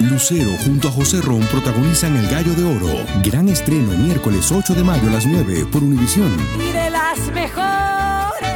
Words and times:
Lucero 0.00 0.50
junto 0.64 0.88
a 0.88 0.90
José 0.90 1.20
Ron 1.20 1.42
protagonizan 1.46 2.16
El 2.16 2.26
Gallo 2.28 2.52
de 2.54 2.64
Oro. 2.64 3.06
Gran 3.22 3.48
estreno 3.48 3.92
miércoles 3.92 4.50
8 4.50 4.74
de 4.74 4.82
mayo 4.82 5.08
a 5.08 5.12
las 5.12 5.24
9 5.24 5.66
por 5.70 5.84
Univisión. 5.84 6.34
Y 6.58 6.72
de 6.72 6.90
las 6.90 7.18
mejores. 7.32 8.50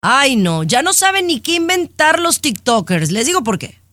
Ay, 0.00 0.36
no, 0.36 0.62
ya 0.62 0.82
no 0.82 0.92
saben 0.92 1.26
ni 1.26 1.40
qué 1.40 1.56
inventar 1.56 2.20
los 2.20 2.40
TikTokers. 2.40 3.10
Les 3.10 3.26
digo 3.26 3.42
por 3.42 3.58
qué. 3.58 3.83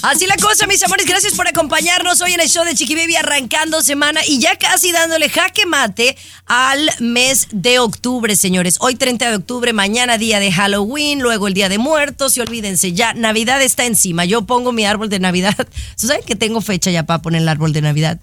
Así 0.02 0.26
la 0.26 0.36
cosa, 0.36 0.66
mis 0.66 0.82
amores. 0.82 1.06
Gracias 1.06 1.34
por 1.34 1.46
acompañarnos 1.46 2.20
hoy 2.20 2.32
en 2.32 2.40
el 2.40 2.48
show 2.48 2.64
de 2.64 2.74
Chiqui 2.74 2.94
Baby 2.94 3.16
arrancando 3.16 3.82
semana 3.82 4.20
y 4.26 4.38
ya 4.38 4.56
casi 4.56 4.92
dándole 4.92 5.28
jaque 5.28 5.66
mate 5.66 6.16
al 6.46 6.90
mes 7.00 7.48
de 7.52 7.78
octubre, 7.78 8.34
señores. 8.36 8.76
Hoy 8.80 8.94
30 8.94 9.30
de 9.30 9.36
octubre, 9.36 9.72
mañana 9.72 10.16
día 10.16 10.40
de 10.40 10.50
Halloween, 10.52 11.20
luego 11.20 11.48
el 11.48 11.54
día 11.54 11.68
de 11.68 11.78
muertos 11.78 12.36
y 12.36 12.40
olvídense, 12.40 12.92
ya 12.92 13.12
Navidad 13.12 13.60
está 13.60 13.84
encima. 13.84 14.24
Yo 14.24 14.42
pongo 14.42 14.72
mi 14.72 14.84
árbol 14.86 15.10
de 15.10 15.18
Navidad. 15.18 15.68
¿Saben 15.96 16.22
que 16.24 16.34
tengo 16.34 16.60
fecha 16.60 16.90
ya 16.90 17.04
para 17.04 17.20
poner 17.20 17.42
el 17.42 17.48
árbol 17.48 17.72
de 17.72 17.82
Navidad? 17.82 18.18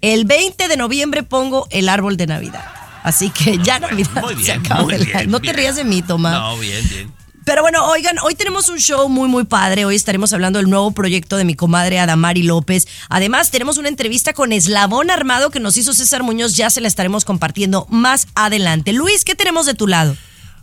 El 0.00 0.26
20 0.26 0.68
de 0.68 0.76
noviembre 0.76 1.22
pongo 1.22 1.66
el 1.70 1.88
árbol 1.88 2.16
de 2.16 2.26
Navidad. 2.26 2.64
Así 3.02 3.30
que 3.30 3.58
ya 3.58 3.78
Navidad 3.78 4.20
muy 4.20 4.34
bien, 4.34 4.46
se 4.46 4.52
acaba. 4.52 4.82
muy 4.82 4.96
bien, 4.96 5.30
no 5.30 5.40
te 5.40 5.52
rías 5.52 5.76
de 5.76 5.84
mí, 5.84 6.02
Tomás. 6.02 6.34
No, 6.34 6.58
bien, 6.58 6.88
bien. 6.88 7.15
Pero 7.46 7.62
bueno, 7.62 7.86
oigan, 7.86 8.18
hoy 8.24 8.34
tenemos 8.34 8.68
un 8.68 8.78
show 8.78 9.08
muy, 9.08 9.28
muy 9.28 9.44
padre. 9.44 9.84
Hoy 9.84 9.94
estaremos 9.94 10.32
hablando 10.32 10.58
del 10.58 10.68
nuevo 10.68 10.90
proyecto 10.90 11.36
de 11.36 11.44
mi 11.44 11.54
comadre 11.54 12.00
Adamari 12.00 12.42
López. 12.42 12.88
Además, 13.08 13.52
tenemos 13.52 13.78
una 13.78 13.88
entrevista 13.88 14.32
con 14.32 14.50
Eslabón 14.50 15.12
Armado 15.12 15.50
que 15.50 15.60
nos 15.60 15.76
hizo 15.76 15.94
César 15.94 16.24
Muñoz. 16.24 16.56
Ya 16.56 16.70
se 16.70 16.80
la 16.80 16.88
estaremos 16.88 17.24
compartiendo 17.24 17.86
más 17.88 18.26
adelante. 18.34 18.92
Luis, 18.92 19.24
¿qué 19.24 19.36
tenemos 19.36 19.64
de 19.64 19.74
tu 19.74 19.86
lado? 19.86 20.16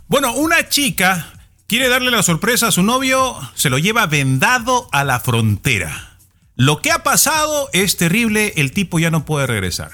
Bueno, 0.08 0.34
una 0.34 0.68
chica 0.68 1.32
quiere 1.68 1.88
darle 1.88 2.10
la 2.10 2.22
sorpresa 2.22 2.68
a 2.68 2.72
su 2.72 2.82
novio, 2.82 3.34
se 3.54 3.70
lo 3.70 3.78
lleva 3.78 4.04
vendado 4.04 4.86
a 4.92 5.04
la 5.04 5.20
frontera. 5.20 6.18
Lo 6.54 6.82
que 6.82 6.92
ha 6.92 7.02
pasado 7.02 7.70
es 7.72 7.96
terrible, 7.96 8.52
el 8.56 8.72
tipo 8.72 8.98
ya 8.98 9.10
no 9.10 9.24
puede 9.24 9.46
regresar. 9.46 9.90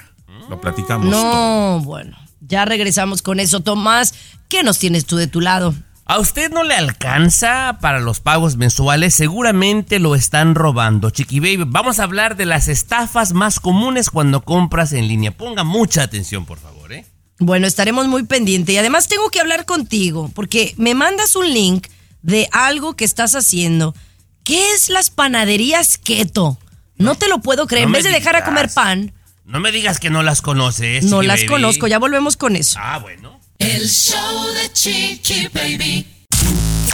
Lo 0.49 0.59
platicamos. 0.59 1.09
todo. 1.09 1.23
No, 1.23 1.85
bueno, 1.85 2.17
ya 2.41 2.65
regresamos 2.65 3.21
con 3.21 3.39
eso. 3.39 3.61
Tomás, 3.61 4.13
¿qué 4.49 4.61
nos 4.61 4.77
tienes 4.77 5.05
tú 5.05 5.15
de 5.15 5.27
tu 5.27 5.39
lado? 5.39 5.73
¿A 6.11 6.19
usted 6.19 6.51
no 6.51 6.63
le 6.63 6.75
alcanza 6.75 7.77
para 7.79 8.01
los 8.01 8.19
pagos 8.19 8.57
mensuales? 8.57 9.13
Seguramente 9.13 9.97
lo 9.97 10.13
están 10.13 10.55
robando. 10.55 11.09
Chiqui 11.09 11.39
Baby, 11.39 11.63
vamos 11.65 11.99
a 11.99 12.03
hablar 12.03 12.35
de 12.35 12.45
las 12.45 12.67
estafas 12.67 13.31
más 13.31 13.61
comunes 13.61 14.09
cuando 14.09 14.41
compras 14.41 14.91
en 14.91 15.07
línea. 15.07 15.31
Ponga 15.31 15.63
mucha 15.63 16.03
atención, 16.03 16.45
por 16.45 16.59
favor, 16.59 16.91
¿eh? 16.91 17.05
Bueno, 17.39 17.65
estaremos 17.65 18.07
muy 18.07 18.23
pendientes. 18.23 18.75
Y 18.75 18.77
además 18.77 19.07
tengo 19.07 19.29
que 19.29 19.39
hablar 19.39 19.63
contigo, 19.65 20.29
porque 20.35 20.73
me 20.75 20.95
mandas 20.95 21.37
un 21.37 21.49
link 21.49 21.87
de 22.21 22.49
algo 22.51 22.97
que 22.97 23.05
estás 23.05 23.33
haciendo. 23.33 23.95
¿Qué 24.43 24.73
es 24.73 24.89
las 24.89 25.11
panaderías 25.11 25.97
keto? 25.97 26.57
No 26.97 27.15
te 27.15 27.29
lo 27.29 27.39
puedo 27.39 27.67
creer. 27.67 27.85
No 27.85 27.87
en 27.87 27.93
vez 27.93 28.03
de 28.03 28.11
dejar 28.11 28.35
a 28.35 28.43
comer 28.43 28.69
pan, 28.69 29.13
No 29.45 29.61
me 29.61 29.71
digas 29.71 30.01
que 30.01 30.09
no 30.09 30.23
las 30.23 30.41
conoces. 30.41 31.05
no 31.05 31.21
las 31.21 31.37
Baby. 31.39 31.47
conozco. 31.47 31.87
Ya 31.87 31.99
volvemos 31.99 32.35
con 32.35 32.57
eso. 32.57 32.77
Ah, 32.83 32.99
bueno. 32.99 33.39
El 33.61 33.87
show 33.87 34.47
de 34.55 34.73
Chiqui 34.73 35.47
Baby. 35.53 36.03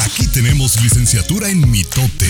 Aquí 0.03 0.27
tenemos 0.33 0.81
licenciatura 0.83 1.49
en 1.49 1.71
mitote. 1.71 2.27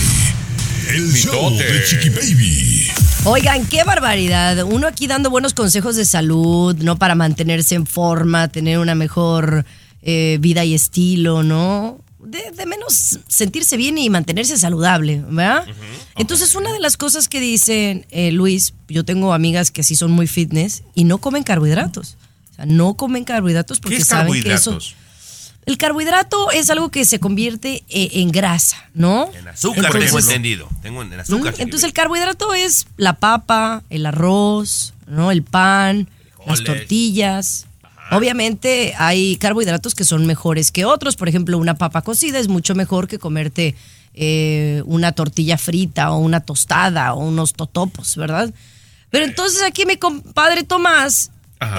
El 0.88 1.12
show 1.12 1.50
de 1.50 1.84
Chiqui 1.84 2.10
Baby. 2.10 2.86
Oigan, 3.24 3.66
qué 3.66 3.82
barbaridad. 3.82 4.62
Uno 4.62 4.86
aquí 4.86 5.08
dando 5.08 5.28
buenos 5.28 5.54
consejos 5.54 5.96
de 5.96 6.04
salud, 6.04 6.76
¿no? 6.76 6.96
Para 6.96 7.16
mantenerse 7.16 7.74
en 7.74 7.84
forma, 7.84 8.46
tener 8.46 8.78
una 8.78 8.94
mejor 8.94 9.66
eh, 10.02 10.38
vida 10.40 10.64
y 10.64 10.72
estilo, 10.74 11.42
¿no? 11.42 11.98
De, 12.20 12.52
de 12.56 12.64
menos 12.64 13.18
sentirse 13.26 13.76
bien 13.76 13.98
y 13.98 14.08
mantenerse 14.08 14.56
saludable, 14.56 15.20
¿verdad? 15.28 15.66
Entonces, 16.16 16.54
una 16.54 16.72
de 16.72 16.78
las 16.78 16.96
cosas 16.96 17.28
que 17.28 17.40
dicen, 17.40 18.06
eh, 18.10 18.30
Luis, 18.30 18.72
yo 18.88 19.04
tengo 19.04 19.34
amigas 19.34 19.72
que 19.72 19.82
sí 19.82 19.96
son 19.96 20.12
muy 20.12 20.28
fitness 20.28 20.84
y 20.94 21.02
no 21.02 21.18
comen 21.18 21.42
carbohidratos. 21.42 22.16
Sea, 22.58 22.66
no 22.66 22.94
comen 22.94 23.24
carbohidratos 23.24 23.78
¿Qué 23.78 23.82
porque 23.82 23.96
es 23.98 24.08
saben 24.08 24.42
que 24.42 24.52
eso... 24.52 24.78
El 25.64 25.76
carbohidrato 25.76 26.50
es 26.50 26.70
algo 26.70 26.90
que 26.90 27.04
se 27.04 27.20
convierte 27.20 27.84
eh, 27.90 28.08
en 28.14 28.30
grasa, 28.30 28.88
¿no? 28.94 29.30
En 29.34 29.46
azúcar 29.48 29.84
Entonces- 29.84 30.06
tengo 30.06 30.18
entendido. 30.18 30.68
Tengo 30.80 31.02
en 31.02 31.20
azúcar. 31.20 31.54
Mm, 31.58 31.60
Entonces 31.60 31.86
el 31.86 31.92
carbohidrato 31.92 32.54
es 32.54 32.86
la 32.96 33.18
papa, 33.18 33.82
el 33.90 34.06
arroz, 34.06 34.94
¿no? 35.06 35.30
El 35.30 35.42
pan, 35.42 36.08
las 36.46 36.64
tortillas. 36.64 37.66
Obviamente 38.10 38.94
hay 38.96 39.36
carbohidratos 39.36 39.94
que 39.94 40.04
son 40.04 40.26
mejores 40.26 40.72
que 40.72 40.86
otros. 40.86 41.16
Por 41.16 41.28
ejemplo, 41.28 41.58
una 41.58 41.74
papa 41.74 42.00
cocida 42.00 42.38
es 42.38 42.48
mucho 42.48 42.74
mejor 42.74 43.06
que 43.06 43.18
comerte 43.18 43.76
eh, 44.14 44.82
una 44.86 45.12
tortilla 45.12 45.58
frita 45.58 46.12
o 46.12 46.18
una 46.18 46.40
tostada 46.40 47.12
o 47.12 47.18
unos 47.18 47.52
totopos, 47.52 48.16
¿verdad? 48.16 48.54
Pero 49.10 49.26
entonces 49.26 49.60
aquí 49.62 49.84
mi 49.84 49.98
compadre 49.98 50.62
Tomás. 50.64 51.30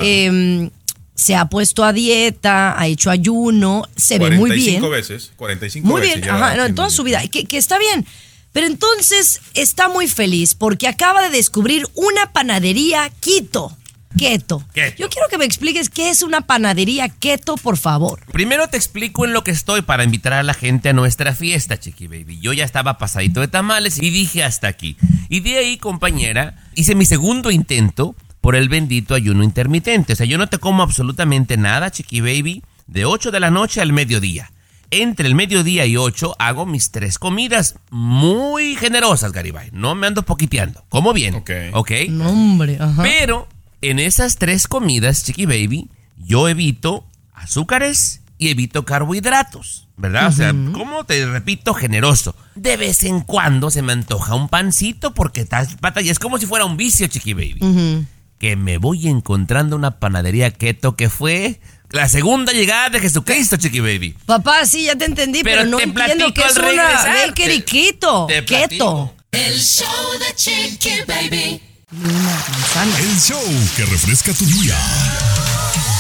Eh, 0.02 0.70
se 1.16 1.36
ha 1.36 1.50
puesto 1.50 1.84
a 1.84 1.92
dieta, 1.92 2.80
ha 2.80 2.88
hecho 2.88 3.10
ayuno, 3.10 3.84
se 3.96 4.20
ve 4.20 4.32
muy 4.32 4.52
bien. 4.52 4.80
45 4.80 4.90
veces. 4.90 5.32
45 5.36 5.88
Muy 5.88 6.02
veces 6.02 6.16
bien, 6.16 6.28
ya 6.28 6.36
ajá, 6.36 6.56
no, 6.56 6.66
en 6.66 6.76
toda 6.76 6.90
su 6.90 7.04
vida, 7.04 7.22
que 7.28 7.58
está 7.58 7.78
bien. 7.78 8.06
Pero 8.52 8.66
entonces 8.68 9.42
está 9.54 9.90
muy 9.90 10.08
feliz 10.08 10.56
porque 10.56 10.88
acaba 10.88 11.22
de 11.24 11.30
descubrir 11.30 11.86
una 11.94 12.32
panadería 12.32 13.12
keto. 13.22 13.76
Keto. 14.18 14.66
Keto. 14.74 14.98
Yo 14.98 15.10
quiero 15.10 15.28
que 15.30 15.38
me 15.38 15.46
expliques 15.46 15.88
qué 15.90 16.10
es 16.10 16.24
una 16.24 16.42
panadería 16.42 17.10
keto, 17.10 17.56
por 17.58 17.78
favor. 17.78 18.20
Primero 18.32 18.68
te 18.68 18.76
explico 18.76 19.24
en 19.24 19.34
lo 19.34 19.44
que 19.44 19.52
estoy 19.52 19.84
para 19.84 20.04
invitar 20.04 20.34
a 20.34 20.42
la 20.42 20.56
gente 20.56 20.90
a 20.90 20.94
nuestra 20.94 21.36
fiesta, 21.36 21.80
Chiqui 21.80 22.08
Baby. 22.08 22.40
Yo 22.42 22.52
ya 22.54 22.66
estaba 22.66 22.98
pasadito 22.98 23.40
de 23.40 23.48
tamales 23.48 24.02
y 24.02 24.10
dije 24.10 24.44
hasta 24.44 24.68
aquí. 24.68 24.98
Y 25.30 25.42
de 25.42 25.60
ahí, 25.60 25.78
compañera, 25.78 26.56
hice 26.74 26.96
mi 26.96 27.06
segundo 27.06 27.52
intento 27.52 28.16
por 28.50 28.56
el 28.56 28.68
bendito 28.68 29.14
ayuno 29.14 29.44
intermitente. 29.44 30.14
O 30.14 30.16
sea, 30.16 30.26
yo 30.26 30.40
no 30.40 30.48
te 30.48 30.58
como 30.58 30.82
absolutamente 30.82 31.56
nada, 31.56 31.92
Chiqui 31.92 32.20
Baby, 32.20 32.64
de 32.88 33.06
8 33.06 33.30
de 33.30 33.40
la 33.40 33.52
noche 33.52 33.80
al 33.80 33.94
mediodía. 33.94 34.52
Entre 34.90 35.28
el 35.28 35.36
mediodía 35.36 35.86
y 35.86 35.98
8 35.98 36.36
hago 36.40 36.66
mis 36.66 36.90
tres 36.90 37.20
comidas 37.20 37.76
muy 37.92 38.76
generosas, 38.76 39.34
Garibay. 39.34 39.70
No 39.72 39.94
me 39.94 40.08
ando 40.08 40.24
poquiteando. 40.24 40.84
Como 40.90 41.14
bien. 41.14 41.36
Ok. 41.36 41.52
¿Ok? 41.74 41.92
No, 42.10 42.28
hombre, 42.32 42.78
ajá. 42.80 43.04
Pero 43.04 43.48
en 43.84 44.00
esas 44.00 44.38
tres 44.38 44.68
comidas, 44.68 45.26
Chiqui 45.26 45.46
Baby, 45.46 45.88
yo 46.18 46.50
evito 46.50 47.06
azúcares 47.36 48.24
y 48.40 48.50
evito 48.50 48.84
carbohidratos, 48.84 49.88
¿verdad? 49.96 50.26
O 50.26 50.32
sea, 50.32 50.56
como 50.74 51.04
te 51.04 51.24
repito, 51.28 51.76
generoso. 51.76 52.36
De 52.56 52.78
vez 52.78 53.04
en 53.04 53.22
cuando 53.22 53.70
se 53.70 53.84
me 53.84 53.94
antoja 53.94 54.34
un 54.34 54.50
pancito 54.50 55.14
porque 55.14 55.42
estás 55.42 55.76
pata 55.76 56.02
y 56.02 56.10
es 56.10 56.18
como 56.18 56.40
si 56.40 56.48
fuera 56.48 56.66
un 56.66 56.78
vicio, 56.78 57.06
Chiqui 57.06 57.36
Baby. 57.36 58.08
Que 58.40 58.56
me 58.56 58.78
voy 58.78 59.08
encontrando 59.08 59.76
una 59.76 60.00
panadería 60.00 60.50
keto 60.52 60.96
que 60.96 61.10
fue 61.10 61.60
la 61.92 62.08
segunda 62.08 62.54
llegada 62.54 62.90
de 62.90 63.00
Jesucristo, 63.02 63.58
Chiqui 63.58 63.80
Baby. 63.82 64.16
Papá, 64.26 64.66
sí, 64.66 64.86
ya 64.86 64.96
te 64.96 65.06
entendí, 65.06 65.44
pero, 65.44 65.58
Pero 65.64 65.70
no 65.72 65.78
te 65.78 65.84
entiendo 65.84 66.34
qué 66.34 66.42
es 66.42 66.58
al 66.58 66.64
una 66.64 66.84
regresar. 66.88 67.28
bakery 67.28 67.60
Te- 67.60 67.66
keto. 67.66 68.26
te 68.28 68.46
Keto. 68.46 68.58
platico. 68.68 69.16
El 69.32 69.60
show 69.60 69.88
de 70.20 70.36
Chiqui 70.36 70.90
Baby. 71.08 71.62
Una 71.92 72.12
manzana. 72.50 73.00
El 73.00 73.20
show 73.20 73.42
que 73.76 73.86
refresca 73.86 74.34
tu 74.34 74.46
día. 74.46 74.78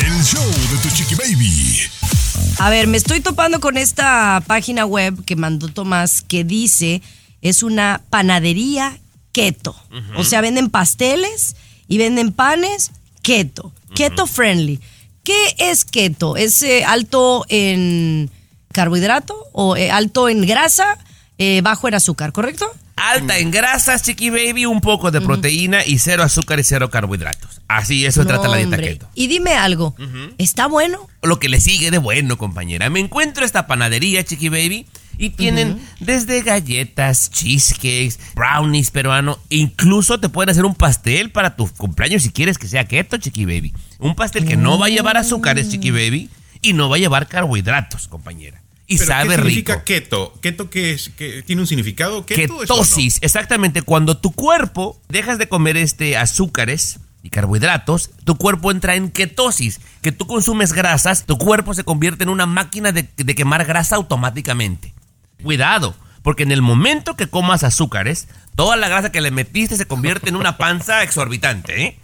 El 0.06 0.24
show 0.24 0.46
de 0.72 0.78
tu 0.82 0.96
Chiqui 0.96 1.16
Baby. 1.16 1.78
A 2.60 2.70
ver, 2.70 2.88
me 2.88 2.98
estoy 2.98 3.20
topando 3.20 3.60
con 3.60 3.78
esta 3.78 4.42
página 4.48 4.86
web 4.86 5.26
que 5.26 5.36
mandó 5.36 5.68
Tomás 5.68 6.22
que 6.22 6.44
dice 6.46 7.02
es 7.42 7.64
una 7.64 8.02
panadería 8.10 8.98
keto. 9.34 9.76
O 10.16 10.24
sea, 10.24 10.42
venden 10.42 10.70
pasteles 10.70 11.56
y 11.90 11.98
venden 11.98 12.32
panes 12.32 12.92
keto. 13.22 13.74
Keto 13.94 14.26
friendly. 14.28 14.80
¿Qué 15.24 15.56
es 15.58 15.84
keto? 15.84 16.38
¿Es 16.38 16.62
eh, 16.62 16.86
alto 16.86 17.46
en 17.50 18.32
carbohidrato 18.72 19.36
o 19.52 19.76
eh, 19.76 19.92
alto 19.92 20.30
en 20.30 20.46
grasa, 20.48 20.98
eh, 21.38 21.60
bajo 21.62 21.88
en 21.90 21.96
azúcar, 21.96 22.32
correcto? 22.32 22.72
Alta 22.96 23.38
en 23.38 23.50
grasas, 23.50 24.04
Chiqui 24.04 24.30
Baby, 24.30 24.66
un 24.66 24.82
poco 24.82 25.10
de 25.10 25.22
proteína 25.22 25.86
y 25.86 26.00
cero 26.00 26.24
azúcar 26.24 26.60
y 26.60 26.64
cero 26.64 26.90
carbohidratos. 26.90 27.62
Así 27.68 28.06
eso 28.06 28.26
trata 28.26 28.44
No, 28.44 28.52
la 28.52 28.58
dieta 28.58 28.76
hombre. 28.76 28.94
keto. 28.94 29.08
Y 29.16 29.28
dime 29.28 29.54
algo, 29.54 29.96
¿está 30.38 30.68
bueno? 30.68 31.08
Lo 31.24 31.40
que 31.40 31.50
le 31.50 31.60
sigue 31.62 31.92
de 31.92 31.98
bueno, 31.98 32.38
compañera. 32.38 32.90
Me 32.90 33.00
encuentro 33.00 33.46
esta 33.46 33.68
panadería, 33.68 34.24
Chiqui 34.24 34.50
Baby, 34.50 34.86
y 35.20 35.32
tienen 35.32 35.80
desde 36.00 36.42
galletas, 36.42 37.30
cheesecakes, 37.30 38.18
brownies 38.34 38.90
peruano, 38.90 39.38
incluso 39.50 40.20
te 40.20 40.30
pueden 40.30 40.50
hacer 40.50 40.66
un 40.66 40.74
pastel 40.74 41.30
para 41.30 41.56
tu 41.56 41.68
cumpleaños 41.68 42.24
si 42.24 42.32
quieres 42.32 42.58
que 42.58 42.68
sea 42.68 42.86
keto, 42.86 43.18
Chiqui 43.18 43.44
Baby. 43.46 43.74
Un 44.00 44.16
pastel 44.16 44.46
que 44.46 44.56
no 44.56 44.80
va 44.80 44.86
a 44.88 44.90
llevar 44.90 45.18
azúcares, 45.18 45.70
Chiqui 45.70 45.92
Baby, 45.92 46.30
y 46.62 46.74
no 46.74 46.90
va 46.90 46.96
a 46.96 47.00
llevar 47.00 47.28
carbohidratos, 47.28 48.08
compañera. 48.08 48.62
Y 48.88 48.98
¿Pero 48.98 49.08
sabe 49.08 49.24
¿Qué 49.30 49.36
rico. 49.38 49.44
significa 49.50 49.84
keto? 49.84 50.34
¿Keto 50.42 50.70
qué 50.70 50.94
es? 50.94 51.10
¿Qué- 51.16 51.44
¿Tiene 51.44 51.62
un 51.62 51.68
significado? 51.68 52.26
¿Keto 52.26 52.54
no? 52.54 52.60
Ketosis, 52.62 53.20
exactamente. 53.22 53.82
Cuando 53.84 54.18
tu 54.18 54.32
cuerpo 54.32 55.00
dejas 55.10 55.38
de 55.38 55.48
comer 55.48 55.78
este 55.78 56.18
azúcares 56.18 56.98
y 57.04 57.10
y 57.22 57.30
carbohidratos, 57.32 58.12
tu 58.24 58.38
cuerpo 58.38 58.72
entra 58.72 58.96
en 58.96 59.12
ketosis, 59.12 59.82
que 60.02 60.14
tú 60.14 60.26
consumes 60.26 60.72
grasas, 60.72 61.26
tu 61.26 61.38
cuerpo 61.38 61.74
se 61.74 61.84
convierte 61.84 62.24
en 62.24 62.30
una 62.30 62.46
máquina 62.46 62.94
de, 62.94 63.10
de 63.18 63.36
quemar 63.36 63.66
grasa 63.66 63.98
automáticamente. 63.98 64.94
Cuidado, 65.44 65.96
porque 66.22 66.44
en 66.44 66.52
el 66.52 66.62
momento 66.62 67.16
que 67.16 67.28
comas 67.28 67.64
azúcares, 67.64 68.28
toda 68.56 68.76
la 68.76 68.90
grasa 68.90 69.12
que 69.12 69.22
le 69.22 69.32
metiste 69.32 69.78
se 69.78 69.86
convierte 69.86 70.30
en 70.30 70.36
una 70.36 70.58
panza 70.58 71.04
exorbitante, 71.04 71.84
¿eh? 71.84 72.00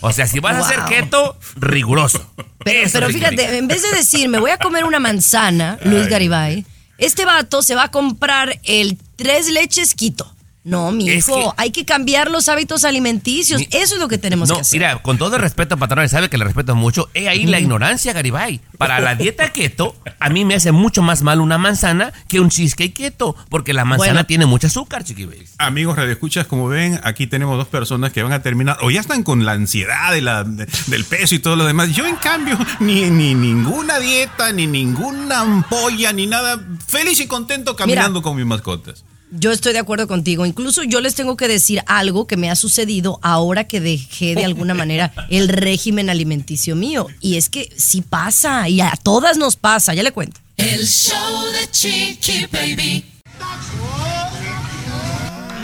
O 0.00 0.12
sea, 0.12 0.26
si 0.26 0.40
vas 0.40 0.56
a 0.56 0.60
hacer 0.60 0.80
keto, 0.84 1.38
riguroso. 1.56 2.30
Pero, 2.64 2.80
Eso 2.86 2.92
pero 2.94 3.06
significa. 3.06 3.30
fíjate, 3.30 3.58
en 3.58 3.68
vez 3.68 3.82
de 3.82 3.96
decir, 3.96 4.28
me 4.28 4.38
voy 4.38 4.50
a 4.50 4.58
comer 4.58 4.84
una 4.84 4.98
manzana, 4.98 5.78
Luis 5.84 6.08
Garibay, 6.08 6.66
este 6.98 7.24
vato 7.24 7.62
se 7.62 7.74
va 7.74 7.84
a 7.84 7.90
comprar 7.90 8.60
el 8.64 8.98
tres 9.16 9.50
leches 9.50 9.94
quito. 9.94 10.33
No, 10.64 10.90
mi 10.92 11.10
Es 11.10 11.28
hijo, 11.28 11.52
que- 11.54 11.62
hay 11.62 11.70
que 11.72 11.84
cambiar 11.84 12.30
los 12.30 12.48
hábitos 12.48 12.84
alimenticios. 12.86 13.60
Mi- 13.60 13.68
Eso 13.70 13.94
es 13.96 14.00
lo 14.00 14.08
que 14.08 14.16
tenemos 14.16 14.48
No, 14.48 14.54
que 14.56 14.60
hacer. 14.62 14.80
mira, 14.80 15.02
con 15.02 15.18
todo 15.18 15.36
el 15.36 15.42
respeto, 15.42 15.76
patrón, 15.76 16.08
sabe 16.08 16.30
que 16.30 16.38
le 16.38 16.44
respeto 16.44 16.74
mucho. 16.74 17.10
He 17.12 17.28
ahí 17.28 17.44
la 17.44 17.60
ignorancia, 17.60 18.14
Garibay. 18.14 18.60
Para 18.78 18.98
la 18.98 19.14
dieta 19.14 19.52
keto, 19.52 19.94
a 20.18 20.28
mí 20.30 20.46
me 20.46 20.54
hace 20.54 20.72
mucho 20.72 21.02
más 21.02 21.20
mal 21.22 21.40
una 21.40 21.58
manzana 21.58 22.14
que 22.28 22.40
un 22.40 22.48
cheesecake 22.48 22.94
keto, 22.94 23.36
porque 23.50 23.74
la 23.74 23.84
manzana 23.84 24.12
Bueno. 24.12 24.26
tiene 24.26 24.46
mucho 24.46 24.66
azúcar, 24.68 25.04
chiquibéis. 25.04 25.52
Amigos 25.58 25.96
radioescuchas, 25.96 26.46
como 26.46 26.66
ven, 26.68 26.98
aquí 27.04 27.26
tenemos 27.26 27.58
dos 27.58 27.68
personas 27.68 28.12
que 28.12 28.22
van 28.22 28.32
a 28.32 28.40
terminar 28.42 28.78
o 28.80 28.90
ya 28.90 29.00
están 29.00 29.22
con 29.22 29.44
la 29.44 29.52
ansiedad 29.52 30.12
de 30.12 30.22
la, 30.22 30.44
de- 30.44 30.66
del 30.86 31.04
peso 31.04 31.34
y 31.34 31.40
todo 31.40 31.56
lo 31.56 31.66
demás. 31.66 31.90
Yo, 31.94 32.06
en 32.06 32.16
cambio, 32.16 32.56
ni, 32.80 33.10
ni 33.10 33.34
ninguna 33.34 33.98
dieta, 33.98 34.50
ni 34.52 34.66
ninguna 34.66 35.40
ampolla, 35.40 36.12
ni 36.14 36.26
nada. 36.26 36.58
Feliz 36.86 37.20
y 37.20 37.26
contento 37.26 37.76
caminando 37.76 38.22
con 38.22 38.34
mis 38.36 38.46
mascotas. 38.46 39.04
Yo 39.36 39.50
estoy 39.50 39.72
de 39.72 39.80
acuerdo 39.80 40.06
contigo. 40.06 40.46
Incluso 40.46 40.84
yo 40.84 41.00
les 41.00 41.16
tengo 41.16 41.36
que 41.36 41.48
decir 41.48 41.82
algo 41.86 42.26
que 42.26 42.36
me 42.36 42.50
ha 42.50 42.54
sucedido 42.54 43.18
ahora 43.22 43.64
que 43.64 43.80
dejé 43.80 44.36
de 44.36 44.44
alguna 44.44 44.74
manera 44.84 45.12
el 45.28 45.48
régimen 45.48 46.08
alimenticio 46.08 46.76
mío. 46.76 47.08
Y 47.20 47.36
es 47.36 47.48
que 47.48 47.72
sí 47.76 48.00
pasa, 48.00 48.68
y 48.68 48.80
a 48.80 48.92
todas 49.02 49.36
nos 49.36 49.56
pasa, 49.56 49.92
ya 49.92 50.04
le 50.04 50.12
cuento. 50.12 50.40
El 50.56 50.86
show 50.86 51.46
de 51.52 51.68
Chiqui 51.70 52.46
Baby. 52.46 53.04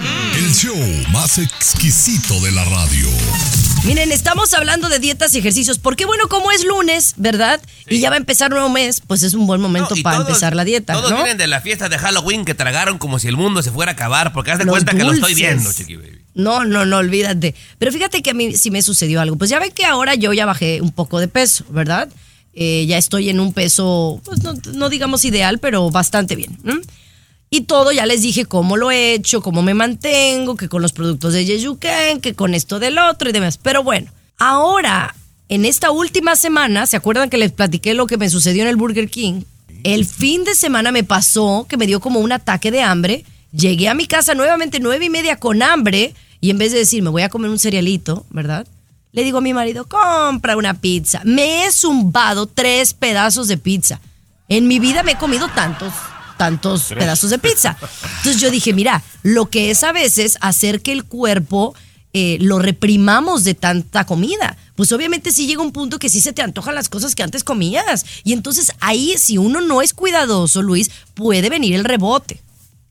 El 0.02 0.54
show 0.54 0.76
más 1.12 1.36
exquisito 1.38 2.40
de 2.40 2.50
la 2.52 2.64
radio. 2.64 3.06
Miren, 3.84 4.12
estamos 4.12 4.52
hablando 4.54 4.88
de 4.88 4.98
dietas 4.98 5.34
y 5.34 5.38
ejercicios, 5.38 5.78
porque 5.78 6.06
bueno, 6.06 6.26
como 6.28 6.50
es 6.52 6.64
lunes, 6.64 7.14
¿verdad? 7.18 7.60
Y 7.88 8.00
ya 8.00 8.08
va 8.08 8.14
a 8.16 8.18
empezar 8.18 8.50
nuevo 8.50 8.68
mes, 8.70 9.02
pues 9.06 9.22
es 9.22 9.34
un 9.34 9.46
buen 9.46 9.60
momento 9.60 9.94
No, 9.94 10.02
para 10.02 10.16
todos- 10.18 10.28
empezar 10.28 10.56
la 10.56 10.64
dieta, 10.64 10.94
Todos 10.94 11.10
¿no? 11.10 11.16
vienen 11.18 11.36
de 11.36 11.46
la 11.46 11.60
fiesta 11.60 11.88
de 11.90 11.98
Halloween 11.98 12.44
que 12.46 12.54
tragaron 12.54 12.96
como 12.98 13.18
si 13.18 13.28
el 13.28 13.36
mundo 13.36 13.62
se 13.62 13.70
fuera 13.70 13.92
a 13.92 13.94
acabar, 13.94 14.32
porque 14.32 14.50
haz 14.52 14.58
de 14.58 14.66
cuenta 14.66 14.92
que 14.92 15.04
lo 15.04 15.12
estoy 15.12 15.34
viendo, 15.34 15.70
chiquibéis. 15.72 16.18
No, 16.34 16.64
no, 16.64 16.86
no, 16.86 16.96
olvídate. 16.98 17.54
Pero 17.78 17.92
fíjate 17.92 18.22
que 18.22 18.30
a 18.30 18.34
mí 18.34 18.56
sí 18.56 18.70
me 18.70 18.80
sucedió 18.82 19.20
algo. 19.20 19.36
Pues 19.36 19.50
ya 19.50 19.58
ven 19.58 19.72
que 19.72 19.84
ahora 19.84 20.14
yo 20.14 20.32
ya 20.32 20.46
bajé 20.46 20.80
un 20.80 20.92
poco 20.92 21.18
de 21.20 21.28
peso, 21.28 21.64
¿verdad? 21.70 22.08
Eh, 22.54 22.86
ya 22.88 22.96
estoy 22.98 23.28
en 23.30 23.38
un 23.40 23.52
peso, 23.52 24.20
pues 24.24 24.42
no, 24.42 24.54
no 24.74 24.88
digamos 24.88 25.24
ideal, 25.24 25.58
pero 25.58 25.90
bastante 25.90 26.36
bien. 26.36 26.58
¿m? 26.64 26.80
Y 27.52 27.62
todo, 27.62 27.90
ya 27.90 28.06
les 28.06 28.22
dije 28.22 28.44
cómo 28.44 28.76
lo 28.76 28.92
he 28.92 29.12
hecho, 29.12 29.42
cómo 29.42 29.60
me 29.60 29.74
mantengo, 29.74 30.54
que 30.54 30.68
con 30.68 30.82
los 30.82 30.92
productos 30.92 31.32
de 31.32 31.44
Yeyuken, 31.44 32.20
que 32.20 32.34
con 32.34 32.54
esto 32.54 32.78
del 32.78 32.96
otro 32.96 33.28
y 33.28 33.32
demás. 33.32 33.58
Pero 33.58 33.82
bueno, 33.82 34.12
ahora, 34.38 35.16
en 35.48 35.64
esta 35.64 35.90
última 35.90 36.36
semana, 36.36 36.86
¿se 36.86 36.96
acuerdan 36.96 37.28
que 37.28 37.38
les 37.38 37.50
platiqué 37.50 37.92
lo 37.94 38.06
que 38.06 38.18
me 38.18 38.30
sucedió 38.30 38.62
en 38.62 38.68
el 38.68 38.76
Burger 38.76 39.10
King? 39.10 39.42
El 39.82 40.04
fin 40.04 40.44
de 40.44 40.54
semana 40.54 40.92
me 40.92 41.02
pasó 41.02 41.66
que 41.68 41.76
me 41.76 41.88
dio 41.88 41.98
como 41.98 42.20
un 42.20 42.30
ataque 42.30 42.70
de 42.70 42.82
hambre. 42.82 43.24
Llegué 43.50 43.88
a 43.88 43.94
mi 43.94 44.06
casa 44.06 44.34
nuevamente 44.34 44.78
nueve 44.78 45.06
y 45.06 45.10
media 45.10 45.34
con 45.34 45.60
hambre 45.60 46.14
y 46.40 46.50
en 46.50 46.58
vez 46.58 46.70
de 46.70 46.78
decir 46.78 47.02
me 47.02 47.10
voy 47.10 47.22
a 47.22 47.30
comer 47.30 47.50
un 47.50 47.58
cerealito, 47.58 48.26
¿verdad? 48.30 48.64
Le 49.10 49.24
digo 49.24 49.38
a 49.38 49.40
mi 49.40 49.54
marido, 49.54 49.88
compra 49.88 50.56
una 50.56 50.74
pizza. 50.74 51.20
Me 51.24 51.64
he 51.64 51.72
zumbado 51.72 52.46
tres 52.46 52.94
pedazos 52.94 53.48
de 53.48 53.56
pizza. 53.56 54.00
En 54.48 54.68
mi 54.68 54.78
vida 54.78 55.02
me 55.02 55.12
he 55.12 55.18
comido 55.18 55.48
tantos, 55.48 55.92
tantos 56.40 56.84
pedazos 56.84 57.28
de 57.28 57.38
pizza. 57.38 57.76
Entonces 58.16 58.40
yo 58.40 58.50
dije, 58.50 58.72
mira, 58.72 59.02
lo 59.22 59.50
que 59.50 59.70
es 59.70 59.84
a 59.84 59.92
veces 59.92 60.38
hacer 60.40 60.80
que 60.80 60.90
el 60.90 61.04
cuerpo 61.04 61.74
eh, 62.14 62.38
lo 62.40 62.58
reprimamos 62.58 63.44
de 63.44 63.52
tanta 63.52 64.06
comida. 64.06 64.56
Pues 64.74 64.90
obviamente 64.92 65.32
sí 65.32 65.46
llega 65.46 65.60
un 65.60 65.70
punto 65.70 65.98
que 65.98 66.08
sí 66.08 66.22
se 66.22 66.32
te 66.32 66.40
antojan 66.40 66.74
las 66.74 66.88
cosas 66.88 67.14
que 67.14 67.22
antes 67.22 67.44
comías. 67.44 68.06
Y 68.24 68.32
entonces 68.32 68.72
ahí, 68.80 69.18
si 69.18 69.36
uno 69.36 69.60
no 69.60 69.82
es 69.82 69.92
cuidadoso, 69.92 70.62
Luis, 70.62 70.90
puede 71.12 71.50
venir 71.50 71.74
el 71.74 71.84
rebote. 71.84 72.40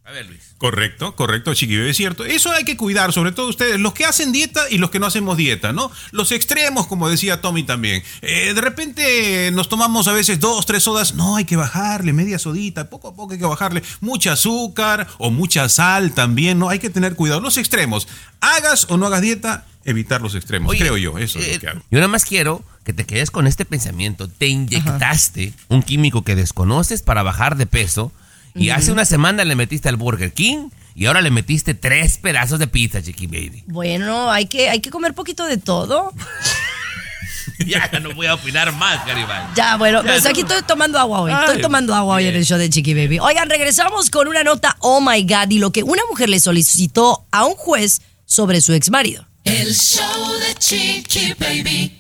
A 0.04 0.12
ver, 0.12 0.28
Luis. 0.28 0.49
Correcto, 0.60 1.16
correcto, 1.16 1.54
chiquillo, 1.54 1.86
es 1.86 1.96
cierto. 1.96 2.26
Eso 2.26 2.52
hay 2.52 2.66
que 2.66 2.76
cuidar, 2.76 3.14
sobre 3.14 3.32
todo 3.32 3.48
ustedes, 3.48 3.80
los 3.80 3.94
que 3.94 4.04
hacen 4.04 4.34
dieta 4.34 4.70
y 4.70 4.78
los 4.78 4.90
que 4.90 5.00
no 5.00 5.06
hacemos 5.06 5.38
dieta, 5.38 5.72
¿no? 5.72 5.90
Los 6.12 6.34
extremos, 6.34 6.86
como 6.86 7.08
decía 7.08 7.40
Tommy 7.40 7.64
también. 7.64 8.04
Eh, 8.22 8.52
de 8.54 8.60
repente 8.60 9.52
nos 9.54 9.70
tomamos 9.70 10.10
a 10.10 10.12
veces 10.12 10.42
dos, 10.42 10.66
tres 10.66 10.84
sodas. 10.84 11.14
No, 11.14 11.38
hay 11.38 11.46
que 11.46 11.56
bajarle 11.56 12.12
media 12.12 12.38
sodita, 12.40 12.90
poco 12.90 13.08
a 13.08 13.16
poco 13.16 13.32
hay 13.32 13.40
que 13.40 13.46
bajarle 13.46 13.84
mucha 14.02 14.34
azúcar 14.34 15.08
o 15.18 15.32
mucha 15.32 15.70
sal 15.70 16.12
también, 16.12 16.60
¿no? 16.60 16.68
Hay 16.68 16.80
que 16.80 16.90
tener 16.90 17.16
cuidado. 17.16 17.40
Los 17.40 17.56
extremos, 17.56 18.10
hagas 18.42 18.86
o 18.90 18.98
no 18.98 19.06
hagas 19.06 19.22
dieta, 19.22 19.66
evitar 19.86 20.22
los 20.22 20.36
extremos, 20.36 20.72
Oye, 20.72 20.80
creo 20.80 20.98
yo, 20.98 21.18
eso 21.18 21.40
es 21.40 21.48
eh, 21.48 21.54
lo 21.54 21.60
que 21.62 21.68
hago. 21.70 21.82
Yo 21.90 22.00
nada 22.00 22.10
más 22.10 22.26
quiero 22.26 22.66
que 22.84 22.92
te 22.92 23.06
quedes 23.06 23.32
con 23.32 23.48
este 23.48 23.64
pensamiento. 23.64 24.28
Te 24.28 24.48
inyectaste 24.48 25.54
un 25.70 25.84
químico 25.84 26.26
que 26.26 26.36
desconoces 26.36 27.02
para 27.02 27.24
bajar 27.24 27.56
de 27.56 27.66
peso 27.66 28.12
y 28.60 28.70
hace 28.70 28.92
una 28.92 29.06
semana 29.06 29.44
le 29.46 29.56
metiste 29.56 29.90
al 29.90 29.96
Burger 29.96 30.34
King 30.34 30.70
y 30.96 31.06
ahora 31.06 31.22
le 31.22 31.32
metiste 31.32 31.74
tres 31.74 32.18
pedazos 32.18 32.60
de 32.60 32.68
pizza, 32.68 33.02
Chiqui 33.02 33.28
Baby. 33.28 33.64
Bueno, 33.68 34.30
hay 34.32 34.48
que, 34.48 34.70
hay 34.70 34.80
que 34.82 34.90
comer 34.90 35.14
poquito 35.14 35.46
de 35.46 35.58
todo. 35.58 36.14
ya 37.66 37.90
no 38.02 38.14
voy 38.14 38.28
a 38.28 38.34
opinar 38.36 38.72
más, 38.74 39.06
Garibay. 39.06 39.48
Ya, 39.56 39.78
bueno, 39.78 40.02
Ya, 40.04 40.08
pues 40.12 40.24
no. 40.24 40.30
aquí 40.30 40.42
estoy 40.42 40.62
tomando 40.64 41.00
agua 41.00 41.22
hoy. 41.22 41.32
Estoy 41.32 41.56
Ay, 41.58 41.62
tomando 41.62 41.94
agua 41.96 42.16
hoy 42.16 42.28
en 42.28 42.36
el 42.36 42.46
show 42.46 42.58
de 42.58 42.70
Chiqui 42.70 42.94
Baby. 42.94 43.20
Oigan, 43.20 43.50
regresamos 43.50 44.10
con 44.10 44.28
una 44.28 44.44
nota, 44.44 44.76
oh 44.80 45.00
my 45.02 45.22
God, 45.24 45.50
y 45.52 45.60
lo 45.60 45.72
que 45.72 45.84
una 45.84 46.02
mujer 46.10 46.30
le 46.30 46.40
solicitó 46.40 47.26
a 47.32 47.46
un 47.46 47.56
juez 47.56 48.02
sobre 48.26 48.62
su 48.62 48.74
ex 48.74 48.90
marido. 48.90 49.26
El 49.46 49.74
show 49.74 50.04
de 50.40 50.56
Chiqui 50.56 51.34
Baby. 51.40 51.96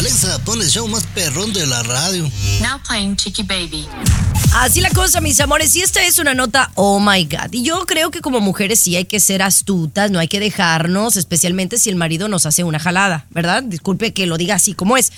Alexa, 0.00 0.38
pon 0.44 0.60
el 0.60 0.68
show 0.68 0.86
más 0.88 1.04
perrón 1.14 1.52
de 1.52 1.66
la 1.66 1.82
radio. 1.84 2.28
Now 2.60 2.80
playing 2.86 3.16
Chicky 3.16 3.42
Baby. 3.44 3.86
Así 4.56 4.80
la 4.80 4.90
cosa, 4.90 5.20
mis 5.20 5.40
amores, 5.40 5.74
y 5.74 5.82
esta 5.82 6.04
es 6.04 6.20
una 6.20 6.32
nota, 6.32 6.70
oh 6.76 7.00
my 7.00 7.24
God. 7.24 7.50
Y 7.50 7.64
yo 7.64 7.84
creo 7.86 8.12
que 8.12 8.20
como 8.20 8.40
mujeres 8.40 8.78
sí 8.78 8.94
hay 8.94 9.04
que 9.04 9.18
ser 9.18 9.42
astutas, 9.42 10.12
no 10.12 10.20
hay 10.20 10.28
que 10.28 10.38
dejarnos, 10.38 11.16
especialmente 11.16 11.76
si 11.76 11.90
el 11.90 11.96
marido 11.96 12.28
nos 12.28 12.46
hace 12.46 12.62
una 12.62 12.78
jalada, 12.78 13.26
¿verdad? 13.30 13.64
Disculpe 13.64 14.14
que 14.14 14.26
lo 14.26 14.38
diga 14.38 14.54
así 14.54 14.72
como 14.72 14.96
es. 14.96 15.12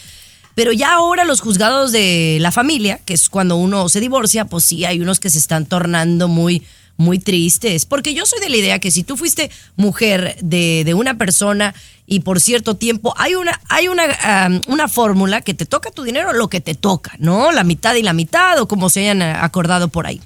Pero 0.55 0.73
ya 0.73 0.95
ahora 0.95 1.27
los 1.27 1.43
juzgados 1.43 1.93
de 1.93 2.39
la 2.41 2.51
familia, 2.51 2.99
que 3.05 3.13
es 3.13 3.29
cuando 3.29 3.57
uno 3.57 3.91
se 3.91 4.01
divorcia, 4.01 4.47
pues 4.47 4.65
sí, 4.65 4.87
hay 4.87 5.01
unos 5.01 5.21
que 5.21 5.29
se 5.29 5.39
están 5.39 5.67
tornando 5.67 6.29
muy, 6.29 6.63
muy 6.97 7.19
tristes. 7.19 7.87
Porque 7.87 8.15
yo 8.15 8.27
soy 8.27 8.41
de 8.41 8.51
la 8.51 8.57
idea 8.57 8.79
que 8.79 8.91
si 8.91 9.03
tú 9.03 9.17
fuiste 9.17 9.51
mujer 9.77 10.37
de, 10.43 10.83
de 10.85 10.95
una 10.95 11.19
persona 11.19 11.75
y 12.07 12.21
por 12.21 12.41
cierto 12.41 12.77
tiempo, 12.77 13.15
hay 13.17 13.35
una, 13.35 13.61
hay 13.69 13.89
una, 13.89 14.61
una 14.69 14.89
fórmula 14.89 15.41
que 15.41 15.55
te 15.55 15.67
toca 15.67 15.91
tu 15.91 16.05
dinero 16.05 16.33
lo 16.33 16.49
que 16.49 16.61
te 16.61 16.75
toca, 16.75 17.13
¿no? 17.19 17.53
La 17.53 17.65
mitad 17.65 17.95
y 17.95 18.03
la 18.03 18.13
mitad 18.13 18.59
o 18.61 18.69
como 18.69 18.91
se 18.91 19.01
hayan 19.01 19.23
acordado 19.23 19.89
por 19.89 20.07
ahí. 20.07 20.21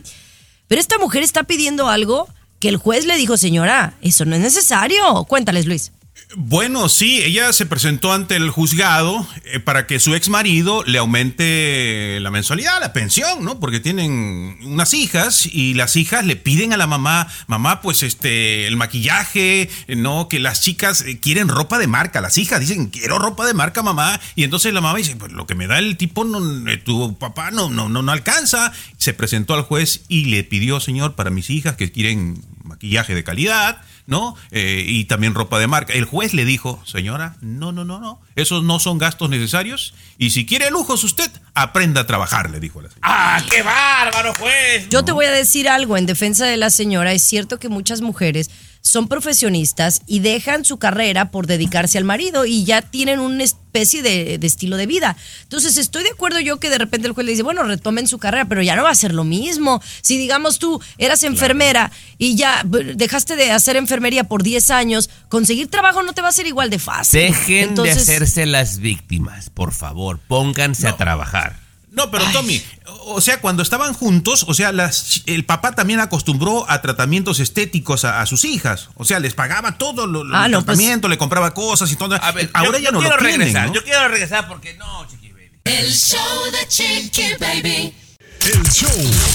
Pero 0.68 0.80
esta 0.80 0.98
mujer 0.98 1.22
está 1.22 1.44
pidiendo 1.44 1.88
algo 1.88 2.28
que 2.60 2.68
el 2.68 2.76
juez 2.76 3.06
le 3.06 3.16
dijo, 3.16 3.36
señora, 3.36 3.94
eso 4.02 4.24
no 4.24 4.36
es 4.36 4.42
necesario. 4.42 5.24
Cuéntales, 5.24 5.66
Luis. 5.66 5.92
Bueno, 6.36 6.88
sí, 6.88 7.20
ella 7.22 7.52
se 7.52 7.66
presentó 7.66 8.12
ante 8.12 8.36
el 8.36 8.50
juzgado 8.50 9.26
eh, 9.46 9.58
para 9.58 9.88
que 9.88 9.98
su 9.98 10.14
ex 10.14 10.28
marido 10.28 10.84
le 10.84 10.98
aumente 10.98 12.18
la 12.20 12.30
mensualidad, 12.30 12.78
la 12.80 12.92
pensión, 12.92 13.44
¿no? 13.44 13.58
Porque 13.58 13.80
tienen 13.80 14.56
unas 14.62 14.94
hijas 14.94 15.44
y 15.46 15.74
las 15.74 15.96
hijas 15.96 16.24
le 16.24 16.36
piden 16.36 16.72
a 16.72 16.76
la 16.76 16.86
mamá, 16.86 17.26
mamá, 17.48 17.80
pues 17.80 18.04
este, 18.04 18.68
el 18.68 18.76
maquillaje, 18.76 19.68
eh, 19.88 19.96
¿no? 19.96 20.28
Que 20.28 20.38
las 20.38 20.60
chicas 20.60 21.00
eh, 21.02 21.18
quieren 21.18 21.48
ropa 21.48 21.80
de 21.80 21.88
marca, 21.88 22.20
las 22.20 22.38
hijas 22.38 22.60
dicen, 22.60 22.90
quiero 22.90 23.18
ropa 23.18 23.44
de 23.44 23.54
marca, 23.54 23.82
mamá. 23.82 24.20
Y 24.36 24.44
entonces 24.44 24.72
la 24.72 24.80
mamá 24.80 24.98
dice, 24.98 25.16
pues 25.16 25.32
lo 25.32 25.48
que 25.48 25.56
me 25.56 25.66
da 25.66 25.80
el 25.80 25.96
tipo, 25.96 26.24
no, 26.24 26.40
tu 26.84 27.18
papá 27.18 27.50
no, 27.50 27.70
no, 27.70 27.88
no, 27.88 28.02
no 28.02 28.12
alcanza. 28.12 28.72
Se 28.98 29.14
presentó 29.14 29.54
al 29.54 29.62
juez 29.62 30.02
y 30.06 30.26
le 30.26 30.44
pidió, 30.44 30.78
señor, 30.78 31.16
para 31.16 31.30
mis 31.30 31.50
hijas 31.50 31.74
que 31.74 31.90
quieren 31.90 32.40
maquillaje 32.62 33.16
de 33.16 33.24
calidad. 33.24 33.82
¿No? 34.10 34.34
Eh, 34.50 34.84
y 34.86 35.04
también 35.04 35.34
ropa 35.34 35.58
de 35.58 35.68
marca. 35.68 35.94
El 35.94 36.04
juez 36.04 36.34
le 36.34 36.44
dijo, 36.44 36.82
señora, 36.84 37.36
no, 37.40 37.70
no, 37.70 37.84
no, 37.84 38.00
no, 38.00 38.20
esos 38.34 38.64
no 38.64 38.80
son 38.80 38.98
gastos 38.98 39.30
necesarios 39.30 39.94
y 40.18 40.30
si 40.30 40.44
quiere 40.44 40.70
lujos 40.70 41.04
usted, 41.04 41.30
aprenda 41.54 42.02
a 42.02 42.06
trabajar, 42.06 42.50
le 42.50 42.58
dijo 42.58 42.82
la 42.82 42.88
señora. 42.90 43.08
¡Ah, 43.08 43.40
qué 43.48 43.62
bárbaro, 43.62 44.34
juez! 44.34 44.88
Yo 44.90 45.04
te 45.04 45.12
voy 45.12 45.26
a 45.26 45.30
decir 45.30 45.68
algo 45.68 45.96
en 45.96 46.06
defensa 46.06 46.44
de 46.44 46.56
la 46.56 46.70
señora. 46.70 47.12
Es 47.12 47.22
cierto 47.22 47.60
que 47.60 47.68
muchas 47.68 48.00
mujeres 48.00 48.50
son 48.82 49.08
profesionistas 49.08 50.02
y 50.06 50.20
dejan 50.20 50.64
su 50.64 50.78
carrera 50.78 51.30
por 51.30 51.46
dedicarse 51.46 51.98
al 51.98 52.04
marido 52.04 52.46
y 52.46 52.64
ya 52.64 52.82
tienen 52.82 53.20
un, 53.20 53.40
est- 53.40 53.56
especie 53.70 54.02
de, 54.02 54.38
de 54.38 54.46
estilo 54.48 54.76
de 54.76 54.86
vida. 54.86 55.16
Entonces, 55.44 55.76
estoy 55.76 56.02
de 56.02 56.10
acuerdo 56.10 56.40
yo 56.40 56.58
que 56.58 56.70
de 56.70 56.78
repente 56.78 57.06
el 57.06 57.12
juez 57.12 57.24
le 57.24 57.30
dice, 57.30 57.44
bueno, 57.44 57.62
retomen 57.62 58.08
su 58.08 58.18
carrera, 58.18 58.46
pero 58.48 58.62
ya 58.62 58.74
no 58.74 58.82
va 58.82 58.90
a 58.90 58.94
ser 58.96 59.14
lo 59.14 59.22
mismo. 59.22 59.80
Si 60.02 60.18
digamos 60.18 60.58
tú 60.58 60.80
eras 60.98 61.22
enfermera 61.22 61.92
y 62.18 62.34
ya 62.34 62.64
dejaste 62.64 63.36
de 63.36 63.52
hacer 63.52 63.76
enfermería 63.76 64.24
por 64.24 64.42
10 64.42 64.70
años, 64.72 65.08
conseguir 65.28 65.68
trabajo 65.68 66.02
no 66.02 66.14
te 66.14 66.20
va 66.20 66.30
a 66.30 66.32
ser 66.32 66.48
igual 66.48 66.68
de 66.68 66.80
fácil. 66.80 67.20
Dejen 67.20 67.68
Entonces, 67.68 67.94
de 68.06 68.14
hacerse 68.14 68.44
las 68.46 68.78
víctimas, 68.78 69.50
por 69.50 69.72
favor. 69.72 70.18
Pónganse 70.26 70.88
a 70.88 70.96
trabajar. 70.96 71.60
No, 72.04 72.10
pero 72.10 72.24
Tommy, 72.32 72.62
o 73.06 73.20
sea, 73.20 73.40
cuando 73.40 73.62
estaban 73.62 73.92
juntos, 73.94 74.44
o 74.48 74.54
sea, 74.54 74.72
las, 74.72 75.22
el 75.26 75.44
papá 75.44 75.72
también 75.74 76.00
acostumbró 76.00 76.68
a 76.70 76.80
tratamientos 76.82 77.40
estéticos 77.40 78.04
a, 78.04 78.20
a 78.20 78.26
sus 78.26 78.44
hijas. 78.44 78.88
O 78.96 79.04
sea, 79.04 79.18
les 79.20 79.34
pagaba 79.34 79.76
todo 79.78 80.06
lo, 80.06 80.24
lo- 80.24 80.36
Ah, 80.36 80.46
el 80.46 80.52
no, 80.52 80.58
pues- 80.64 80.76
tratamiento, 80.78 81.08
le 81.08 81.18
compraba 81.18 81.52
cosas 81.54 81.90
y 81.92 81.96
todo. 81.96 82.14
A 82.22 82.32
ver, 82.32 82.50
Ahora 82.54 82.78
yo, 82.78 82.84
ya 82.84 82.84
yo 82.86 82.92
no 82.92 83.00
quiero 83.00 83.16
lo 83.16 83.22
tienen, 83.22 83.40
regresar. 83.40 83.68
¿no? 83.68 83.74
Yo 83.74 83.84
quiero 83.84 84.08
regresar 84.08 84.48
porque 84.48 84.74
no, 84.74 85.06
chiqui 85.08 85.28
baby. 85.32 85.50
El 85.64 85.92
show 85.92 86.18
de 86.52 86.68
Chiqui 86.68 87.22
Baby. 87.38 87.94
El 88.52 88.62
show 88.70 88.90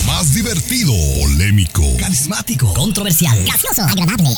más 0.05 0.33
divertido, 0.33 0.91
polémico, 1.21 1.83
Carismático, 1.99 2.73
controversial, 2.73 3.41
gracioso, 3.45 3.83
agradable, 3.83 4.29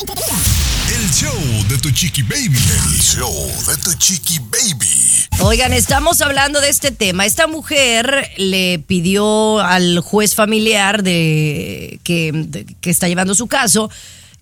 el 0.94 1.10
show 1.10 1.34
de 1.68 1.78
tu 1.78 1.90
chiqui 1.90 2.22
baby. 2.22 2.56
El 2.56 3.00
show 3.00 3.32
de 3.66 3.76
tu 3.82 3.92
chiqui 3.94 4.38
baby. 4.38 5.26
Oigan, 5.40 5.72
estamos 5.72 6.20
hablando 6.20 6.60
de 6.60 6.68
este 6.68 6.90
tema. 6.92 7.26
Esta 7.26 7.46
mujer 7.46 8.30
le 8.36 8.78
pidió 8.86 9.60
al 9.60 9.98
juez 10.00 10.34
familiar 10.34 11.02
de 11.02 11.98
que, 12.04 12.30
de- 12.32 12.64
que 12.80 12.90
está 12.90 13.08
llevando 13.08 13.34
su 13.34 13.46
caso 13.48 13.90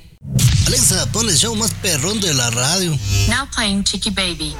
Alexa, 0.67 1.07
pon 1.13 1.29
el 1.29 1.37
show 1.37 1.55
más 1.55 1.73
perrón 1.75 2.21
de 2.21 2.35
la 2.35 2.51
radio. 2.51 2.91
Now 3.29 3.47
playing 3.55 3.85
Chicky 3.85 4.11
Baby. 4.11 4.57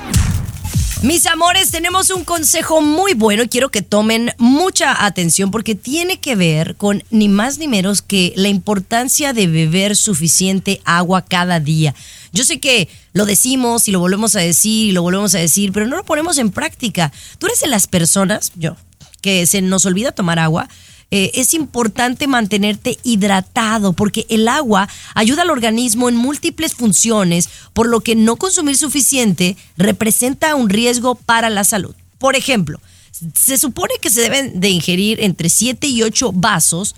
Mis 1.03 1.27
amores, 1.27 1.71
tenemos 1.71 2.11
un 2.11 2.25
consejo 2.25 2.81
muy 2.81 3.15
bueno 3.15 3.45
y 3.45 3.49
quiero 3.49 3.69
que 3.69 3.83
tomen 3.83 4.33
mucha 4.37 5.07
atención 5.07 5.53
porque 5.53 5.77
tiene 5.77 6.19
que 6.19 6.35
ver 6.35 6.75
con 6.75 7.05
ni 7.11 7.29
más 7.29 7.59
ni 7.59 7.69
menos 7.69 8.03
que 8.03 8.33
la 8.35 8.49
importancia 8.49 9.33
de 9.33 9.47
beber 9.47 9.97
suficiente 9.97 10.81
agua 10.85 11.25
cada 11.25 11.61
día. 11.61 11.95
Yo 12.33 12.43
sé 12.43 12.59
que 12.59 12.89
lo 13.13 13.27
decimos 13.27 13.87
y 13.87 13.93
lo 13.93 14.01
volvemos 14.01 14.35
a 14.35 14.41
decir 14.41 14.89
y 14.89 14.93
lo 14.93 15.03
volvemos 15.03 15.37
a 15.37 15.39
decir, 15.39 15.71
pero 15.73 15.87
no 15.87 15.95
lo 15.95 16.05
ponemos 16.05 16.37
en 16.37 16.51
práctica. 16.51 17.13
Tú 17.39 17.47
eres 17.47 17.61
de 17.61 17.69
las 17.69 17.87
personas, 17.87 18.51
yo, 18.57 18.77
que 19.21 19.47
se 19.47 19.63
nos 19.63 19.87
olvida 19.87 20.11
tomar 20.11 20.41
agua. 20.41 20.69
Eh, 21.11 21.31
es 21.35 21.55
importante 21.55 22.27
mantenerte 22.27 22.99
hidratado 23.03 23.95
porque 23.95 24.27
el 24.29 24.47
agua 24.47 24.89
ayuda 25.15 25.43
al 25.43 25.51
organismo 25.51 26.09
en 26.09 26.17
múltiples 26.17 26.75
funciones, 26.75 27.49
por 27.73 27.89
lo 27.89 28.01
que 28.01 28.15
no 28.15 28.37
consumir 28.37 28.77
suficiente 28.77 29.57
representa 29.79 30.55
un 30.55 30.69
riesgo 30.69 31.15
para 31.15 31.49
la 31.49 31.65
salud. 31.65 31.95
Por 32.19 32.37
ejemplo, 32.37 32.79
se 33.35 33.57
supone 33.57 33.95
que 34.03 34.11
se 34.11 34.21
deben 34.21 34.61
de 34.61 34.69
ingerir 34.69 35.23
entre 35.23 35.49
7 35.49 35.87
y 35.87 36.03
8 36.03 36.33
vasos 36.33 36.95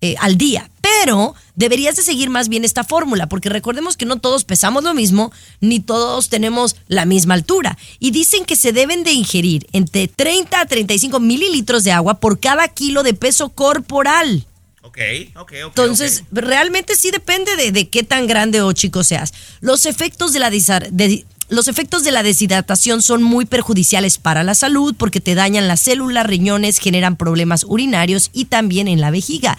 eh, 0.00 0.14
al 0.20 0.36
día. 0.36 0.70
Pero 1.00 1.34
deberías 1.54 1.96
de 1.96 2.02
seguir 2.02 2.30
más 2.30 2.48
bien 2.48 2.64
esta 2.64 2.84
fórmula, 2.84 3.26
porque 3.28 3.48
recordemos 3.48 3.96
que 3.96 4.06
no 4.06 4.16
todos 4.20 4.44
pesamos 4.44 4.84
lo 4.84 4.94
mismo, 4.94 5.32
ni 5.60 5.80
todos 5.80 6.28
tenemos 6.28 6.76
la 6.88 7.04
misma 7.04 7.34
altura. 7.34 7.76
Y 7.98 8.10
dicen 8.10 8.44
que 8.44 8.56
se 8.56 8.72
deben 8.72 9.02
de 9.04 9.12
ingerir 9.12 9.66
entre 9.72 10.08
30 10.08 10.60
a 10.60 10.66
35 10.66 11.20
mililitros 11.20 11.84
de 11.84 11.92
agua 11.92 12.14
por 12.20 12.38
cada 12.38 12.68
kilo 12.68 13.02
de 13.02 13.14
peso 13.14 13.48
corporal. 13.50 14.46
Ok, 14.82 14.98
ok, 15.36 15.40
ok. 15.40 15.52
Entonces, 15.68 16.24
realmente 16.30 16.94
sí 16.96 17.10
depende 17.10 17.56
de, 17.56 17.72
de 17.72 17.88
qué 17.88 18.02
tan 18.02 18.26
grande 18.26 18.60
o 18.60 18.72
chico 18.72 19.02
seas. 19.02 19.32
Los 19.60 19.86
efectos 19.86 20.32
de 20.32 20.38
la 20.40 20.50
de- 20.50 21.24
los 21.50 21.68
efectos 21.68 22.04
de 22.04 22.10
la 22.10 22.22
deshidratación 22.22 23.02
son 23.02 23.22
muy 23.22 23.44
perjudiciales 23.44 24.16
para 24.18 24.42
la 24.42 24.54
salud 24.54 24.94
porque 24.96 25.20
te 25.20 25.34
dañan 25.34 25.68
las 25.68 25.80
células, 25.80 26.26
riñones, 26.26 26.78
generan 26.78 27.16
problemas 27.16 27.64
urinarios 27.68 28.30
y 28.32 28.46
también 28.46 28.88
en 28.88 29.00
la 29.00 29.10
vejiga. 29.10 29.58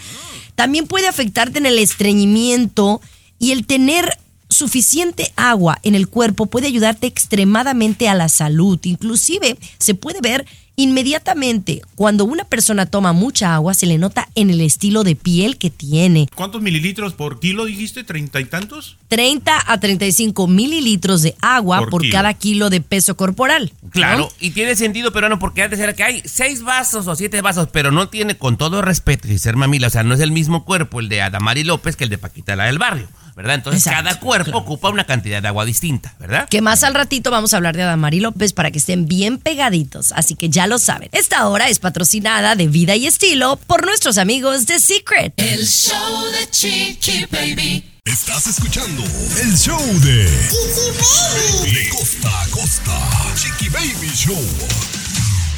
También 0.56 0.88
puede 0.88 1.06
afectarte 1.06 1.58
en 1.58 1.66
el 1.66 1.78
estreñimiento 1.78 3.00
y 3.38 3.52
el 3.52 3.66
tener 3.66 4.18
suficiente 4.48 5.32
agua 5.36 5.78
en 5.82 5.94
el 5.94 6.08
cuerpo 6.08 6.46
puede 6.46 6.66
ayudarte 6.66 7.06
extremadamente 7.06 8.08
a 8.08 8.14
la 8.14 8.28
salud. 8.28 8.78
Inclusive 8.84 9.56
se 9.78 9.94
puede 9.94 10.20
ver 10.20 10.46
inmediatamente 10.76 11.82
cuando 11.94 12.24
una 12.24 12.44
persona 12.44 12.86
toma 12.86 13.12
mucha 13.12 13.54
agua 13.54 13.74
se 13.74 13.86
le 13.86 13.98
nota 13.98 14.28
en 14.34 14.50
el 14.50 14.60
estilo 14.60 15.04
de 15.04 15.16
piel 15.16 15.56
que 15.56 15.70
tiene. 15.70 16.28
¿Cuántos 16.34 16.62
mililitros 16.62 17.14
por 17.14 17.40
kilo 17.40 17.64
dijiste? 17.64 18.04
¿Treinta 18.04 18.40
y 18.40 18.44
tantos? 18.44 18.98
30 19.08 19.64
a 19.66 19.80
35 19.80 20.46
mililitros 20.46 21.22
de 21.22 21.34
agua 21.40 21.78
por, 21.80 21.90
Por 21.90 22.02
kilo. 22.02 22.12
cada 22.12 22.34
kilo 22.34 22.70
de 22.70 22.80
peso 22.80 23.16
corporal. 23.16 23.72
¿no? 23.82 23.90
Claro, 23.90 24.32
y 24.40 24.50
tiene 24.50 24.74
sentido, 24.76 25.12
pero 25.12 25.28
no, 25.28 25.38
porque 25.38 25.62
antes 25.62 25.78
era 25.78 25.92
que 25.94 26.02
hay 26.02 26.22
seis 26.24 26.62
vasos 26.62 27.06
o 27.06 27.14
siete 27.16 27.40
vasos, 27.40 27.68
pero 27.72 27.90
no 27.90 28.08
tiene, 28.08 28.36
con 28.36 28.56
todo 28.56 28.82
respeto 28.82 29.28
y 29.28 29.38
ser 29.38 29.56
mamila, 29.56 29.86
o 29.86 29.90
sea, 29.90 30.02
no 30.02 30.14
es 30.14 30.20
el 30.20 30.32
mismo 30.32 30.64
cuerpo 30.64 31.00
el 31.00 31.08
de 31.08 31.22
Adamari 31.22 31.64
López 31.64 31.96
que 31.96 32.04
el 32.04 32.10
de 32.10 32.18
Paquita 32.18 32.56
la 32.56 32.64
del 32.64 32.78
barrio, 32.78 33.08
¿verdad? 33.36 33.54
Entonces 33.56 33.86
Exacto, 33.86 34.04
cada 34.04 34.20
cuerpo 34.20 34.44
claro. 34.46 34.58
ocupa 34.58 34.88
una 34.90 35.04
cantidad 35.04 35.40
de 35.42 35.48
agua 35.48 35.64
distinta, 35.64 36.14
¿verdad? 36.18 36.48
Que 36.48 36.60
más 36.60 36.82
al 36.84 36.94
ratito 36.94 37.30
vamos 37.30 37.54
a 37.54 37.58
hablar 37.58 37.76
de 37.76 37.82
Adamari 37.82 38.20
López 38.20 38.52
para 38.52 38.70
que 38.70 38.78
estén 38.78 39.06
bien 39.06 39.38
pegaditos. 39.38 40.12
Así 40.12 40.34
que 40.34 40.48
ya 40.48 40.66
lo 40.66 40.78
saben. 40.78 41.08
Esta 41.12 41.46
hora 41.48 41.68
es 41.68 41.78
patrocinada 41.78 42.54
de 42.56 42.66
vida 42.68 42.96
y 42.96 43.06
estilo 43.06 43.56
por 43.66 43.84
nuestros 43.86 44.18
amigos 44.18 44.66
de 44.66 44.78
Secret. 44.80 45.32
El 45.36 45.66
show 45.66 46.24
de 46.32 46.50
Chiqui 46.50 47.26
Baby. 47.30 47.84
Estás 48.06 48.46
escuchando 48.46 49.02
el 49.42 49.56
show 49.56 49.80
de 49.80 50.26
Chiqui 50.48 51.64
Baby. 51.64 51.74
De 51.74 51.88
costa 51.88 52.40
a 52.40 52.46
costa. 52.50 53.34
Chiqui 53.34 53.68
Baby 53.68 54.12
Show. 54.14 54.40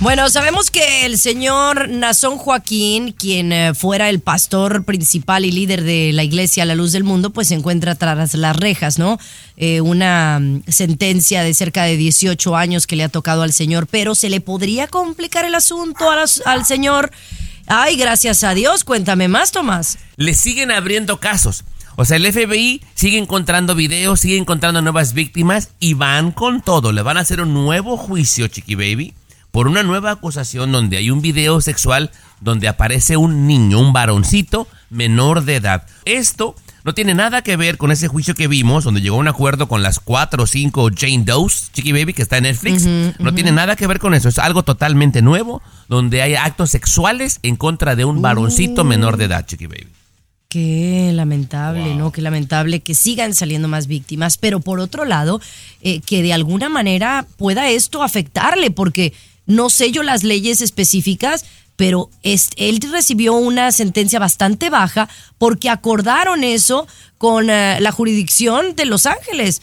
Bueno, 0.00 0.30
sabemos 0.30 0.70
que 0.70 1.04
el 1.04 1.18
señor 1.18 1.90
Nazón 1.90 2.38
Joaquín, 2.38 3.12
quien 3.12 3.52
eh, 3.52 3.74
fuera 3.74 4.08
el 4.08 4.20
pastor 4.20 4.84
principal 4.84 5.44
y 5.44 5.52
líder 5.52 5.82
de 5.82 6.12
la 6.14 6.24
iglesia 6.24 6.62
a 6.62 6.66
la 6.66 6.74
luz 6.74 6.92
del 6.92 7.04
mundo, 7.04 7.34
pues 7.34 7.48
se 7.48 7.54
encuentra 7.54 7.96
tras 7.96 8.32
las 8.32 8.56
rejas, 8.56 8.98
¿no? 8.98 9.18
Eh, 9.58 9.82
una 9.82 10.38
mm, 10.40 10.62
sentencia 10.68 11.42
de 11.42 11.52
cerca 11.52 11.82
de 11.82 11.98
18 11.98 12.56
años 12.56 12.86
que 12.86 12.96
le 12.96 13.04
ha 13.04 13.10
tocado 13.10 13.42
al 13.42 13.52
señor, 13.52 13.86
pero 13.88 14.14
se 14.14 14.30
le 14.30 14.40
podría 14.40 14.86
complicar 14.86 15.44
el 15.44 15.54
asunto 15.54 16.06
al 16.10 16.64
señor. 16.64 17.10
Ay, 17.66 17.96
gracias 17.96 18.42
a 18.42 18.54
Dios. 18.54 18.84
Cuéntame 18.84 19.28
más, 19.28 19.52
Tomás. 19.52 19.98
Le 20.16 20.32
siguen 20.32 20.70
abriendo 20.70 21.20
casos. 21.20 21.64
O 22.00 22.04
sea, 22.04 22.16
el 22.16 22.32
FBI 22.32 22.80
sigue 22.94 23.18
encontrando 23.18 23.74
videos, 23.74 24.20
sigue 24.20 24.36
encontrando 24.36 24.80
nuevas 24.80 25.14
víctimas 25.14 25.70
y 25.80 25.94
van 25.94 26.30
con 26.30 26.60
todo. 26.60 26.92
Le 26.92 27.02
van 27.02 27.16
a 27.16 27.22
hacer 27.22 27.40
un 27.40 27.52
nuevo 27.52 27.96
juicio, 27.96 28.46
Chiqui 28.46 28.76
Baby, 28.76 29.14
por 29.50 29.66
una 29.66 29.82
nueva 29.82 30.12
acusación 30.12 30.70
donde 30.70 30.96
hay 30.96 31.10
un 31.10 31.22
video 31.22 31.60
sexual 31.60 32.12
donde 32.40 32.68
aparece 32.68 33.16
un 33.16 33.48
niño, 33.48 33.80
un 33.80 33.92
varoncito 33.92 34.68
menor 34.90 35.42
de 35.42 35.56
edad. 35.56 35.88
Esto 36.04 36.54
no 36.84 36.94
tiene 36.94 37.14
nada 37.14 37.42
que 37.42 37.56
ver 37.56 37.78
con 37.78 37.90
ese 37.90 38.06
juicio 38.06 38.36
que 38.36 38.46
vimos, 38.46 38.84
donde 38.84 39.00
llegó 39.00 39.16
a 39.16 39.18
un 39.18 39.26
acuerdo 39.26 39.66
con 39.66 39.82
las 39.82 39.98
cuatro 39.98 40.44
o 40.44 40.46
cinco 40.46 40.90
Jane 40.96 41.24
Doe's, 41.24 41.72
Chiqui 41.72 41.90
Baby, 41.90 42.12
que 42.12 42.22
está 42.22 42.36
en 42.36 42.44
Netflix. 42.44 42.86
No 43.18 43.34
tiene 43.34 43.50
nada 43.50 43.74
que 43.74 43.88
ver 43.88 43.98
con 43.98 44.14
eso. 44.14 44.28
Es 44.28 44.38
algo 44.38 44.62
totalmente 44.62 45.20
nuevo, 45.20 45.62
donde 45.88 46.22
hay 46.22 46.36
actos 46.36 46.70
sexuales 46.70 47.40
en 47.42 47.56
contra 47.56 47.96
de 47.96 48.04
un 48.04 48.22
varoncito 48.22 48.84
menor 48.84 49.16
de 49.16 49.24
edad, 49.24 49.44
Chiqui 49.44 49.66
Baby. 49.66 49.97
Qué 50.48 51.10
lamentable, 51.12 51.94
¿no? 51.94 52.10
Qué 52.10 52.22
lamentable 52.22 52.80
que 52.80 52.94
sigan 52.94 53.34
saliendo 53.34 53.68
más 53.68 53.86
víctimas, 53.86 54.38
pero 54.38 54.60
por 54.60 54.80
otro 54.80 55.04
lado, 55.04 55.42
eh, 55.82 56.00
que 56.00 56.22
de 56.22 56.32
alguna 56.32 56.70
manera 56.70 57.26
pueda 57.36 57.68
esto 57.68 58.02
afectarle, 58.02 58.70
porque 58.70 59.12
no 59.44 59.68
sé 59.68 59.92
yo 59.92 60.02
las 60.02 60.24
leyes 60.24 60.62
específicas, 60.62 61.44
pero 61.76 62.08
es- 62.22 62.48
él 62.56 62.80
recibió 62.90 63.34
una 63.34 63.70
sentencia 63.72 64.18
bastante 64.18 64.70
baja 64.70 65.10
porque 65.36 65.68
acordaron 65.68 66.42
eso 66.42 66.88
con 67.18 67.50
eh, 67.50 67.78
la 67.80 67.92
jurisdicción 67.92 68.74
de 68.74 68.86
Los 68.86 69.04
Ángeles. 69.06 69.60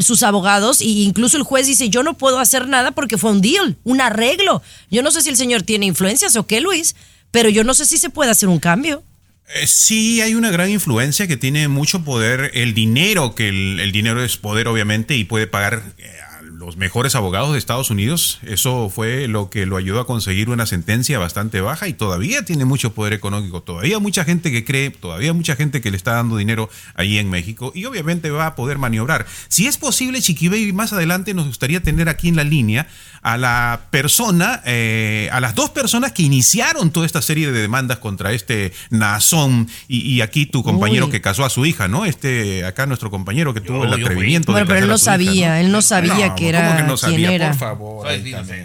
Sus 0.00 0.22
abogados 0.22 0.80
e 0.80 0.86
incluso 0.86 1.36
el 1.36 1.42
juez 1.42 1.66
dice 1.66 1.90
yo 1.90 2.02
no 2.02 2.14
puedo 2.14 2.38
hacer 2.38 2.68
nada 2.68 2.90
porque 2.92 3.18
fue 3.18 3.30
un 3.30 3.42
deal, 3.42 3.76
un 3.84 4.00
arreglo. 4.00 4.62
Yo 4.90 5.02
no 5.02 5.10
sé 5.10 5.20
si 5.20 5.28
el 5.28 5.36
señor 5.36 5.62
tiene 5.62 5.84
influencias 5.84 6.34
o 6.36 6.46
qué, 6.46 6.62
Luis, 6.62 6.96
pero 7.30 7.50
yo 7.50 7.64
no 7.64 7.74
sé 7.74 7.84
si 7.84 7.98
se 7.98 8.08
puede 8.08 8.30
hacer 8.30 8.48
un 8.48 8.58
cambio. 8.60 9.02
Eh, 9.48 9.66
Sí, 9.66 10.20
hay 10.22 10.34
una 10.34 10.50
gran 10.50 10.70
influencia 10.70 11.26
que 11.26 11.36
tiene 11.36 11.68
mucho 11.68 12.04
poder. 12.04 12.50
El 12.54 12.74
dinero, 12.74 13.34
que 13.34 13.48
el, 13.48 13.92
dinero 13.92 14.22
es 14.22 14.36
poder, 14.36 14.68
obviamente, 14.68 15.16
y 15.16 15.24
puede 15.24 15.46
pagar 15.46 15.82
eh, 15.98 16.10
a 16.26 16.42
los 16.42 16.76
mejores 16.76 17.14
abogados 17.14 17.52
de 17.52 17.58
Estados 17.58 17.90
Unidos. 17.90 18.40
Eso 18.42 18.88
fue 18.88 19.28
lo 19.28 19.50
que 19.50 19.66
lo 19.66 19.76
ayudó 19.76 20.00
a 20.00 20.06
conseguir 20.06 20.48
una 20.48 20.66
sentencia 20.66 21.18
bastante 21.18 21.60
baja 21.60 21.88
y 21.88 21.92
todavía 21.92 22.44
tiene 22.44 22.64
mucho 22.64 22.94
poder 22.94 23.12
económico. 23.12 23.62
Todavía 23.62 23.98
mucha 23.98 24.24
gente 24.24 24.50
que 24.50 24.64
cree, 24.64 24.90
todavía 24.90 25.32
mucha 25.34 25.56
gente 25.56 25.80
que 25.80 25.90
le 25.90 25.96
está 25.96 26.14
dando 26.14 26.36
dinero 26.36 26.70
ahí 26.94 27.18
en 27.18 27.28
México 27.28 27.70
y 27.74 27.84
obviamente 27.84 28.30
va 28.30 28.46
a 28.46 28.54
poder 28.56 28.78
maniobrar. 28.78 29.26
Si 29.48 29.66
es 29.66 29.76
posible, 29.76 30.22
Chiqui 30.22 30.48
Baby, 30.48 30.72
más 30.72 30.92
adelante 30.92 31.34
nos 31.34 31.46
gustaría 31.46 31.80
tener 31.80 32.08
aquí 32.08 32.28
en 32.28 32.36
la 32.36 32.44
línea 32.44 32.88
a 33.24 33.36
la 33.36 33.80
persona, 33.90 34.62
eh, 34.66 35.28
a 35.32 35.40
las 35.40 35.54
dos 35.56 35.70
personas 35.70 36.12
que 36.12 36.22
iniciaron 36.22 36.92
toda 36.92 37.06
esta 37.06 37.22
serie 37.22 37.50
de 37.50 37.60
demandas 37.62 37.98
contra 37.98 38.32
este 38.32 38.72
Nazón 38.90 39.68
y, 39.88 40.00
y 40.08 40.20
aquí 40.20 40.46
tu 40.46 40.62
compañero 40.62 41.06
Uy. 41.06 41.10
que 41.10 41.20
casó 41.20 41.44
a 41.44 41.50
su 41.50 41.66
hija, 41.66 41.88
¿no? 41.88 42.04
Este, 42.04 42.64
acá 42.64 42.86
nuestro 42.86 43.10
compañero 43.10 43.52
que 43.54 43.60
tuvo 43.62 43.84
el 43.84 43.90
yo 43.90 43.96
fui. 43.96 44.04
atrevimiento 44.04 44.52
Bueno, 44.52 44.66
de 44.66 44.68
pero 44.74 44.80
él 44.84 44.88
no 44.88 44.94
hija, 44.96 45.04
sabía, 45.04 45.60
él 45.60 45.72
no 45.72 45.82
sabía 45.82 46.28
No, 46.28 46.34
que 46.36 46.44
¿cómo 46.44 46.48
era 46.50 46.76
que 46.76 46.82
no 46.82 46.88
quién 46.96 46.98
sabía? 46.98 47.32
era. 47.32 47.48
Por 47.48 47.58
favor. 47.58 48.06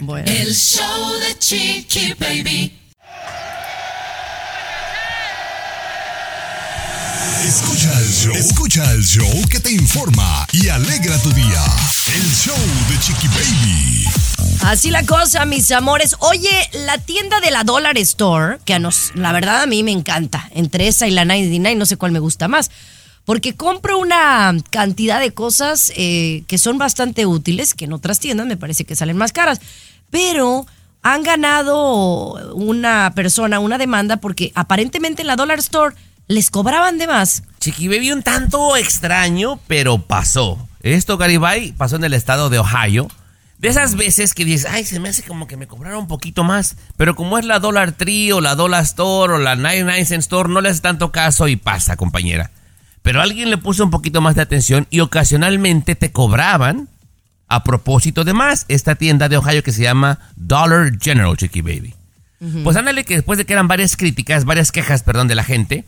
Bueno. 0.02 0.30
El 0.30 0.54
show 0.54 1.12
de 1.26 1.38
Chiqui 1.38 2.14
Baby. 2.20 2.76
Escucha 7.44 7.92
el 7.98 8.08
show. 8.08 8.32
Escucha 8.34 8.92
el 8.92 9.04
show 9.04 9.48
que 9.50 9.60
te 9.60 9.70
informa 9.70 10.46
y 10.52 10.68
alegra 10.68 11.18
tu 11.18 11.30
día. 11.32 11.62
El 12.14 12.22
show 12.32 12.56
de 12.88 12.98
Chiqui 12.98 13.28
Baby. 13.28 14.04
Así 14.62 14.90
la 14.90 15.04
cosa, 15.04 15.44
mis 15.44 15.70
amores. 15.70 16.16
Oye, 16.20 16.50
la 16.72 16.96
tienda 16.96 17.40
de 17.40 17.50
la 17.50 17.62
Dollar 17.64 17.98
Store, 17.98 18.58
que 18.64 18.72
a 18.72 18.78
nos, 18.78 19.12
la 19.14 19.32
verdad 19.32 19.60
a 19.60 19.66
mí 19.66 19.82
me 19.82 19.92
encanta. 19.92 20.48
Entre 20.54 20.88
esa 20.88 21.06
y 21.08 21.10
la 21.10 21.26
99, 21.26 21.76
no 21.76 21.84
sé 21.84 21.98
cuál 21.98 22.12
me 22.12 22.20
gusta 22.20 22.48
más. 22.48 22.70
Porque 23.26 23.54
compro 23.54 23.98
una 23.98 24.56
cantidad 24.70 25.20
de 25.20 25.32
cosas 25.32 25.92
eh, 25.96 26.44
que 26.46 26.56
son 26.56 26.78
bastante 26.78 27.26
útiles, 27.26 27.74
que 27.74 27.84
en 27.84 27.92
otras 27.92 28.18
tiendas 28.18 28.46
me 28.46 28.56
parece 28.56 28.84
que 28.84 28.96
salen 28.96 29.18
más 29.18 29.32
caras. 29.32 29.60
Pero 30.10 30.66
han 31.02 31.22
ganado 31.22 32.54
una 32.54 33.12
persona 33.14 33.58
una 33.58 33.76
demanda 33.76 34.18
porque 34.18 34.52
aparentemente 34.54 35.22
en 35.22 35.28
la 35.28 35.36
Dollar 35.36 35.58
Store 35.58 35.94
les 36.30 36.52
cobraban 36.52 36.96
de 36.96 37.08
más. 37.08 37.42
Chiqui 37.58 37.88
Baby 37.88 38.12
un 38.12 38.22
tanto 38.22 38.76
extraño, 38.76 39.58
pero 39.66 39.98
pasó. 39.98 40.68
Esto, 40.80 41.18
Garibay, 41.18 41.72
pasó 41.72 41.96
en 41.96 42.04
el 42.04 42.14
estado 42.14 42.50
de 42.50 42.60
Ohio. 42.60 43.08
De 43.58 43.68
esas 43.68 43.96
veces 43.96 44.32
que 44.32 44.44
dices, 44.44 44.70
ay, 44.70 44.84
se 44.84 45.00
me 45.00 45.08
hace 45.08 45.24
como 45.24 45.48
que 45.48 45.56
me 45.56 45.66
cobraron 45.66 46.02
un 46.02 46.06
poquito 46.06 46.44
más. 46.44 46.76
Pero 46.96 47.16
como 47.16 47.36
es 47.36 47.44
la 47.44 47.58
Dollar 47.58 47.90
Tree 47.90 48.30
o 48.30 48.40
la 48.40 48.54
Dollar 48.54 48.84
Store 48.84 49.34
o 49.34 49.38
la 49.38 49.56
99 49.56 50.04
Cent 50.04 50.20
Store, 50.20 50.48
no 50.48 50.60
le 50.60 50.68
hace 50.68 50.80
tanto 50.80 51.10
caso 51.10 51.48
y 51.48 51.56
pasa, 51.56 51.96
compañera. 51.96 52.52
Pero 53.02 53.20
alguien 53.20 53.50
le 53.50 53.58
puso 53.58 53.82
un 53.82 53.90
poquito 53.90 54.20
más 54.20 54.36
de 54.36 54.42
atención 54.42 54.86
y 54.88 55.00
ocasionalmente 55.00 55.96
te 55.96 56.12
cobraban 56.12 56.88
a 57.48 57.64
propósito 57.64 58.22
de 58.22 58.34
más. 58.34 58.66
Esta 58.68 58.94
tienda 58.94 59.28
de 59.28 59.36
Ohio 59.36 59.64
que 59.64 59.72
se 59.72 59.82
llama 59.82 60.20
Dollar 60.36 60.92
General, 61.00 61.36
Chiqui 61.36 61.60
Baby. 61.60 61.96
Pues 62.62 62.76
ándale 62.76 63.04
que 63.04 63.16
después 63.16 63.36
de 63.36 63.44
que 63.44 63.52
eran 63.52 63.66
varias 63.66 63.96
críticas, 63.96 64.44
varias 64.44 64.70
quejas, 64.70 65.02
perdón, 65.02 65.26
de 65.26 65.34
la 65.34 65.44
gente, 65.44 65.84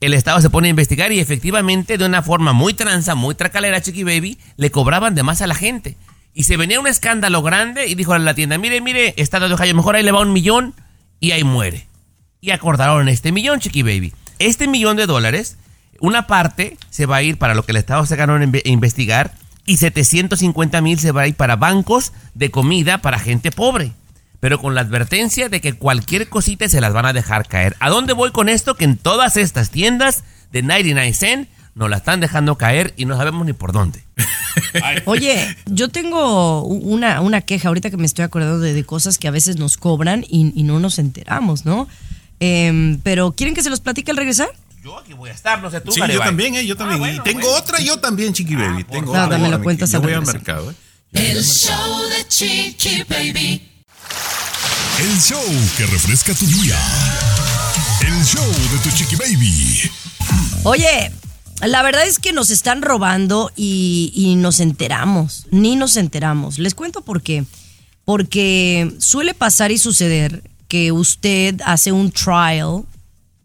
el 0.00 0.14
Estado 0.14 0.40
se 0.40 0.50
pone 0.50 0.68
a 0.68 0.70
investigar 0.70 1.10
y 1.12 1.20
efectivamente 1.20 1.96
de 1.98 2.04
una 2.04 2.22
forma 2.22 2.52
muy 2.52 2.74
tranza, 2.74 3.14
muy 3.14 3.34
tracalera, 3.34 3.80
Chiqui 3.80 4.04
Baby, 4.04 4.38
le 4.56 4.70
cobraban 4.70 5.14
de 5.14 5.22
más 5.22 5.40
a 5.42 5.46
la 5.46 5.54
gente. 5.54 5.96
Y 6.34 6.44
se 6.44 6.56
venía 6.58 6.78
un 6.80 6.86
escándalo 6.86 7.42
grande 7.42 7.86
y 7.86 7.94
dijo 7.94 8.12
a 8.12 8.18
la 8.18 8.34
tienda, 8.34 8.58
mire, 8.58 8.80
mire, 8.82 9.14
Estado 9.16 9.48
de 9.48 9.54
Ohio, 9.54 9.74
mejor 9.74 9.96
ahí 9.96 10.02
le 10.02 10.12
va 10.12 10.20
un 10.20 10.32
millón 10.34 10.74
y 11.18 11.30
ahí 11.30 11.44
muere. 11.44 11.86
Y 12.42 12.50
acordaron 12.50 13.08
este 13.08 13.32
millón, 13.32 13.60
Chiqui 13.60 13.82
Baby. 13.82 14.12
Este 14.38 14.68
millón 14.68 14.98
de 14.98 15.06
dólares, 15.06 15.56
una 15.98 16.26
parte 16.26 16.76
se 16.90 17.06
va 17.06 17.16
a 17.16 17.22
ir 17.22 17.38
para 17.38 17.54
lo 17.54 17.64
que 17.64 17.72
el 17.72 17.78
Estado 17.78 18.04
se 18.04 18.16
ganó 18.16 18.36
en 18.36 18.52
inve- 18.52 18.62
investigar 18.66 19.32
y 19.64 19.78
750 19.78 20.80
mil 20.82 20.98
se 20.98 21.10
va 21.12 21.22
a 21.22 21.26
ir 21.26 21.34
para 21.34 21.56
bancos 21.56 22.12
de 22.34 22.50
comida 22.50 22.98
para 22.98 23.18
gente 23.18 23.50
pobre. 23.50 23.92
Pero 24.46 24.60
con 24.60 24.76
la 24.76 24.82
advertencia 24.82 25.48
de 25.48 25.60
que 25.60 25.72
cualquier 25.72 26.28
cosita 26.28 26.68
se 26.68 26.80
las 26.80 26.92
van 26.92 27.04
a 27.04 27.12
dejar 27.12 27.48
caer. 27.48 27.74
¿A 27.80 27.90
dónde 27.90 28.12
voy 28.12 28.30
con 28.30 28.48
esto? 28.48 28.76
Que 28.76 28.84
en 28.84 28.96
todas 28.96 29.36
estas 29.36 29.70
tiendas 29.70 30.22
de 30.52 30.62
99 30.62 31.12
cent 31.14 31.48
nos 31.74 31.90
la 31.90 31.96
están 31.96 32.20
dejando 32.20 32.56
caer 32.56 32.94
y 32.96 33.06
no 33.06 33.16
sabemos 33.16 33.44
ni 33.44 33.54
por 33.54 33.72
dónde. 33.72 34.04
Oye, 35.04 35.56
yo 35.66 35.88
tengo 35.88 36.62
una, 36.62 37.22
una 37.22 37.40
queja 37.40 37.66
ahorita 37.66 37.90
que 37.90 37.96
me 37.96 38.06
estoy 38.06 38.24
acordando 38.24 38.60
de, 38.60 38.72
de 38.72 38.84
cosas 38.84 39.18
que 39.18 39.26
a 39.26 39.32
veces 39.32 39.56
nos 39.56 39.76
cobran 39.78 40.24
y, 40.28 40.52
y 40.54 40.62
no 40.62 40.78
nos 40.78 41.00
enteramos, 41.00 41.64
¿no? 41.64 41.88
Em, 42.38 43.00
pero 43.02 43.32
¿quieren 43.32 43.52
que 43.52 43.64
se 43.64 43.70
los 43.70 43.80
platique 43.80 44.12
al 44.12 44.16
regresar? 44.16 44.50
Yo 44.80 44.96
aquí 44.96 45.12
voy 45.12 45.30
a 45.30 45.32
estar, 45.32 45.60
no 45.60 45.72
sé 45.72 45.80
tú, 45.80 45.90
Sí, 45.90 46.00
yo 46.08 46.20
también, 46.20 46.54
eh, 46.54 46.64
yo 46.64 46.76
también. 46.76 46.98
Ah, 46.98 47.00
bueno, 47.00 47.16
y 47.16 47.24
tengo 47.24 47.48
bueno. 47.48 47.56
otra, 47.56 47.80
yo 47.80 47.98
también, 47.98 48.32
Chiqui 48.32 48.54
Baby. 48.54 48.84
Tengo 48.84 49.10
otra, 49.10 49.26
me 49.26 49.38
lo 49.38 49.40
también, 49.40 49.62
cuentas 49.64 49.90
Yo 49.90 49.98
al 49.98 50.04
voy 50.04 50.12
al 50.12 50.24
mercado, 50.24 50.70
¿eh? 50.70 50.74
El 51.14 51.42
show 51.42 52.00
de 52.16 52.28
Chiqui 52.28 53.02
Baby. 53.08 53.75
El 54.98 55.20
show 55.20 55.42
que 55.76 55.84
refresca 55.84 56.32
tu 56.32 56.46
día. 56.46 56.78
El 58.00 58.24
show 58.24 58.42
de 58.42 58.78
tu 58.82 58.96
Chiqui 58.96 59.14
Baby. 59.16 59.90
Oye, 60.62 61.12
la 61.60 61.82
verdad 61.82 62.06
es 62.06 62.18
que 62.18 62.32
nos 62.32 62.48
están 62.48 62.80
robando 62.80 63.52
y, 63.54 64.10
y 64.14 64.36
nos 64.36 64.58
enteramos, 64.58 65.48
ni 65.50 65.76
nos 65.76 65.98
enteramos. 65.98 66.58
Les 66.58 66.74
cuento 66.74 67.02
por 67.02 67.20
qué. 67.20 67.44
Porque 68.06 68.90
suele 68.98 69.34
pasar 69.34 69.70
y 69.70 69.76
suceder 69.76 70.42
que 70.66 70.92
usted 70.92 71.60
hace 71.66 71.92
un 71.92 72.10
trial 72.10 72.84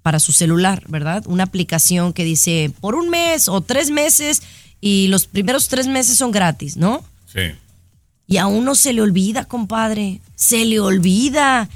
para 0.03 0.19
su 0.19 0.31
celular, 0.31 0.83
¿verdad? 0.87 1.23
Una 1.25 1.43
aplicación 1.43 2.13
que 2.13 2.23
dice 2.23 2.71
por 2.79 2.95
un 2.95 3.09
mes 3.09 3.49
o 3.49 3.59
tres 3.59 3.91
meses 3.91 4.41
y 4.79 5.07
los 5.09 5.27
primeros 5.27 5.67
tres 5.67 5.87
meses 5.87 6.17
son 6.17 6.31
gratis, 6.31 6.77
¿no? 6.77 7.03
Sí. 7.25 7.41
Y 8.31 8.37
a 8.37 8.47
uno 8.47 8.75
se 8.75 8.93
le 8.93 9.01
olvida, 9.01 9.43
compadre. 9.43 10.21
Se 10.35 10.63
le 10.63 10.79
olvida. 10.79 11.67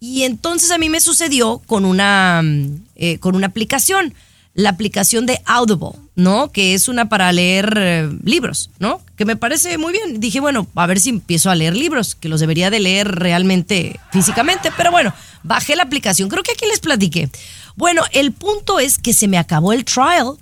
Y 0.00 0.24
entonces 0.24 0.72
a 0.72 0.78
mí 0.78 0.88
me 0.88 1.00
sucedió 1.00 1.62
con 1.64 1.84
una, 1.84 2.42
mm, 2.42 2.84
eh, 2.96 3.18
con 3.18 3.36
una 3.36 3.46
aplicación. 3.46 4.12
La 4.54 4.70
aplicación 4.70 5.26
de 5.26 5.40
Audible, 5.46 5.92
¿no? 6.16 6.50
Que 6.50 6.74
es 6.74 6.88
una 6.88 7.08
para 7.08 7.30
leer 7.32 7.74
eh, 7.76 8.10
libros, 8.24 8.68
¿no? 8.80 9.00
Que 9.16 9.24
me 9.24 9.36
parece 9.36 9.78
muy 9.78 9.92
bien. 9.92 10.18
Dije, 10.18 10.40
bueno, 10.40 10.66
a 10.74 10.86
ver 10.86 10.98
si 10.98 11.10
empiezo 11.10 11.50
a 11.50 11.54
leer 11.54 11.76
libros, 11.76 12.16
que 12.16 12.28
los 12.28 12.40
debería 12.40 12.68
de 12.68 12.80
leer 12.80 13.08
realmente 13.08 14.00
físicamente. 14.10 14.72
Pero 14.76 14.90
bueno, 14.90 15.14
bajé 15.44 15.76
la 15.76 15.84
aplicación. 15.84 16.28
Creo 16.28 16.42
que 16.42 16.52
aquí 16.52 16.66
les 16.66 16.80
platiqué. 16.80 17.30
Bueno, 17.76 18.02
el 18.10 18.32
punto 18.32 18.80
es 18.80 18.98
que 18.98 19.14
se 19.14 19.28
me 19.28 19.38
acabó 19.38 19.72
el 19.72 19.84
trial 19.84 20.36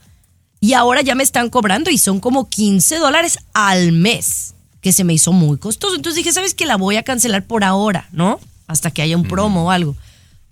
y 0.58 0.72
ahora 0.72 1.02
ya 1.02 1.14
me 1.14 1.22
están 1.22 1.50
cobrando 1.50 1.90
y 1.90 1.98
son 1.98 2.18
como 2.18 2.48
15 2.48 2.96
dólares 2.96 3.38
al 3.52 3.92
mes, 3.92 4.54
que 4.80 4.92
se 4.92 5.04
me 5.04 5.12
hizo 5.12 5.32
muy 5.32 5.58
costoso. 5.58 5.94
Entonces 5.96 6.16
dije, 6.16 6.32
¿sabes 6.32 6.54
qué? 6.54 6.66
La 6.66 6.76
voy 6.76 6.96
a 6.96 7.02
cancelar 7.02 7.44
por 7.44 7.64
ahora, 7.64 8.08
¿no? 8.12 8.40
Hasta 8.66 8.90
que 8.90 9.02
haya 9.02 9.16
un 9.16 9.24
promo 9.24 9.66
o 9.66 9.70
algo. 9.70 9.96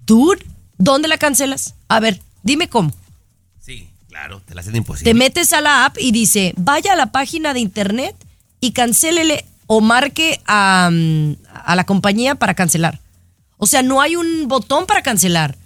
Dude, 0.06 0.44
¿dónde 0.76 1.08
la 1.08 1.18
cancelas? 1.18 1.74
A 1.88 2.00
ver, 2.00 2.20
dime 2.42 2.68
cómo. 2.68 2.92
Sí, 3.60 3.88
claro, 4.08 4.42
te 4.44 4.54
la 4.54 4.60
hacen 4.60 4.76
imposible. 4.76 5.10
Te 5.10 5.14
metes 5.14 5.52
a 5.52 5.60
la 5.60 5.84
app 5.84 5.96
y 5.98 6.12
dice, 6.12 6.52
vaya 6.56 6.92
a 6.92 6.96
la 6.96 7.12
página 7.12 7.54
de 7.54 7.60
internet 7.60 8.14
y 8.60 8.72
cancélele 8.72 9.44
o 9.66 9.80
marque 9.80 10.40
a, 10.46 10.90
mm, 10.92 11.36
a 11.52 11.76
la 11.76 11.84
compañía 11.84 12.34
para 12.34 12.54
cancelar. 12.54 13.00
O 13.56 13.66
sea, 13.66 13.82
no 13.82 14.00
hay 14.00 14.16
un 14.16 14.48
botón 14.48 14.86
para 14.86 15.02
cancelar. 15.02 15.56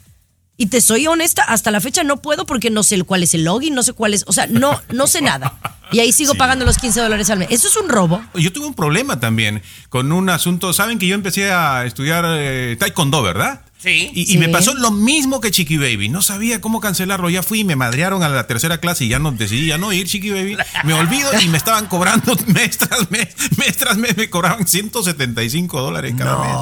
Y 0.56 0.66
te 0.66 0.80
soy 0.80 1.06
honesta, 1.06 1.42
hasta 1.42 1.70
la 1.70 1.80
fecha 1.80 2.04
no 2.04 2.20
puedo 2.22 2.44
porque 2.46 2.70
no 2.70 2.82
sé 2.82 3.02
cuál 3.02 3.22
es 3.22 3.34
el 3.34 3.44
login, 3.44 3.74
no 3.74 3.82
sé 3.82 3.94
cuál 3.94 4.14
es, 4.14 4.24
o 4.26 4.32
sea, 4.32 4.46
no, 4.46 4.80
no 4.90 5.06
sé 5.06 5.22
nada. 5.22 5.54
Y 5.90 6.00
ahí 6.00 6.12
sigo 6.12 6.32
Sí. 6.32 6.38
pagando 6.38 6.64
los 6.64 6.78
15 6.78 7.00
dólares 7.00 7.28
al 7.30 7.38
mes. 7.38 7.48
Eso 7.50 7.68
es 7.68 7.76
un 7.76 7.88
robo. 7.88 8.22
Yo 8.34 8.52
tuve 8.52 8.66
un 8.66 8.74
problema 8.74 9.18
también 9.18 9.62
con 9.88 10.12
un 10.12 10.28
asunto. 10.30 10.72
Saben 10.72 10.98
que 10.98 11.06
yo 11.06 11.14
empecé 11.14 11.50
a 11.52 11.84
estudiar 11.84 12.24
eh, 12.28 12.76
taekwondo, 12.78 13.22
¿verdad? 13.22 13.62
Sí. 13.82 14.10
Y, 14.14 14.22
y 14.22 14.26
Sí. 14.26 14.38
me 14.38 14.48
pasó 14.48 14.74
lo 14.74 14.90
mismo 14.92 15.40
que 15.40 15.50
Chiqui 15.50 15.76
Baby. 15.76 16.08
No 16.08 16.22
sabía 16.22 16.60
cómo 16.60 16.80
cancelarlo. 16.80 17.28
Ya 17.30 17.42
fui 17.42 17.60
y 17.60 17.64
me 17.64 17.74
madrearon 17.76 18.22
a 18.22 18.28
la 18.28 18.46
tercera 18.46 18.78
clase 18.78 19.04
y 19.04 19.08
ya 19.08 19.18
no 19.18 19.32
decidí 19.32 19.66
ya 19.66 19.78
no 19.78 19.92
ir, 19.92 20.06
Chiqui 20.06 20.30
Baby. 20.30 20.56
Me 20.84 20.94
olvido 20.94 21.30
y 21.40 21.48
me 21.48 21.58
estaban 21.58 21.86
cobrando 21.86 22.36
mes 22.46 22.78
tras 22.78 23.10
mes. 23.10 23.28
Mes 23.56 23.76
tras 23.76 23.96
mes 23.96 24.16
me 24.16 24.30
cobraban 24.30 24.66
175 24.68 25.80
dólares 25.80 26.14
cada 26.16 26.38
mes. 26.38 26.56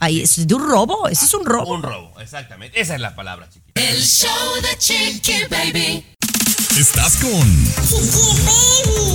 Ahí 0.00 0.20
es 0.20 0.46
de 0.46 0.54
un 0.54 0.68
robo, 0.68 1.08
eso 1.08 1.24
es 1.24 1.34
un 1.34 1.46
robo. 1.46 1.74
Un 1.74 1.82
robo, 1.82 2.12
exactamente. 2.20 2.78
Esa 2.80 2.94
es 2.94 3.00
la 3.00 3.14
palabra, 3.14 3.48
chiqui. 3.48 3.64
El 3.74 4.02
show 4.02 4.30
de 4.62 4.76
Chiqui 4.78 5.44
Baby. 5.50 6.04
Estás 6.78 7.16
con 7.16 7.64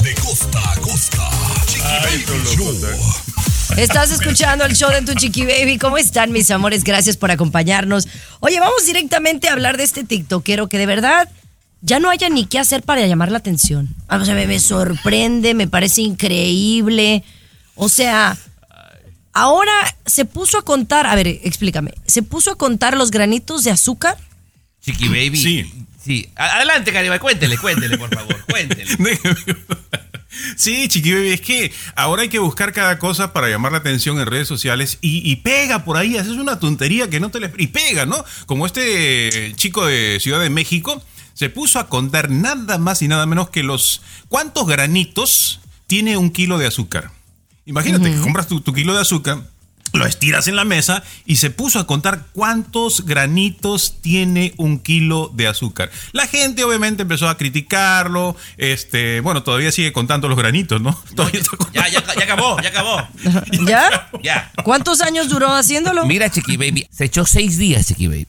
De 0.03 0.15
costa 0.15 0.71
a 0.71 0.75
costa. 0.77 1.29
Chiqui 1.67 2.25
Baby 2.25 2.55
Show. 2.55 3.50
Estás 3.77 4.11
escuchando 4.11 4.65
el 4.65 4.75
show 4.75 4.91
de 4.91 5.01
tu 5.01 5.13
chiqui 5.13 5.45
baby. 5.45 5.77
¿Cómo 5.77 5.97
están, 5.97 6.31
mis 6.31 6.51
amores? 6.51 6.83
Gracias 6.83 7.17
por 7.17 7.31
acompañarnos. 7.31 8.07
Oye, 8.39 8.59
vamos 8.59 8.85
directamente 8.85 9.47
a 9.49 9.53
hablar 9.53 9.77
de 9.77 9.83
este 9.83 10.03
TikTokero 10.03 10.67
que 10.67 10.77
de 10.77 10.85
verdad 10.85 11.29
ya 11.81 11.99
no 11.99 12.09
haya 12.09 12.29
ni 12.29 12.45
qué 12.45 12.59
hacer 12.59 12.83
para 12.83 13.05
llamar 13.07 13.31
la 13.31 13.39
atención. 13.39 13.95
O 14.09 14.23
sea, 14.23 14.35
me, 14.35 14.45
me 14.45 14.59
sorprende, 14.59 15.53
me 15.53 15.67
parece 15.67 16.01
increíble. 16.01 17.23
O 17.75 17.89
sea, 17.89 18.37
ahora 19.33 19.73
se 20.05 20.25
puso 20.25 20.59
a 20.59 20.65
contar, 20.65 21.07
a 21.07 21.15
ver, 21.15 21.27
explícame, 21.27 21.93
se 22.05 22.21
puso 22.21 22.51
a 22.51 22.57
contar 22.57 22.95
los 22.95 23.09
granitos 23.09 23.63
de 23.63 23.71
azúcar. 23.71 24.17
Chiqui 24.81 25.07
Baby. 25.07 25.37
Sí. 25.37 25.85
Sí. 26.03 26.29
Adelante, 26.35 26.91
Garibay, 26.91 27.19
cuéntele, 27.19 27.57
cuéntele, 27.57 27.97
por 27.97 28.13
favor, 28.13 28.43
cuéntele. 28.47 28.97
Sí, 30.55 30.87
Chiqui 30.87 31.13
Baby, 31.13 31.29
es 31.33 31.41
que 31.41 31.73
ahora 31.95 32.21
hay 32.21 32.29
que 32.29 32.39
buscar 32.39 32.71
cada 32.73 32.99
cosa 32.99 33.33
para 33.33 33.49
llamar 33.49 33.71
la 33.71 33.79
atención 33.79 34.19
en 34.19 34.27
redes 34.27 34.47
sociales 34.47 34.97
y, 35.01 35.29
y 35.29 35.37
pega 35.37 35.83
por 35.83 35.97
ahí, 35.97 36.17
haces 36.17 36.33
una 36.33 36.59
tontería 36.59 37.09
que 37.09 37.19
no 37.19 37.29
te 37.29 37.39
le... 37.39 37.51
Y 37.57 37.67
pega, 37.67 38.05
¿no? 38.05 38.23
Como 38.45 38.65
este 38.65 39.53
chico 39.55 39.85
de 39.85 40.19
Ciudad 40.21 40.39
de 40.39 40.49
México 40.49 41.03
se 41.33 41.49
puso 41.49 41.79
a 41.79 41.87
contar 41.87 42.29
nada 42.29 42.77
más 42.77 43.01
y 43.01 43.07
nada 43.07 43.25
menos 43.25 43.49
que 43.49 43.63
los... 43.63 44.01
¿Cuántos 44.29 44.67
granitos 44.67 45.59
tiene 45.87 46.17
un 46.17 46.29
kilo 46.29 46.57
de 46.57 46.67
azúcar? 46.67 47.11
Imagínate 47.65 48.11
que 48.11 48.19
compras 48.19 48.47
tu, 48.47 48.61
tu 48.61 48.73
kilo 48.73 48.93
de 48.93 49.01
azúcar, 49.01 49.43
lo 49.93 50.05
estiras 50.05 50.47
en 50.47 50.55
la 50.55 50.65
mesa 50.65 51.03
y 51.25 51.37
se 51.37 51.49
puso 51.49 51.79
a 51.79 51.87
contar 51.87 52.25
cuántos 52.33 53.05
granitos 53.05 53.97
tiene 54.01 54.53
un 54.57 54.79
kilo 54.79 55.31
de 55.33 55.47
azúcar. 55.47 55.91
La 56.11 56.27
gente 56.27 56.63
obviamente 56.63 57.03
empezó 57.03 57.27
a 57.27 57.37
criticarlo, 57.37 58.35
este, 58.57 59.19
bueno, 59.21 59.43
todavía 59.43 59.71
sigue 59.71 59.91
contando 59.91 60.27
los 60.27 60.37
granitos, 60.37 60.81
¿no? 60.81 60.97
Ya, 61.73 61.87
ya, 61.87 62.03
ya 62.15 62.23
acabó, 62.23 62.59
ya 62.61 62.69
acabó. 62.69 63.07
¿Ya? 63.67 64.09
Ya. 64.23 64.51
¿Cuántos 64.63 65.01
años 65.01 65.29
duró 65.29 65.53
haciéndolo? 65.53 66.05
Mira, 66.05 66.29
Chiqui 66.29 66.57
Baby, 66.57 66.87
se 66.91 67.05
echó 67.05 67.25
seis 67.25 67.57
días, 67.57 67.87
Chiqui 67.87 68.07
Baby. 68.07 68.27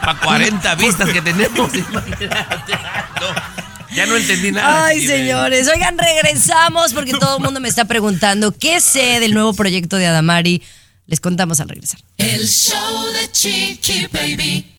para 0.00 0.18
40 0.18 0.74
vistas 0.74 1.08
que 1.10 1.22
tenemos. 1.22 1.70
imagínate. 1.74 2.72
No, 3.20 3.94
ya 3.94 4.06
no 4.06 4.16
entendí 4.16 4.50
nada. 4.50 4.86
Ay, 4.86 5.06
señores. 5.06 5.68
Oigan, 5.72 5.96
regresamos 5.96 6.92
porque 6.92 7.12
todo 7.20 7.36
el 7.36 7.42
mundo 7.44 7.60
me 7.60 7.68
está 7.68 7.84
preguntando 7.84 8.50
qué 8.50 8.80
sé 8.80 9.20
del 9.20 9.32
nuevo 9.32 9.54
proyecto 9.54 9.96
de 9.96 10.06
Adamari. 10.08 10.60
Les 11.08 11.20
contamos 11.20 11.60
al 11.60 11.68
regresar. 11.68 12.00
El 12.18 12.48
show 12.48 13.12
de 13.12 13.30
Chiqui 13.30 14.08
Baby. 14.12 14.76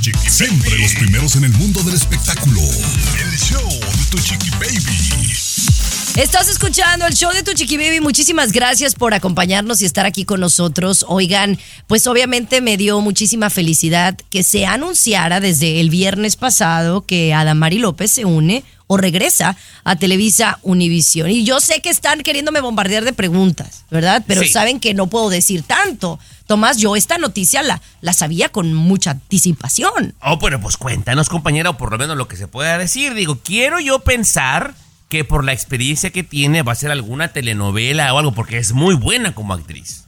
Chiqui 0.00 0.28
Siempre 0.28 0.76
los 0.78 0.92
primeros 0.94 1.36
en 1.36 1.44
el 1.44 1.52
mundo 1.52 1.80
del 1.84 1.94
espectáculo. 1.94 2.60
El 2.60 3.38
show 3.38 3.68
de 3.68 4.04
tu 4.10 4.18
Chiqui 4.18 4.50
Baby. 4.50 5.20
Estás 6.16 6.48
escuchando 6.48 7.06
el 7.06 7.14
show 7.14 7.32
de 7.32 7.44
tu 7.44 7.52
Chiqui 7.52 7.76
Baby. 7.76 8.00
Muchísimas 8.00 8.50
gracias 8.50 8.96
por 8.96 9.14
acompañarnos 9.14 9.82
y 9.82 9.84
estar 9.84 10.04
aquí 10.04 10.24
con 10.24 10.40
nosotros. 10.40 11.04
Oigan, 11.06 11.56
pues 11.86 12.08
obviamente 12.08 12.60
me 12.60 12.76
dio 12.76 13.00
muchísima 13.00 13.50
felicidad 13.50 14.18
que 14.30 14.42
se 14.42 14.66
anunciara 14.66 15.38
desde 15.38 15.80
el 15.80 15.90
viernes 15.90 16.34
pasado 16.34 17.06
que 17.06 17.32
Adamari 17.32 17.78
López 17.78 18.10
se 18.10 18.24
une 18.24 18.64
o 18.92 18.96
regresa 18.96 19.56
a 19.84 19.94
Televisa 19.94 20.58
Univisión. 20.62 21.30
Y 21.30 21.44
yo 21.44 21.60
sé 21.60 21.80
que 21.80 21.90
están 21.90 22.22
queriéndome 22.22 22.60
bombardear 22.60 23.04
de 23.04 23.12
preguntas, 23.12 23.84
¿verdad? 23.88 24.24
Pero 24.26 24.42
Sí. 24.42 24.48
saben 24.48 24.80
que 24.80 24.94
no 24.94 25.06
puedo 25.06 25.30
decir 25.30 25.62
tanto. 25.62 26.18
Tomás, 26.48 26.78
yo 26.78 26.96
esta 26.96 27.16
noticia 27.16 27.62
la, 27.62 27.80
la 28.00 28.12
sabía 28.14 28.48
con 28.48 28.74
mucha 28.74 29.12
anticipación. 29.12 30.14
Oh, 30.20 30.40
pero 30.40 30.60
pues 30.60 30.76
cuéntanos, 30.76 31.28
compañera, 31.28 31.70
o 31.70 31.76
por 31.76 31.92
lo 31.92 31.98
menos 31.98 32.16
lo 32.16 32.26
que 32.26 32.36
se 32.36 32.48
pueda 32.48 32.78
decir. 32.78 33.14
Digo, 33.14 33.38
quiero 33.44 33.78
yo 33.78 34.00
pensar 34.00 34.74
que 35.08 35.24
por 35.24 35.44
la 35.44 35.52
experiencia 35.52 36.10
que 36.10 36.24
tiene 36.24 36.62
va 36.62 36.72
a 36.72 36.74
ser 36.74 36.90
alguna 36.90 37.28
telenovela 37.28 38.12
o 38.12 38.18
algo, 38.18 38.32
porque 38.34 38.58
es 38.58 38.72
muy 38.72 38.96
buena 38.96 39.36
como 39.36 39.54
actriz. 39.54 40.02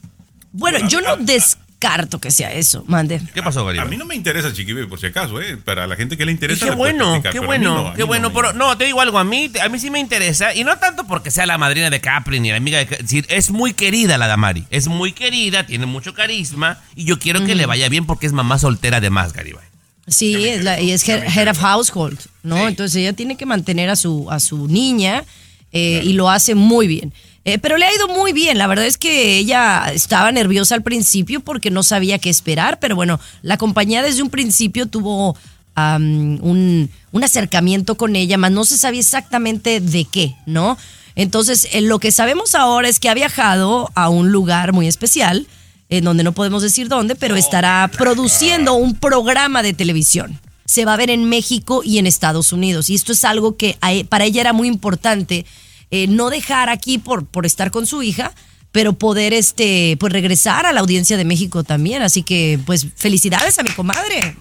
Bueno, 0.51 0.85
yo 0.89 0.99
no 0.99 1.15
descarto 1.15 1.63
que 2.21 2.31
sea 2.31 2.53
eso, 2.53 2.83
mande. 2.87 3.21
¿Qué 3.33 3.43
pasó, 3.43 3.65
Gary? 3.65 3.79
A 3.79 3.85
mí 3.85 3.97
no 3.97 4.05
me 4.05 4.15
interesa 4.15 4.53
Chiqui 4.53 4.73
Baby, 4.73 4.87
por 4.87 4.99
si 4.99 5.07
acaso, 5.07 5.41
¿eh? 5.41 5.57
Para 5.57 5.85
la 5.87 5.95
gente 5.95 6.15
que 6.17 6.25
le 6.25 6.31
Y 6.31 6.35
interesa. 6.35 6.65
qué 6.65 6.71
bueno, 6.71 7.21
qué 7.31 7.39
bueno, 7.39 7.83
no, 7.89 7.93
qué 7.93 7.99
no 8.01 8.07
bueno. 8.07 8.29
me- 8.29 8.35
pero 8.35 8.53
no, 8.53 8.77
te 8.77 8.85
digo 8.85 9.01
algo, 9.01 9.19
a 9.19 9.23
mí, 9.23 9.51
a 9.61 9.67
mí 9.69 9.79
sí 9.79 9.89
me 9.89 9.99
interesa. 9.99 10.53
Y 10.55 10.63
no 10.63 10.77
tanto 10.77 11.05
porque 11.05 11.29
sea 11.31 11.45
la 11.45 11.57
madrina 11.57 11.89
de 11.89 11.99
Capri 11.99 12.39
ni 12.39 12.49
la 12.51 12.57
amiga 12.57 12.77
de 12.79 13.25
Es 13.29 13.51
muy 13.51 13.73
querida 13.73 14.17
la 14.17 14.27
Damari. 14.27 14.65
Es 14.69 14.87
muy 14.87 15.11
querida, 15.11 15.65
tiene 15.65 15.85
mucho 15.85 16.13
carisma. 16.13 16.79
Y 16.95 17.03
yo 17.05 17.19
quiero 17.19 17.45
que 17.45 17.55
le 17.55 17.65
vaya 17.65 17.89
bien 17.89 18.05
porque 18.05 18.25
es 18.27 18.33
mamá 18.33 18.57
soltera 18.59 19.01
de 19.01 19.09
más, 19.09 19.33
Garibay. 19.33 19.65
Sí, 20.07 20.47
es 20.47 20.63
la- 20.63 20.79
y 20.81 20.91
es 20.91 21.07
head, 21.07 21.23
head 21.37 21.47
of 21.49 21.59
household, 21.59 22.19
¿no? 22.43 22.67
Entonces 22.67 22.97
ella 22.97 23.13
tiene 23.13 23.37
que 23.37 23.45
mantener 23.45 23.89
a 23.89 23.95
su, 23.95 24.29
a 24.31 24.39
su 24.39 24.67
niña 24.67 25.23
eh, 25.71 26.01
y 26.03 26.13
lo 26.13 26.29
hace 26.29 26.55
muy 26.55 26.87
bien. 26.87 27.13
Eh, 27.45 27.59
pero 27.59 27.77
le 27.77 27.85
ha 27.85 27.93
ido 27.93 28.07
muy 28.07 28.31
bien. 28.31 28.57
La 28.57 28.67
verdad 28.67 28.85
es 28.85 28.97
que 28.97 29.37
ella 29.37 29.91
estaba 29.93 30.31
nerviosa 30.31 30.75
al 30.75 30.83
principio 30.83 31.41
porque 31.41 31.71
no 31.71 31.83
sabía 31.83 32.19
qué 32.19 32.29
esperar, 32.29 32.79
pero 32.79 32.95
bueno, 32.95 33.19
la 33.41 33.57
compañía 33.57 34.01
desde 34.01 34.21
un 34.23 34.29
principio 34.29 34.85
tuvo 34.85 35.35
un, 35.75 36.89
un 37.11 37.23
acercamiento 37.23 37.95
con 37.95 38.15
ella, 38.15 38.37
más 38.37 38.51
no 38.51 38.63
se 38.63 38.77
sabía 38.77 38.99
exactamente 38.99 39.79
de 39.81 40.05
qué, 40.05 40.35
¿no? 40.45 40.77
Entonces, 41.15 41.67
eh, 41.71 41.81
lo 41.81 41.99
que 41.99 42.11
sabemos 42.11 42.55
ahora 42.55 42.87
es 42.89 42.99
que 42.99 43.09
ha 43.09 43.13
viajado 43.13 43.91
a 43.95 44.09
un 44.09 44.31
lugar 44.31 44.73
muy 44.73 44.87
especial, 44.87 45.47
en 45.89 46.03
donde 46.05 46.23
no 46.23 46.31
podemos 46.31 46.63
decir 46.63 46.87
dónde, 46.87 47.15
pero 47.15 47.35
estará 47.35 47.89
produciendo 47.97 48.73
un 48.73 48.95
programa 48.95 49.61
de 49.61 49.73
televisión. 49.73 50.39
Se 50.65 50.85
va 50.85 50.93
a 50.93 50.97
ver 50.97 51.09
en 51.11 51.25
México 51.25 51.81
y 51.83 51.99
en 51.99 52.07
Estados 52.07 52.51
Unidos. 52.51 52.89
Y 52.89 52.95
esto 52.95 53.11
es 53.11 53.25
algo 53.25 53.57
que 53.57 53.77
e- 53.87 54.05
para 54.05 54.23
ella 54.25 54.41
era 54.41 54.53
muy 54.53 54.67
importante, 54.67 55.45
eh, 55.95 56.07
no 56.07 56.31
dejar 56.31 56.69
aquí 56.69 56.97
por, 56.97 57.27
por 57.27 57.45
estar 57.45 57.69
con 57.69 57.85
su 57.85 58.01
hija, 58.01 58.33
pero 58.71 58.93
poder 58.93 59.31
este, 59.31 59.95
pues 59.99 60.11
regresar 60.11 60.65
a 60.65 60.73
la 60.73 60.79
audiencia 60.79 61.17
de 61.17 61.23
México 61.23 61.63
también. 61.63 62.01
Así 62.01 62.23
que, 62.23 62.57
pues, 62.65 62.87
felicidades 62.95 63.59
a 63.59 63.63
mi 63.63 63.69
comadre. 63.69 64.35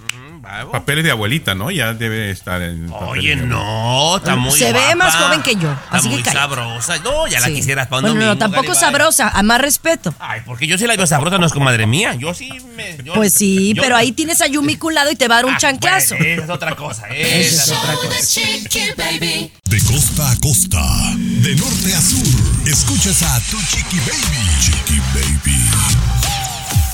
Papeles 0.71 1.05
de 1.05 1.11
abuelita, 1.11 1.55
¿no? 1.55 1.71
Ya 1.71 1.95
debe 1.95 2.31
estar 2.31 2.61
en. 2.63 2.91
Oye, 2.93 3.37
no, 3.37 4.17
está 4.19 4.37
muy 4.37 4.59
Se 4.59 4.73
ve 4.73 4.95
más 4.95 5.15
joven 5.17 5.43
que 5.43 5.55
yo, 5.57 5.71
Está 5.73 5.97
así 5.99 6.09
que 6.09 6.15
muy 6.17 6.25
sabrosa. 6.25 6.99
No, 6.99 7.27
ya 7.27 7.41
la 7.41 7.47
Sí. 7.49 7.55
quisieras 7.55 7.87
para 7.89 8.03
un 8.09 8.15
Bueno, 8.17 8.27
no, 8.27 8.39
tampoco 8.39 8.63
Garibay. 8.69 8.81
sabrosa, 8.81 9.29
a 9.29 9.43
más 9.43 9.61
respeto. 9.61 10.15
Ay, 10.19 10.41
porque 10.45 10.67
yo 10.67 10.77
sí 10.79 10.87
la 10.87 10.97
veo 10.97 11.07
sabrosa, 11.07 11.39
no 11.39 11.47
es 11.47 11.53
comadre 11.53 11.87
mía. 11.87 12.15
Yo 12.15 12.35
sí 12.35 12.51
me. 12.77 12.97
yo- 13.05 13.15
Pues 13.15 13.33
sí, 13.35 13.73
yo- 13.75 13.83
pero 13.83 13.97
ahí 13.97 14.13
tienes 14.13 14.41
a 14.41 14.47
Yumi 14.47 14.77
culado 14.77 15.11
y 15.11 15.17
te 15.17 15.29
va 15.29 15.37
a 15.37 15.39
dar 15.39 15.47
un 15.47 15.55
Ah, 15.55 15.59
chanclazo. 15.59 16.17
bueno, 16.17 16.33
esa 16.35 16.45
es 16.45 16.51
otra 16.51 16.77
cosa. 16.77 17.09
Esa 17.09 17.63
es 17.63 17.79
otra 17.79 17.95
cosa. 17.95 18.09
de 18.09 18.23
Chiqui 18.27 18.81
Baby. 18.97 19.53
De 19.65 19.81
costa 19.85 20.31
a 20.31 20.37
costa. 20.37 20.83
De 21.17 21.55
norte 21.57 21.95
a 21.95 22.01
sur. 22.01 22.69
Escuchas 22.69 23.23
a 23.23 23.41
tu 23.51 23.59
Chiqui 23.63 23.99
Baby. 24.01 24.61
Chiqui 24.61 25.01
Baby. 25.15 25.71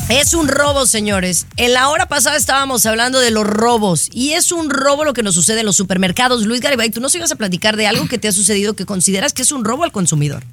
Es 0.08 0.32
un 0.32 0.48
robo, 0.48 0.86
señores. 0.86 1.46
En 1.58 1.74
la 1.74 1.90
hora 1.90 2.06
pasada 2.06 2.38
estábamos 2.38 2.86
hablando 2.86 3.20
de 3.20 3.30
los 3.30 3.46
robos 3.46 4.08
y 4.10 4.30
es 4.30 4.52
un 4.52 4.70
robo 4.70 5.04
lo 5.04 5.12
que 5.12 5.22
nos 5.22 5.34
sucede 5.34 5.60
en 5.60 5.66
los 5.66 5.76
supermercados. 5.76 6.46
Luis 6.46 6.62
Garibay, 6.62 6.90
tú 6.90 7.02
nos 7.02 7.14
ibas 7.14 7.30
a 7.30 7.36
platicar 7.36 7.76
de 7.76 7.86
algo 7.86 8.08
que 8.08 8.16
te 8.16 8.26
ha 8.26 8.32
sucedido 8.32 8.74
que 8.74 8.86
consideras 8.86 9.34
que 9.34 9.42
es 9.42 9.52
un 9.52 9.66
robo 9.66 9.84
al 9.84 9.92
consumidor. 9.92 10.44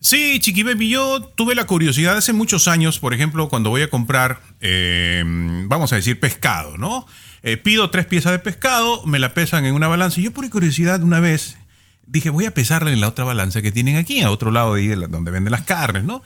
Sí, 0.00 0.40
Chiqui 0.40 0.64
yo 0.88 1.22
tuve 1.22 1.54
la 1.54 1.66
curiosidad 1.66 2.16
hace 2.16 2.32
muchos 2.32 2.66
años, 2.66 2.98
por 2.98 3.14
ejemplo, 3.14 3.48
cuando 3.48 3.70
voy 3.70 3.82
a 3.82 3.90
comprar, 3.90 4.40
eh, 4.60 5.22
vamos 5.24 5.92
a 5.92 5.96
decir, 5.96 6.18
pescado, 6.18 6.76
¿no? 6.76 7.06
Eh, 7.42 7.58
pido 7.58 7.90
tres 7.90 8.06
piezas 8.06 8.32
de 8.32 8.40
pescado, 8.40 9.06
me 9.06 9.20
la 9.20 9.34
pesan 9.34 9.66
en 9.66 9.74
una 9.74 9.86
balanza 9.86 10.18
y 10.18 10.24
yo 10.24 10.32
por 10.32 10.48
curiosidad 10.50 11.02
una 11.04 11.20
vez 11.20 11.58
dije, 12.06 12.28
voy 12.30 12.46
a 12.46 12.54
pesarla 12.54 12.90
en 12.90 13.00
la 13.00 13.08
otra 13.08 13.24
balanza 13.24 13.62
que 13.62 13.70
tienen 13.70 13.96
aquí, 13.96 14.20
a 14.22 14.32
otro 14.32 14.50
lado 14.50 14.74
de 14.74 14.80
ahí 14.80 14.88
donde 14.88 15.30
venden 15.30 15.52
las 15.52 15.62
carnes, 15.62 16.02
¿no? 16.02 16.22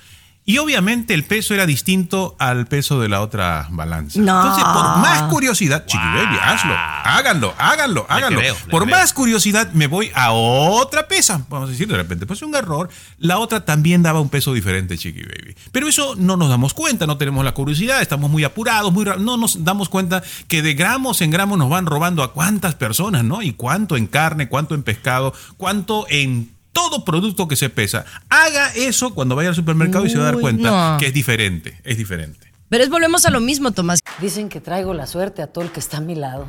Y 0.46 0.58
obviamente 0.58 1.14
el 1.14 1.24
peso 1.24 1.54
era 1.54 1.64
distinto 1.64 2.36
al 2.38 2.66
peso 2.66 3.00
de 3.00 3.08
la 3.08 3.22
otra 3.22 3.66
balanza. 3.70 4.20
No. 4.20 4.42
Entonces, 4.42 4.64
por 4.64 4.98
más 4.98 5.22
curiosidad, 5.30 5.86
Chiqui 5.86 6.04
Baby, 6.04 6.36
hazlo, 6.42 6.74
háganlo, 6.76 7.54
háganlo, 7.56 8.04
háganlo. 8.10 8.40
creo, 8.40 8.54
por 8.70 8.84
creo. 8.84 8.96
más 8.96 9.14
curiosidad, 9.14 9.72
me 9.72 9.86
voy 9.86 10.10
a 10.14 10.32
otra 10.32 11.08
pesa. 11.08 11.42
Vamos 11.48 11.70
a 11.70 11.72
decir, 11.72 11.88
de 11.88 11.96
repente, 11.96 12.26
pues 12.26 12.42
un 12.42 12.54
error. 12.54 12.90
La 13.18 13.38
otra 13.38 13.64
también 13.64 14.02
daba 14.02 14.20
un 14.20 14.28
peso 14.28 14.52
diferente, 14.52 14.98
Chiqui 14.98 15.22
Baby. 15.22 15.56
Pero 15.72 15.88
eso 15.88 16.14
no 16.14 16.36
nos 16.36 16.50
damos 16.50 16.74
cuenta, 16.74 17.06
no 17.06 17.16
tenemos 17.16 17.42
la 17.42 17.52
curiosidad, 17.52 18.02
estamos 18.02 18.30
muy 18.30 18.44
apurados, 18.44 18.92
muy 18.92 19.04
no 19.04 19.38
nos 19.38 19.64
damos 19.64 19.88
cuenta 19.88 20.22
que 20.46 20.60
de 20.60 20.74
gramos 20.74 21.22
en 21.22 21.30
gramos 21.30 21.56
nos 21.56 21.70
van 21.70 21.86
robando 21.86 22.22
a 22.22 22.34
cuántas 22.34 22.74
personas, 22.74 23.24
¿no? 23.24 23.40
Y 23.40 23.54
cuánto 23.54 23.96
en 23.96 24.06
carne, 24.06 24.50
cuánto 24.50 24.74
en 24.74 24.82
pescado, 24.82 25.32
cuánto 25.56 26.04
en 26.10 26.53
todo 26.74 27.06
producto 27.06 27.48
que 27.48 27.56
se 27.56 27.70
pesa. 27.70 28.04
Haga 28.28 28.68
eso 28.74 29.14
cuando 29.14 29.34
vaya 29.34 29.48
al 29.48 29.54
supermercado 29.54 30.04
y 30.04 30.10
se 30.10 30.18
va 30.18 30.24
a 30.24 30.32
dar 30.32 30.40
cuenta 30.40 30.92
no. 30.92 30.98
que 30.98 31.06
es 31.06 31.14
diferente, 31.14 31.80
es 31.84 31.96
diferente. 31.96 32.52
Pero 32.68 32.84
es 32.84 32.90
volvemos 32.90 33.24
a 33.24 33.30
lo 33.30 33.40
mismo, 33.40 33.70
Tomás. 33.72 34.00
Dicen 34.20 34.50
que 34.50 34.60
traigo 34.60 34.92
la 34.92 35.06
suerte 35.06 35.40
a 35.40 35.46
todo 35.46 35.64
el 35.64 35.70
que 35.70 35.80
está 35.80 35.98
a 35.98 36.00
mi 36.00 36.14
lado. 36.14 36.48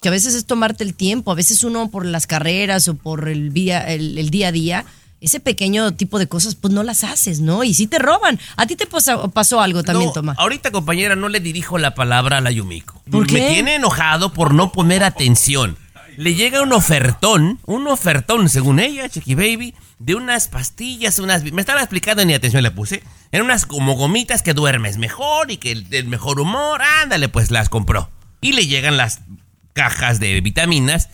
Que 0.00 0.08
a 0.08 0.12
veces 0.12 0.34
es 0.34 0.44
tomarte 0.46 0.84
el 0.84 0.94
tiempo, 0.94 1.32
a 1.32 1.34
veces 1.34 1.64
uno 1.64 1.90
por 1.90 2.06
las 2.06 2.26
carreras 2.26 2.86
o 2.88 2.94
por 2.94 3.28
el 3.28 3.52
día, 3.52 3.80
el, 3.80 4.16
el 4.16 4.30
día 4.30 4.48
a 4.48 4.52
día, 4.52 4.84
ese 5.20 5.40
pequeño 5.40 5.94
tipo 5.94 6.20
de 6.20 6.28
cosas, 6.28 6.54
pues 6.54 6.72
no 6.72 6.84
las 6.84 7.02
haces, 7.02 7.40
¿no? 7.40 7.64
Y 7.64 7.74
sí 7.74 7.88
te 7.88 7.98
roban. 7.98 8.38
A 8.56 8.66
ti 8.66 8.76
te 8.76 8.86
pasó, 8.86 9.28
pasó 9.30 9.60
algo 9.60 9.82
también, 9.82 10.06
No, 10.08 10.12
Tomás. 10.12 10.38
Ahorita, 10.38 10.70
compañera, 10.70 11.16
no 11.16 11.28
le 11.28 11.40
dirijo 11.40 11.78
la 11.78 11.94
palabra 11.96 12.38
a 12.38 12.40
la 12.40 12.52
Yumiko. 12.52 13.02
¿Por 13.10 13.26
qué? 13.26 13.34
Me 13.34 13.48
tiene 13.48 13.74
enojado 13.74 14.32
por 14.32 14.54
no 14.54 14.70
poner 14.70 15.02
atención. 15.02 15.76
Le 16.16 16.34
llega 16.34 16.62
un 16.62 16.72
ofertón, 16.72 17.58
un 17.66 17.86
ofertón, 17.88 18.48
según 18.48 18.80
ella, 18.80 19.08
Chiqui 19.08 19.34
Baby, 19.34 19.74
de 19.98 20.14
unas 20.16 20.48
pastillas, 20.48 21.18
unas... 21.20 21.44
Me 21.44 21.60
estaba 21.60 21.80
explicando, 21.80 22.24
ni 22.24 22.34
atención 22.34 22.62
le 22.62 22.70
puse. 22.70 23.02
Eran 23.30 23.46
unas 23.46 23.66
como 23.66 23.94
gomitas 23.94 24.42
que 24.42 24.54
duermes 24.54 24.98
mejor 24.98 25.50
y 25.50 25.58
que 25.58 25.72
el, 25.72 25.86
el 25.92 26.06
mejor 26.06 26.40
humor. 26.40 26.80
Ándale, 27.02 27.28
pues 27.28 27.50
las 27.50 27.68
compró. 27.68 28.10
Y 28.40 28.52
le 28.52 28.66
llegan 28.66 28.96
las 28.96 29.20
cajas 29.78 30.18
de 30.18 30.40
vitaminas 30.40 31.08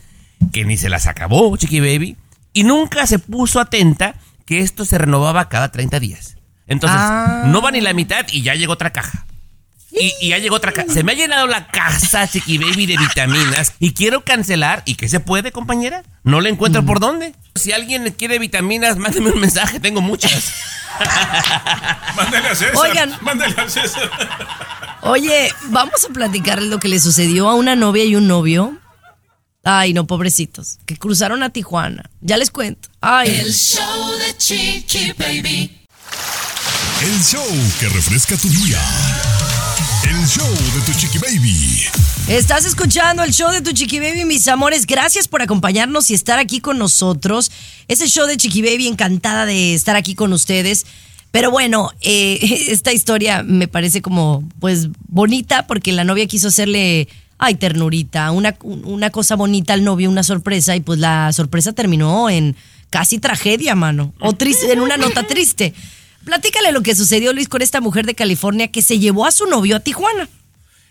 que 0.53 0.65
ni 0.65 0.79
se 0.79 0.89
las 0.89 1.07
acabó, 1.07 1.55
Chiqui 1.59 1.81
Baby. 1.81 2.17
Y 2.55 2.65
nunca 2.65 3.07
se 3.07 3.19
puso 3.19 3.61
atenta 3.61 4.15
que 4.47 4.61
esto 4.61 4.87
se 4.87 4.97
renovaba 4.97 5.51
cada 5.51 5.71
30 5.71 6.01
días. 6.01 6.37
Entonces, 6.67 6.99
Ah. 6.99 7.43
no 7.47 7.61
va 7.61 7.71
ni 7.71 7.83
la 7.83 7.93
mitad 7.93 8.25
y 8.33 8.41
ya 8.43 8.55
llegó 8.55 8.73
otra 8.73 8.91
caja. 8.91 9.27
Y, 9.93 10.13
y 10.21 10.29
ya 10.31 10.39
llegó 10.39 10.57
otra 10.57 10.73
caja. 10.73 10.89
Se 10.93 11.05
me 11.05 11.13
ha 11.13 11.15
llenado 11.15 11.47
la 11.47 11.67
casa, 11.69 12.27
Chiqui 12.27 12.57
Baby, 12.57 12.87
de 12.87 12.97
vitaminas. 12.97 13.75
Y 13.79 13.93
quiero 13.93 14.23
cancelar. 14.25 14.83
¿Y 14.87 14.95
qué 14.95 15.09
se 15.09 15.21
puede, 15.21 15.53
compañera? 15.53 16.03
No 16.25 16.41
le 16.41 16.49
encuentro 16.49 16.85
por 16.87 17.01
dónde. 17.01 17.35
Si 17.55 17.71
alguien 17.73 18.11
quiere 18.19 18.39
vitaminas, 18.39 18.97
mándeme 18.97 19.31
un 19.31 19.41
mensaje. 19.41 19.79
Tengo 19.79 20.01
muchas. 20.01 20.53
Mándale 22.17 22.49
a 22.49 22.55
César. 22.55 22.77
Oigan. 22.77 23.13
Mándale 23.21 23.55
a 23.61 23.69
César. 23.69 24.11
Oye, 25.05 25.51
vamos 25.69 26.05
a 26.05 26.13
platicar 26.13 26.63
lo 26.63 26.81
que 26.81 26.89
le 26.89 26.99
sucedió 26.99 27.49
a 27.49 27.55
una 27.55 27.77
novia 27.77 28.05
y 28.05 28.17
un 28.17 28.27
novio. 28.27 28.79
Ay, 29.63 29.93
no, 29.93 30.07
pobrecitos, 30.07 30.79
que 30.87 30.97
cruzaron 30.97 31.43
a 31.43 31.51
Tijuana. 31.51 32.11
Ya 32.21 32.37
les 32.37 32.51
cuento. 32.51 32.89
Ay, 33.01 33.29
El 33.29 33.53
show 33.53 34.11
de 34.19 34.37
Chiqui 34.37 35.13
Baby. 35.13 35.87
El 37.03 37.23
show 37.23 37.47
que 37.81 37.89
refresca 37.91 38.37
tu 38.37 38.49
día. 38.49 38.81
El 40.09 40.27
show 40.27 40.49
de 40.49 40.81
tu 40.87 40.99
chiqui 40.99 41.19
baby. 41.19 41.83
Estás 42.29 42.65
escuchando 42.65 43.23
el 43.23 43.33
show 43.33 43.51
de 43.51 43.63
tu 43.63 43.73
Chiqui 43.73 44.01
Baby, 44.01 44.25
mis 44.25 44.49
amores. 44.49 44.87
Gracias 44.87 45.29
por 45.29 45.43
acompañarnos 45.43 46.11
y 46.11 46.15
estar 46.15 46.39
aquí 46.39 46.61
con 46.61 46.79
nosotros. 46.79 47.51
Es 47.89 48.01
el 48.01 48.09
show 48.09 48.27
de 48.27 48.37
Chiqui 48.37 48.63
Baby, 48.63 48.87
encantada 48.87 49.45
de 49.45 49.75
estar 49.75 49.97
aquí 49.97 50.15
con 50.15 50.33
ustedes. 50.33 50.87
Pero 51.35 51.51
bueno, 51.51 51.91
eh, 52.01 52.39
esta 52.69 52.93
historia 52.93 53.43
me 53.43 53.67
parece 53.67 54.01
como, 54.03 54.49
pues, 54.61 54.87
bonita 55.09 55.67
porque 55.67 55.91
la 55.91 56.05
novia 56.05 56.29
quiso 56.29 56.47
hacerle, 56.47 57.09
ay, 57.39 57.57
ternurita, 57.57 58.31
una, 58.31 58.55
una 58.63 59.11
cosa 59.11 59.35
bonita 59.35 59.73
al 59.75 59.83
novio, 59.83 60.09
una 60.09 60.23
sorpresa, 60.23 60.77
y 60.77 60.81
pues 60.81 61.01
la 61.01 61.33
sorpresa 61.33 61.73
terminó 61.73 62.31
en 62.31 62.55
casi 62.89 63.19
tragedia, 63.19 63.75
mano. 63.75 64.15
O 64.21 64.35
triste, 64.35 64.73
en 64.73 64.79
una 64.79 64.97
nota 64.97 65.27
triste. 65.27 65.75
Platícale 66.25 66.71
lo 66.71 66.83
que 66.83 66.95
sucedió, 66.95 67.33
Luis, 67.33 67.49
con 67.49 67.63
esta 67.63 67.81
mujer 67.81 68.07
de 68.07 68.15
California 68.15 68.69
que 68.69 68.81
se 68.81 69.01
llevó 69.01 69.27
a 69.27 69.33
su 69.33 69.47
novio 69.47 69.75
a 69.75 69.81
Tijuana. 69.81 70.29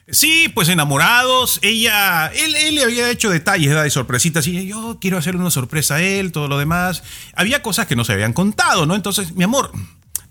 Sí, 0.10 0.52
pues 0.54 0.68
enamorados. 0.68 1.60
Ella, 1.62 2.28
él, 2.36 2.76
le 2.76 2.84
había 2.84 3.10
hecho 3.10 3.30
detalles, 3.30 3.70
¿verdad? 3.70 3.86
de 3.86 3.92
sorpresitas. 3.92 4.46
Y 4.48 4.68
yo 4.68 4.98
quiero 5.00 5.18
hacerle 5.18 5.40
una 5.40 5.52
sorpresa 5.52 5.96
a 5.96 6.02
él, 6.02 6.34
todo 6.34 6.50
lo 6.50 6.58
demás. 6.58 7.02
Había 7.34 7.62
cosas 7.62 7.88
que 7.88 7.96
no 7.96 8.04
se 8.04 8.12
habían 8.12 8.34
contado, 8.34 8.86
¿no? 8.86 8.94
Entonces, 8.96 9.34
mi 9.36 9.46
amor, 9.46 9.72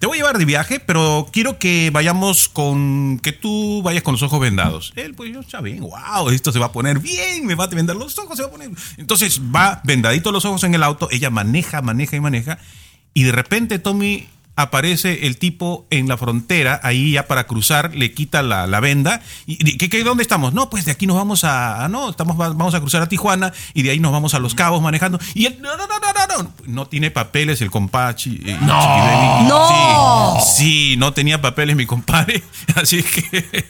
te 0.03 0.07
voy 0.09 0.17
a 0.17 0.19
llevar 0.19 0.39
de 0.39 0.45
viaje, 0.45 0.81
pero 0.81 1.29
quiero 1.33 1.61
que 1.61 1.91
vayamos 1.93 2.49
con. 2.49 3.21
que 3.23 3.31
tú 3.31 3.83
vayas 3.85 4.03
con 4.03 4.15
los 4.15 4.23
ojos 4.25 4.41
vendados. 4.41 4.93
Él, 4.97 5.15
pues 5.15 5.33
yo, 5.33 5.39
está 5.39 5.61
bien, 5.61 5.79
wow, 5.79 6.29
esto 6.31 6.51
se 6.51 6.59
va 6.59 6.67
a 6.67 6.73
poner 6.73 6.99
bien, 6.99 7.47
me 7.47 7.55
va 7.55 7.67
a 7.67 7.67
vendar 7.69 7.95
los 7.95 8.19
ojos, 8.19 8.37
se 8.37 8.43
va 8.43 8.49
a 8.49 8.51
poner. 8.51 8.71
Entonces 8.97 9.41
va 9.41 9.81
vendadito 9.85 10.33
los 10.33 10.45
ojos 10.45 10.65
en 10.65 10.75
el 10.75 10.83
auto, 10.83 11.07
ella 11.13 11.31
maneja, 11.31 11.83
maneja 11.83 12.17
y 12.17 12.21
maneja. 12.21 12.59
Y 13.15 13.23
de 13.23 13.31
repente, 13.31 13.79
Tommy 13.79 14.27
aparece 14.55 15.27
el 15.27 15.39
tipo 15.39 15.87
en 15.91 16.09
la 16.09 16.17
frontera, 16.17 16.79
ahí 16.83 17.13
ya 17.13 17.27
para 17.27 17.47
cruzar, 17.47 17.95
le 17.95 18.13
quita 18.13 18.43
la, 18.43 18.67
la 18.67 18.81
venda. 18.81 19.23
¿Y 19.47 19.77
¿qué, 19.79 19.89
qué, 19.89 20.05
dónde 20.05 20.23
estamos? 20.23 20.53
No, 20.53 20.69
pues 20.71 20.85
de 20.85 20.93
aquí 20.93 21.07
nos 21.07 21.17
vamos 21.17 21.45
a, 21.45 21.85
a- 21.85 21.89
no, 21.89 22.11
estamos, 22.11 22.39
va- 22.39 22.49
vamos 22.51 22.75
a 22.75 22.81
cruzar 22.81 23.03
a 23.03 23.09
Tijuana 23.09 23.53
y 23.75 23.83
de 23.83 23.91
ahí 23.91 23.99
nos 24.01 24.13
vamos 24.13 24.35
a 24.35 24.39
Los 24.39 24.55
Cabos 24.55 24.83
manejando. 24.83 25.19
Y 25.35 25.47
él, 25.47 25.59
no, 25.61 25.77
no, 25.77 25.87
no, 25.87 25.95
no, 25.99 26.13
no, 26.13 26.43
no, 26.43 26.53
no 26.67 26.87
tiene 26.87 27.11
papeles 27.11 27.61
el 27.63 27.71
compachi. 27.71 28.41
eh, 28.45 28.59
No. 28.61 29.43
No. 29.49 30.37
Sí, 30.41 30.63
sí, 30.63 30.97
no 30.99 31.13
tenía 31.13 31.41
papeles 31.41 31.77
mi 31.77 31.87
compadre, 31.87 32.43
así 32.75 33.03
que 33.03 33.67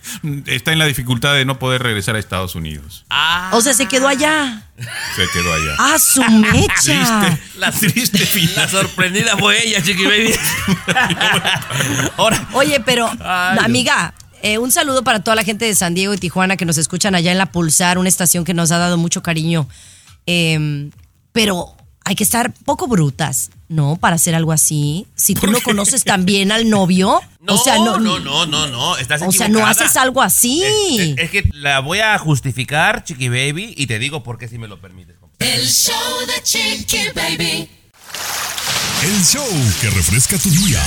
está 0.46 0.72
en 0.72 0.78
la 0.78 0.86
dificultad 0.86 1.34
de 1.34 1.44
no 1.44 1.58
poder 1.58 1.82
regresar 1.82 2.16
a 2.16 2.18
Estados 2.18 2.54
Unidos. 2.54 3.04
O 3.52 3.60
sea, 3.60 3.74
se 3.74 3.86
quedó 3.86 4.08
allá. 4.08 4.68
Se 5.16 5.26
quedó 5.32 5.52
allá. 5.52 5.76
¡Ah, 5.78 5.98
su 5.98 6.22
mecha! 6.22 6.72
Triste, 6.80 7.38
La, 7.58 7.72
triste 7.72 8.18
final. 8.18 8.54
la 8.56 8.68
sorprendida 8.68 9.36
fue 9.36 9.66
ella, 9.66 9.82
Chiqui 9.82 10.04
Baby. 10.04 10.34
Ahora, 12.16 12.48
Oye, 12.52 12.80
pero, 12.80 13.10
Ay, 13.20 13.58
amiga, 13.62 14.14
eh, 14.42 14.58
un 14.58 14.70
saludo 14.72 15.02
para 15.04 15.20
toda 15.20 15.36
la 15.36 15.44
gente 15.44 15.64
de 15.64 15.74
San 15.74 15.94
Diego 15.94 16.14
y 16.14 16.18
Tijuana 16.18 16.56
que 16.56 16.64
nos 16.64 16.78
escuchan 16.78 17.14
allá 17.14 17.32
en 17.32 17.38
La 17.38 17.46
Pulsar, 17.46 17.98
una 17.98 18.08
estación 18.08 18.44
que 18.44 18.54
nos 18.54 18.72
ha 18.72 18.78
dado 18.78 18.96
mucho 18.96 19.22
cariño. 19.22 19.68
Eh, 20.26 20.90
pero 21.32 21.74
hay 22.04 22.14
que 22.14 22.24
estar 22.24 22.52
poco 22.64 22.86
brutas, 22.88 23.50
¿no? 23.72 23.96
Para 23.96 24.16
hacer 24.16 24.34
algo 24.34 24.52
así. 24.52 25.06
Si 25.16 25.34
tú 25.34 25.46
no 25.48 25.60
conoces 25.64 26.04
tan 26.04 26.24
bien 26.24 26.52
al 26.52 26.68
novio, 26.70 27.20
no, 27.40 27.54
o 27.54 27.58
sea, 27.58 27.76
no, 27.78 27.98
no, 27.98 28.20
no, 28.20 28.46
no, 28.46 28.66
no, 28.68 28.96
estás 28.98 29.22
O 29.22 29.32
sea, 29.32 29.48
no 29.48 29.66
haces 29.66 29.96
algo 29.96 30.22
así. 30.22 30.62
Es, 30.62 31.00
es- 31.00 31.18
es 31.18 31.30
que 31.30 31.50
la 31.54 31.80
voy 31.80 31.98
a 32.00 32.16
justificar, 32.18 33.04
Chiqui 33.04 33.28
Baby, 33.28 33.74
y 33.76 33.86
te 33.86 33.98
digo 33.98 34.22
por 34.22 34.38
qué 34.38 34.46
si 34.48 34.58
me 34.58 34.68
lo 34.68 34.80
permites. 34.80 35.16
El 35.38 35.66
show 35.68 35.94
de 36.26 36.42
Chiqui 36.42 37.08
Baby. 37.14 37.68
El 39.02 39.24
show 39.24 39.44
que 39.80 39.90
refresca 39.90 40.38
tu 40.38 40.48
día. 40.50 40.80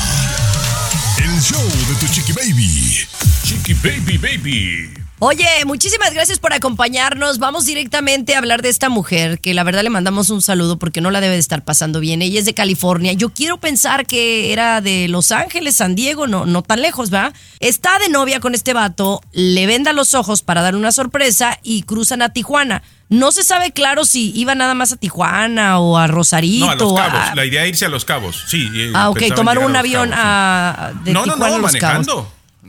El 1.17 1.41
show 1.41 1.62
de 1.62 1.95
tu 2.00 2.08
chiqui 2.13 2.32
baby. 2.34 3.00
Chiqui 3.43 3.74
Baby 3.74 4.17
Baby. 4.17 5.04
Oye, 5.19 5.47
muchísimas 5.65 6.13
gracias 6.13 6.39
por 6.39 6.51
acompañarnos. 6.51 7.39
Vamos 7.39 7.65
directamente 7.65 8.36
a 8.36 8.39
hablar 8.39 8.62
de 8.62 8.67
esta 8.67 8.89
mujer, 8.89 9.39
que 9.39 9.54
la 9.54 9.63
verdad 9.63 9.82
le 9.82 9.89
mandamos 9.89 10.30
un 10.30 10.41
saludo 10.41 10.78
porque 10.78 10.99
no 10.99 11.10
la 11.10 11.21
debe 11.21 11.36
de 11.36 11.39
estar 11.39 11.63
pasando 11.63 12.01
bien. 12.01 12.21
Ella 12.21 12.38
es 12.38 12.45
de 12.45 12.54
California. 12.54 13.13
Yo 13.13 13.30
quiero 13.30 13.58
pensar 13.58 14.06
que 14.06 14.51
era 14.51 14.82
de 14.82 15.08
Los 15.08 15.32
Ángeles, 15.32 15.78
San 15.78 15.95
Diego, 15.95 16.28
no, 16.28 16.45
no 16.45 16.63
tan 16.63 16.82
lejos, 16.82 17.13
¿va? 17.13 17.32
Está 17.62 17.97
de 17.97 18.10
novia 18.10 18.41
con 18.41 18.56
este 18.56 18.73
vato, 18.73 19.21
le 19.32 19.65
venda 19.67 19.93
los 19.93 20.15
ojos 20.15 20.41
para 20.41 20.62
dar 20.62 20.75
una 20.75 20.91
sorpresa 20.91 21.60
y 21.63 21.84
cruzan 21.84 22.21
a 22.21 22.34
Tijuana. 22.34 22.84
No 23.08 23.32
se 23.32 23.43
sabe 23.43 23.71
claro 23.71 24.04
si 24.04 24.34
iba 24.36 24.54
nada 24.54 24.73
más 24.73 24.91
a 24.91 24.97
Tijuana 24.97 25.80
o 25.80 25.97
a 25.97 26.08
Rosarito. 26.08 26.65
No, 26.65 26.71
a 26.71 26.75
Los 26.75 26.93
Cabos. 26.93 27.36
La 27.36 27.45
idea 27.45 27.63
es 27.63 27.69
irse 27.69 27.86
a 27.86 27.89
Los 27.89 28.04
Cabos. 28.04 28.43
Sí. 28.49 28.69
Ah, 28.93 29.10
ok, 29.12 29.34
tomar 29.34 29.60
un 29.60 29.78
avión 29.78 30.10
Cabos, 30.10 30.15
sí. 30.17 30.28
a, 30.28 30.91
de 31.06 31.13
no, 31.13 31.23
Tijuana 31.23 31.58
no, 31.58 31.67
a 31.67 31.71
no, 31.71 31.80
Cabos. 31.80 32.25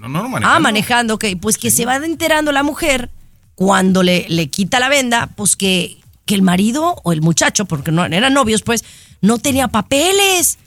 Manejando. 0.09 0.23
No, 0.23 0.29
no, 0.29 0.41
no, 0.41 0.49
Ah, 0.57 0.59
manejando, 0.61 1.15
ok. 1.15 1.25
Pues 1.41 1.59
que 1.59 1.71
se 1.71 1.85
va 1.87 1.97
enterando 1.97 2.53
la 2.53 2.63
mujer 2.63 3.11
cuando 3.55 4.03
le, 4.03 4.27
le 4.29 4.49
quita 4.49 4.81
la 4.81 4.89
venda, 4.89 5.29
pues 5.37 5.57
que, 5.57 5.97
que 6.25 6.35
el 6.35 6.43
marido 6.43 6.97
o 7.05 7.13
el 7.13 7.23
muchacho, 7.23 7.65
porque 7.65 7.91
no 7.93 8.05
eran 8.05 8.35
novios, 8.35 8.63
pues, 8.63 8.85
no 9.21 9.39
tenía 9.39 9.69
papeles. 9.69 10.59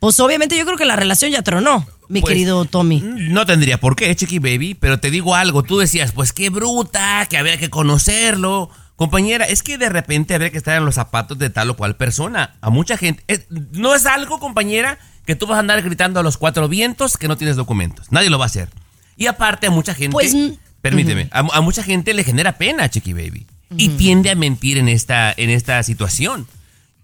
Pues 0.00 0.18
obviamente 0.18 0.56
yo 0.56 0.64
creo 0.64 0.76
que 0.76 0.84
la 0.84 0.96
relación 0.96 1.30
ya 1.30 1.42
tronó, 1.42 1.86
mi 2.08 2.20
Pues, 2.20 2.30
querido 2.32 2.64
Tommy. 2.64 3.00
No 3.04 3.46
tendría 3.46 3.78
por 3.78 3.94
qué, 3.94 4.14
Chiqui 4.16 4.40
Baby, 4.40 4.74
pero 4.74 4.98
te 4.98 5.10
digo 5.12 5.36
algo, 5.36 5.62
tú 5.62 5.78
decías, 5.78 6.10
pues 6.10 6.32
qué 6.32 6.50
bruta, 6.50 7.26
que 7.30 7.38
había 7.38 7.56
que 7.58 7.70
conocerlo. 7.70 8.68
Compañera, 8.96 9.44
es 9.46 9.62
que 9.62 9.78
de 9.78 9.88
repente 9.88 10.34
habría 10.34 10.50
que 10.50 10.58
estar 10.58 10.76
en 10.76 10.84
los 10.84 10.96
zapatos 10.96 11.38
de 11.38 11.50
tal 11.50 11.70
o 11.70 11.76
cual 11.76 11.96
persona. 11.96 12.54
A 12.60 12.70
mucha 12.70 12.96
gente. 12.96 13.22
es- 13.28 13.46
no 13.50 13.94
es 13.94 14.04
algo, 14.06 14.38
compañera, 14.40 14.98
que 15.24 15.36
tú 15.36 15.46
vas 15.46 15.56
a 15.56 15.60
andar 15.60 15.82
gritando 15.82 16.20
a 16.20 16.22
los 16.22 16.38
cuatro 16.38 16.68
vientos 16.68 17.16
que 17.16 17.28
no 17.28 17.36
tienes 17.36 17.56
documentos. 17.56 18.10
Nadie 18.10 18.30
lo 18.30 18.38
va 18.38 18.44
a 18.44 18.46
hacer. 18.46 18.68
Y 19.16 19.26
aparte 19.26 19.66
a 19.66 19.70
mucha 19.70 19.94
gente. 19.94 20.12
Pues, 20.12 20.34
mm, 20.34 20.52
permíteme, 20.80 21.28
a, 21.30 21.40
a 21.40 21.60
mucha 21.60 21.82
gente 21.82 22.14
le 22.14 22.24
genera 22.24 22.58
pena, 22.58 22.88
Chiqui 22.88 23.12
Baby. 23.12 23.46
Y 23.74 23.88
tiende 23.90 24.30
a 24.30 24.34
mentir 24.34 24.76
en 24.76 24.88
esta, 24.88 25.32
en 25.34 25.48
esta 25.48 25.82
situación. 25.82 26.46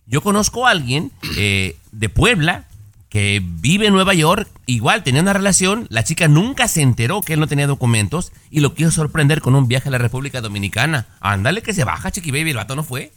Yo 0.07 0.23
conozco 0.23 0.67
a 0.67 0.71
alguien 0.71 1.13
eh, 1.37 1.77
de 1.93 2.09
Puebla 2.09 2.65
que 3.09 3.43
vive 3.43 3.87
en 3.87 3.95
Nueva 3.95 4.13
York, 4.15 4.49
igual 4.67 5.03
tenía 5.03 5.23
una 5.23 5.33
relación, 5.33 5.87
la 5.89 6.05
chica 6.05 6.29
nunca 6.29 6.69
se 6.69 6.83
enteró 6.83 7.23
que 7.23 7.35
él 7.35 7.41
no 7.41 7.47
tenía 7.47 7.67
documentos 7.67 8.33
y 8.51 8.61
lo 8.61 8.75
quiso 8.75 8.91
sorprender 8.91 9.41
con 9.41 9.55
un 9.55 9.67
viaje 9.67 9.89
a 9.89 9.93
la 9.93 9.99
República 9.99 10.41
Dominicana. 10.41 11.07
Ándale 11.21 11.63
que 11.63 11.73
se 11.73 11.85
baja, 11.85 12.11
Chiqui 12.11 12.31
Baby, 12.31 12.51
el 12.51 12.57
vato 12.57 12.77
no 12.77 12.85
fue. 12.85 13.13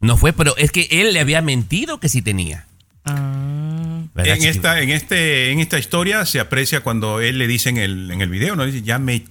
No 0.00 0.16
fue, 0.16 0.32
pero 0.32 0.56
es 0.56 0.72
que 0.72 0.88
él 0.90 1.12
le 1.12 1.20
había 1.20 1.42
mentido 1.42 2.00
que 2.00 2.08
sí 2.08 2.22
tenía. 2.22 2.66
¿Verdad, 3.04 4.36
En 4.36 4.44
esta, 4.44 4.80
en, 4.80 4.90
este, 4.90 5.50
en 5.52 5.60
esta 5.60 5.78
historia 5.78 6.26
se 6.26 6.40
aprecia 6.40 6.80
cuando 6.80 7.20
él 7.20 7.38
le 7.38 7.46
dice 7.46 7.68
en 7.68 7.78
el, 7.78 8.10
en 8.10 8.20
el 8.20 8.28
video, 8.28 8.56
¿no? 8.56 8.66
Dice, 8.66 8.82
ya 8.82 8.98
me... 8.98 9.24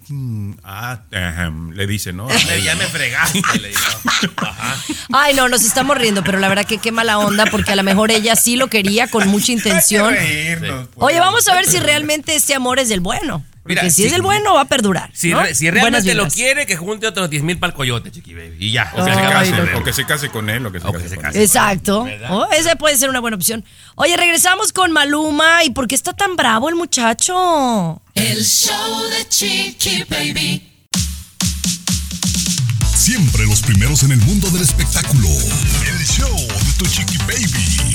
Ah, 0.64 1.02
le 1.74 1.88
dice, 1.88 2.14
¿no? 2.14 2.28
ya 2.64 2.76
me 2.76 2.86
fregaste, 2.86 3.42
le 3.62 3.70
digo. 3.70 3.80
Ajá. 4.38 4.76
Ay, 5.12 5.34
no, 5.36 5.50
nos 5.50 5.64
estamos 5.64 5.98
riendo, 5.98 6.24
pero 6.24 6.40
la 6.40 6.48
verdad 6.48 6.66
que 6.66 6.78
qué 6.78 6.92
mala 6.92 7.20
onda, 7.20 7.46
porque 7.46 7.72
a 7.72 7.76
lo 7.76 7.84
mejor 7.84 8.12
ella 8.12 8.36
sí 8.36 8.56
lo 8.56 8.68
quería 8.68 9.08
con 9.08 9.28
mucha 9.28 9.52
intención. 9.54 10.14
reírnos, 10.14 10.88
pues. 10.88 10.98
Oye, 10.98 11.20
vamos 11.20 11.48
a 11.48 11.56
ver 11.56 11.66
si 11.66 11.80
realmente 11.80 12.36
este 12.36 12.56
amor 12.56 12.80
es 12.80 12.90
del 12.90 13.02
bueno. 13.02 13.44
Porque 13.70 13.82
Mira, 13.84 13.94
si 13.94 14.06
es 14.06 14.12
del 14.12 14.24
bueno, 14.24 14.56
va 14.56 14.62
a 14.62 14.66
perdurar. 14.66 15.12
Si, 15.14 15.30
¿no? 15.30 15.44
re- 15.44 15.54
si 15.54 15.70
realmente 15.70 16.16
lo 16.16 16.28
quiere, 16.28 16.66
que 16.66 16.76
junte 16.76 17.06
otros 17.06 17.30
10 17.30 17.44
mil 17.44 17.60
para 17.60 17.70
el 17.70 17.76
coyote, 17.78 18.12
Chiqui 18.12 18.34
Baby. 18.34 18.56
Y 18.60 18.72
ya. 18.72 18.92
O 18.96 19.06
que, 19.06 19.14
se 19.14 19.20
Ay, 19.20 19.52
case, 19.52 19.74
o 19.76 19.84
que 19.84 19.94
se 19.94 20.06
case 20.08 20.30
con 20.30 20.50
él, 20.50 20.66
o 20.66 20.72
que 20.72 20.80
se 20.80 20.88
O 20.88 20.92
que 20.92 20.98
case 20.98 21.10
se 21.10 21.16
con 21.18 21.24
case. 21.26 21.38
él. 21.38 21.44
Exacto. 21.44 22.08
Oh, 22.32 22.48
esa 22.52 22.76
puede 22.78 22.98
ser 22.98 23.12
una 23.12 23.20
buena 23.20 23.38
opción. 23.38 23.64
Oye, 23.94 24.18
regresamos 24.18 24.74
con 24.74 24.92
Maluma. 24.92 25.64
¿Y 25.66 25.70
por 25.70 25.88
qué 25.88 25.94
está 25.94 26.14
tan 26.14 26.36
bravo 26.36 26.68
el 26.70 26.74
muchacho? 26.76 28.02
El 28.16 28.44
show 28.44 29.04
de 29.12 29.30
Chiqui 29.30 30.04
Baby. 30.10 30.66
Siempre 32.96 33.46
los 33.46 33.62
primeros 33.62 34.04
en 34.04 34.12
el 34.12 34.20
mundo 34.22 34.50
del 34.50 34.62
espectáculo. 34.64 35.28
El 35.30 36.06
show 36.06 36.36
de 36.38 36.74
tu 36.78 36.86
chiqui 36.86 37.18
baby. 37.20 37.89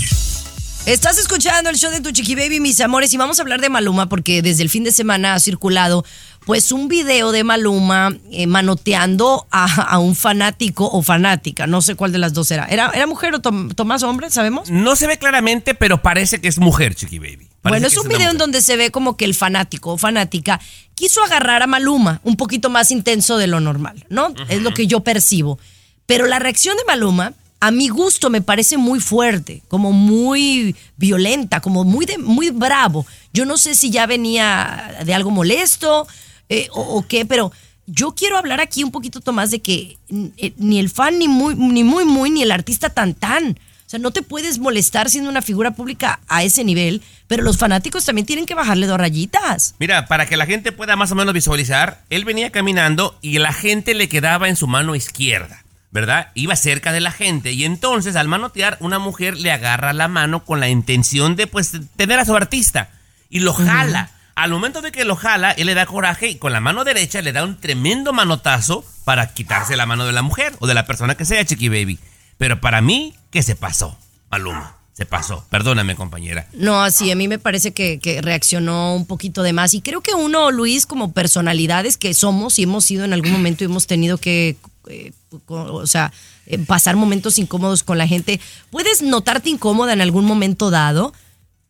Estás 0.86 1.16
escuchando 1.16 1.70
el 1.70 1.76
show 1.76 1.90
de 1.90 2.02
tu 2.02 2.10
chiqui 2.10 2.34
baby, 2.34 2.60
mis 2.60 2.78
amores, 2.82 3.12
y 3.14 3.16
vamos 3.16 3.38
a 3.38 3.42
hablar 3.42 3.58
de 3.62 3.70
Maluma 3.70 4.06
porque 4.10 4.42
desde 4.42 4.62
el 4.62 4.68
fin 4.68 4.84
de 4.84 4.92
semana 4.92 5.32
ha 5.32 5.40
circulado 5.40 6.04
pues 6.44 6.72
un 6.72 6.88
video 6.88 7.32
de 7.32 7.42
Maluma 7.42 8.14
eh, 8.30 8.46
manoteando 8.46 9.46
a, 9.50 9.64
a 9.82 9.98
un 9.98 10.14
fanático 10.14 10.86
o 10.92 11.02
fanática, 11.02 11.66
no 11.66 11.80
sé 11.80 11.94
cuál 11.94 12.12
de 12.12 12.18
las 12.18 12.34
dos 12.34 12.50
era. 12.50 12.66
¿Era, 12.66 12.90
era 12.94 13.06
mujer 13.06 13.34
o 13.34 13.40
Tom- 13.40 13.70
Tomás 13.70 14.02
hombre, 14.02 14.30
sabemos? 14.30 14.70
No 14.70 14.94
se 14.94 15.06
ve 15.06 15.16
claramente, 15.18 15.74
pero 15.74 16.02
parece 16.02 16.42
que 16.42 16.48
es 16.48 16.58
mujer, 16.58 16.94
Chiqui 16.94 17.18
Baby. 17.18 17.48
Parece 17.62 17.80
Bueno, 17.80 17.86
es 17.86 17.96
un 17.96 18.08
video 18.08 18.30
en 18.30 18.36
donde 18.36 18.60
se 18.60 18.76
ve 18.76 18.90
como 18.90 19.16
que 19.16 19.24
el 19.24 19.34
fanático 19.34 19.92
o 19.94 19.96
fanática 19.96 20.60
quiso 20.94 21.22
agarrar 21.24 21.62
a 21.62 21.66
Maluma 21.66 22.20
un 22.24 22.36
poquito 22.36 22.68
más 22.68 22.90
intenso 22.90 23.38
de 23.38 23.46
lo 23.46 23.58
normal, 23.60 24.04
¿no? 24.10 24.34
Es 24.50 24.60
lo 24.60 24.74
que 24.74 24.86
yo 24.86 25.00
percibo. 25.00 25.58
Pero 26.04 26.26
la 26.26 26.38
reacción 26.40 26.76
de 26.76 26.84
Maluma, 26.84 27.32
a 27.66 27.70
mi 27.70 27.88
gusto, 27.88 28.30
me 28.30 28.40
parece 28.42 28.76
muy 28.76 29.00
fuerte, 29.00 29.62
como 29.68 29.92
muy 29.92 30.74
violenta, 30.96 31.60
como 31.60 31.84
muy, 31.84 32.06
de- 32.06 32.18
muy 32.18 32.50
bravo. 32.50 33.06
Yo 33.32 33.44
no 33.44 33.56
sé 33.56 33.74
si 33.74 33.90
ya 33.90 34.06
venía 34.06 34.98
de 35.04 35.14
algo 35.14 35.30
molesto 35.30 36.06
eh, 36.48 36.68
o, 36.72 37.04
qué, 37.06 37.24
pero 37.24 37.52
yo 37.86 38.14
quiero 38.14 38.36
hablar 38.38 38.60
aquí 38.60 38.84
un 38.84 38.90
poquito, 38.90 39.20
Tomás, 39.20 39.50
de 39.50 39.60
que 39.60 39.96
eh, 40.36 40.52
ni 40.56 40.78
el 40.78 40.90
fan, 40.90 41.18
ni 41.18 41.28
muy, 41.28 41.54
ni 41.54 41.84
muy, 41.84 42.04
muy, 42.04 42.30
ni 42.30 42.42
el 42.42 42.50
artista 42.52 42.90
tan, 42.90 43.14
tan. 43.14 43.58
O 43.86 43.90
sea, 43.90 43.98
no 43.98 44.10
te 44.12 44.22
puedes 44.22 44.58
molestar 44.58 45.10
siendo 45.10 45.28
una 45.28 45.42
figura 45.42 45.72
pública 45.72 46.20
a 46.28 46.42
ese 46.42 46.64
nivel, 46.64 47.02
pero 47.26 47.42
los 47.42 47.58
fanáticos 47.58 48.04
también 48.04 48.26
tienen 48.26 48.46
que 48.46 48.54
bajarle 48.54 48.86
dos 48.86 48.98
rayitas. 48.98 49.74
Mira, 49.78 50.06
para 50.06 50.26
que 50.26 50.36
la 50.38 50.46
gente 50.46 50.72
pueda 50.72 50.96
más 50.96 51.12
o 51.12 51.14
menos 51.14 51.34
visualizar, 51.34 52.02
él 52.10 52.24
venía 52.24 52.50
caminando 52.50 53.16
y 53.20 53.38
la 53.38 53.52
gente 53.52 53.94
le 53.94 54.08
quedaba 54.08 54.48
en 54.48 54.56
su 54.56 54.66
mano 54.66 54.94
izquierda, 54.94 55.63
¿verdad? 55.94 56.32
Iba 56.34 56.56
cerca 56.56 56.90
de 56.90 57.00
la 57.00 57.12
gente 57.12 57.52
y 57.52 57.64
entonces 57.64 58.16
al 58.16 58.26
manotear 58.26 58.76
una 58.80 58.98
mujer 58.98 59.38
le 59.38 59.52
agarra 59.52 59.92
la 59.92 60.08
mano 60.08 60.44
con 60.44 60.58
la 60.58 60.68
intención 60.68 61.36
de 61.36 61.46
pues 61.46 61.70
tener 61.94 62.18
a 62.18 62.24
su 62.24 62.34
artista 62.34 62.90
y 63.30 63.38
lo 63.38 63.54
jala. 63.54 64.10
Al 64.34 64.50
momento 64.50 64.82
de 64.82 64.90
que 64.90 65.04
lo 65.04 65.14
jala, 65.14 65.52
él 65.52 65.66
le 65.66 65.74
da 65.74 65.86
coraje 65.86 66.26
y 66.26 66.34
con 66.34 66.52
la 66.52 66.58
mano 66.58 66.82
derecha 66.82 67.22
le 67.22 67.30
da 67.30 67.44
un 67.44 67.60
tremendo 67.60 68.12
manotazo 68.12 68.84
para 69.04 69.32
quitarse 69.32 69.76
la 69.76 69.86
mano 69.86 70.04
de 70.04 70.10
la 70.10 70.22
mujer 70.22 70.56
o 70.58 70.66
de 70.66 70.74
la 70.74 70.84
persona 70.84 71.16
que 71.16 71.24
sea, 71.24 71.44
Chiqui 71.44 71.68
Baby. 71.68 72.00
Pero 72.38 72.60
para 72.60 72.80
mí, 72.80 73.14
¿qué 73.30 73.44
se 73.44 73.54
pasó? 73.54 73.96
Maluma, 74.32 74.74
se 74.94 75.06
pasó. 75.06 75.46
Perdóname, 75.48 75.94
compañera. 75.94 76.48
No, 76.54 76.82
así 76.82 77.12
a 77.12 77.14
mí 77.14 77.28
me 77.28 77.38
parece 77.38 77.72
que, 77.72 78.00
que 78.00 78.20
reaccionó 78.20 78.96
un 78.96 79.06
poquito 79.06 79.44
de 79.44 79.52
más. 79.52 79.74
Y 79.74 79.80
creo 79.80 80.00
que 80.00 80.14
uno, 80.14 80.50
Luis, 80.50 80.86
como 80.86 81.12
personalidades 81.12 81.96
que 81.96 82.14
somos 82.14 82.58
y 82.58 82.64
hemos 82.64 82.84
sido 82.84 83.04
en 83.04 83.12
algún 83.12 83.30
momento 83.30 83.62
y 83.62 83.66
hemos 83.66 83.86
tenido 83.86 84.18
que, 84.18 84.56
eh, 84.88 85.12
o 85.48 85.86
sea, 85.86 86.12
eh, 86.46 86.58
pasar 86.58 86.96
momentos 86.96 87.38
incómodos 87.38 87.82
con 87.82 87.98
la 87.98 88.06
gente, 88.06 88.40
puedes 88.70 89.02
notarte 89.02 89.50
incómoda 89.50 89.92
en 89.92 90.00
algún 90.00 90.24
momento 90.24 90.70
dado, 90.70 91.12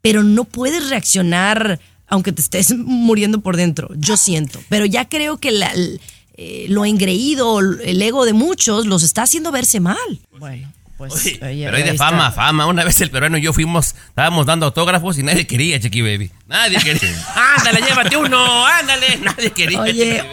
pero 0.00 0.22
no 0.22 0.44
puedes 0.44 0.88
reaccionar 0.90 1.80
aunque 2.06 2.32
te 2.32 2.42
estés 2.42 2.74
muriendo 2.76 3.40
por 3.40 3.56
dentro, 3.56 3.88
yo 3.96 4.16
siento. 4.16 4.60
Pero 4.68 4.84
ya 4.84 5.08
creo 5.08 5.38
que 5.38 5.50
la- 5.50 5.70
el- 5.72 6.00
eh, 6.36 6.66
lo 6.68 6.84
engreído, 6.84 7.60
el 7.60 8.02
ego 8.02 8.24
de 8.26 8.32
muchos 8.32 8.86
los 8.86 9.02
está 9.04 9.22
haciendo 9.22 9.52
verse 9.52 9.78
mal. 9.80 9.96
Bueno, 10.38 10.70
pues... 10.98 11.12
Oye, 11.14 11.38
oye, 11.42 11.64
pero 11.64 11.76
hay 11.76 11.82
de 11.84 11.94
fama, 11.94 12.28
está. 12.28 12.32
fama. 12.32 12.66
Una 12.66 12.82
vez 12.84 13.00
el 13.00 13.10
peruano 13.10 13.38
y 13.38 13.42
yo 13.42 13.52
fuimos, 13.52 13.94
estábamos 14.08 14.44
dando 14.44 14.66
autógrafos 14.66 15.16
y 15.18 15.22
nadie 15.22 15.46
quería, 15.46 15.78
Chiqui 15.80 16.02
Baby. 16.02 16.30
Nadie 16.48 16.78
quería. 16.78 17.26
ándale, 17.56 17.80
llévate 17.88 18.16
uno, 18.16 18.66
ándale. 18.66 19.16
Nadie 19.22 19.50
quería. 19.52 19.80
Oye. 19.80 20.24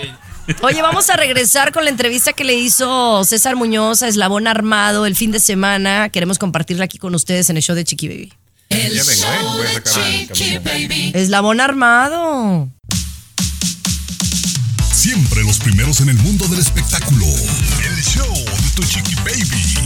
Oye, 0.62 0.82
vamos 0.82 1.10
a 1.10 1.16
regresar 1.16 1.72
con 1.72 1.84
la 1.84 1.90
entrevista 1.90 2.34
que 2.34 2.44
le 2.44 2.56
hizo 2.56 3.24
César 3.24 3.56
Muñoz 3.56 4.02
a 4.02 4.08
Eslabón 4.08 4.48
Armado 4.48 5.06
el 5.06 5.16
fin 5.16 5.32
de 5.32 5.40
semana. 5.40 6.10
Queremos 6.10 6.38
compartirla 6.40 6.86
aquí 6.86 6.98
con 6.98 7.16
ustedes 7.16 7.50
en 7.50 7.58
el 7.58 7.64
show 7.64 7.76
de 7.76 7.84
Chiqui 7.84 8.08
Baby. 8.08 8.34
El 8.70 8.94
Ya 8.94 9.04
vengo, 9.04 9.12
¿eh? 9.12 9.16
show 9.16 9.58
Voy 9.58 9.66
a 9.66 9.70
de 9.70 9.74
sacar 9.76 9.98
la 9.98 10.34
Chiqui 10.34 10.58
Baby. 10.58 11.12
Eslabón 11.14 11.62
Armado. 11.62 12.70
Siempre 14.94 15.44
los 15.44 15.58
primeros 15.58 16.00
en 16.02 16.10
el 16.10 16.18
mundo 16.18 16.48
del 16.48 16.60
espectáculo. 16.60 17.26
El 17.26 18.04
show 18.04 18.32
de 18.36 18.70
tu 18.76 18.84
chiqui 18.84 19.16
baby. 19.16 19.81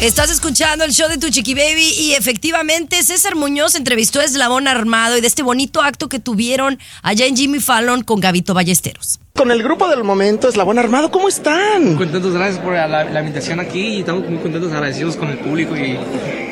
Estás 0.00 0.30
escuchando 0.30 0.84
el 0.84 0.92
show 0.92 1.08
de 1.08 1.16
tu 1.16 1.30
Chiqui 1.30 1.54
Baby 1.54 1.88
y 1.98 2.12
efectivamente 2.12 3.02
César 3.02 3.34
Muñoz 3.34 3.76
entrevistó 3.76 4.20
a 4.20 4.24
Eslabón 4.24 4.68
Armado 4.68 5.16
y 5.16 5.22
de 5.22 5.26
este 5.26 5.42
bonito 5.42 5.80
acto 5.80 6.10
que 6.10 6.18
tuvieron 6.18 6.78
allá 7.02 7.24
en 7.24 7.34
Jimmy 7.34 7.60
Fallon 7.60 8.04
con 8.04 8.20
Gavito 8.20 8.52
Ballesteros. 8.52 9.20
Con 9.34 9.50
el 9.50 9.62
grupo 9.62 9.88
del 9.88 10.04
momento, 10.04 10.48
Eslabón 10.48 10.78
Armado, 10.78 11.10
¿cómo 11.10 11.28
están? 11.28 11.96
Contentos, 11.96 12.34
gracias 12.34 12.62
por 12.62 12.74
la, 12.74 13.04
la 13.04 13.20
invitación 13.20 13.58
aquí 13.58 13.96
y 13.96 14.00
estamos 14.00 14.28
muy 14.28 14.38
contentos, 14.38 14.70
agradecidos 14.70 15.16
con 15.16 15.30
el 15.30 15.38
público 15.38 15.74
y 15.74 15.98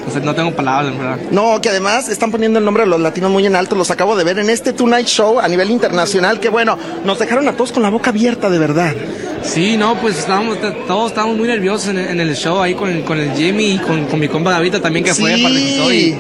o 0.07 0.11
sea, 0.11 0.21
no 0.21 0.35
tengo 0.35 0.53
palabras, 0.53 0.93
en 0.93 0.99
verdad. 0.99 1.19
No, 1.31 1.61
que 1.61 1.69
además 1.71 2.09
están 2.09 2.31
poniendo 2.31 2.59
el 2.59 2.65
nombre 2.65 2.85
de 2.85 2.89
los 2.91 3.01
latinos 3.01 3.31
muy 3.31 3.47
en 3.47 3.57
alto, 3.57 3.75
los 3.75 3.91
acabo 3.91 4.17
de 4.17 4.25
ver 4.25 4.39
en 4.39 4.51
este 4.51 4.73
Tonight 4.73 5.07
Show 5.07 5.41
a 5.41 5.49
nivel 5.49 5.71
internacional, 5.71 6.41
que 6.41 6.49
bueno, 6.49 6.79
nos 7.05 7.19
dejaron 7.19 7.49
a 7.49 7.53
todos 7.53 7.73
con 7.73 7.83
la 7.83 7.91
boca 7.91 8.11
abierta, 8.11 8.51
de 8.51 8.59
verdad. 8.59 8.95
Sí, 9.43 9.77
no, 9.77 9.95
pues 10.01 10.19
estábamos, 10.19 10.59
todos 10.87 11.11
estábamos 11.11 11.37
muy 11.37 11.49
nerviosos 11.49 11.89
en 11.89 11.99
el, 11.99 12.09
en 12.09 12.21
el 12.21 12.35
show 12.37 12.61
ahí 12.63 12.75
con 12.75 12.89
el, 12.91 13.03
con 13.05 13.19
el 13.21 13.33
Jimmy 13.33 13.73
y 13.75 13.79
con, 13.79 14.07
con 14.07 14.19
mi 14.19 14.29
compa 14.29 14.51
Davita 14.51 14.81
también 14.81 15.05
que 15.05 15.15
fue, 15.15 15.35
Sí. 15.37 15.43
participó 15.43 15.93
y 15.93 16.17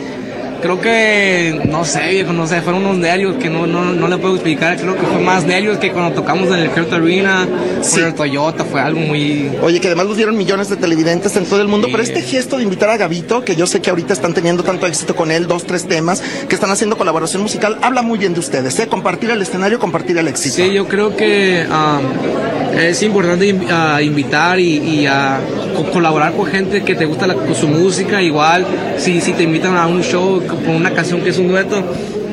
creo 0.63 0.81
que, 0.81 1.61
no 1.71 1.85
sé, 1.85 2.09
viejo, 2.11 2.33
no 2.33 2.47
sé, 2.47 2.61
fueron 2.63 2.85
unos 2.85 2.99
nervios 2.99 3.37
que 3.37 3.49
no, 3.51 3.67
no, 3.67 3.85
no 3.93 4.09
le 4.09 4.17
puedo 4.19 4.35
explicar, 4.35 4.77
creo 4.77 4.95
que 4.97 5.03
fue 5.07 5.21
más 5.21 5.45
nervios 5.45 5.79
que 5.79 5.93
cuando 5.93 6.15
tocamos 6.15 6.49
en 6.49 6.55
el 6.55 6.71
Heart 6.71 6.93
Arena, 6.93 7.49
Sí. 7.83 8.01
el 8.01 8.15
Toyota, 8.15 8.65
fue 8.65 8.81
algo 8.81 9.01
muy... 9.01 9.51
Oye, 9.63 9.81
que 9.81 9.89
además 9.89 10.07
los 10.07 10.17
dieron 10.17 10.37
millones 10.37 10.69
de 10.69 10.77
televidentes 10.77 11.37
en 11.37 11.45
todo 11.45 11.61
el 11.61 11.69
mundo, 11.69 11.89
pero 11.91 12.03
este 12.03 12.23
gesto 12.23 12.57
de 12.57 12.63
invitar 12.63 12.89
a 12.91 12.97
Gavito, 12.97 13.45
que 13.45 13.57
yo 13.57 13.67
sé 13.67 13.81
que 13.81 13.91
ahorita 13.91 14.13
están 14.13 14.33
teniendo 14.35 14.63
tanto 14.63 14.87
éxito 14.87 15.15
con 15.15 15.31
él, 15.31 15.47
dos, 15.47 15.65
tres 15.67 15.87
temas, 15.87 16.23
que 16.49 16.55
están 16.55 16.71
haciendo 16.71 16.97
colaboración 16.97 17.43
musical, 17.43 17.79
habla 17.83 18.03
muy 18.03 18.19
bien 18.19 18.35
de 18.35 18.41
ustedes, 18.41 18.79
¿eh? 18.81 18.87
Compartir 18.89 19.31
el 19.31 19.43
escenario, 19.43 19.79
compartir 19.79 20.17
el 20.19 20.29
éxito. 20.29 20.57
Sí, 20.57 20.73
yo 20.73 20.87
creo 20.89 21.15
que 21.17 21.67
um, 21.69 22.64
es 22.79 23.03
importante 23.03 23.47
invitar 24.03 24.59
y, 24.61 25.07
a 25.07 25.41
co- 25.75 25.85
colaborar 25.91 26.33
con 26.33 26.47
gente 26.47 26.83
que 26.83 26.95
te 26.95 27.05
gusta 27.05 27.27
la- 27.27 27.35
con 27.35 27.55
su 27.55 27.69
música. 27.69 28.23
Igual, 28.23 28.65
si, 28.99 29.21
si 29.21 29.33
te 29.33 29.43
invitan 29.45 29.77
a 29.77 29.87
un 29.87 30.03
show 30.03 30.43
con 30.47 30.69
una 30.75 30.91
canción 30.91 31.21
que 31.21 31.31
es 31.31 31.39
un 31.39 31.49
dueto, 31.49 31.83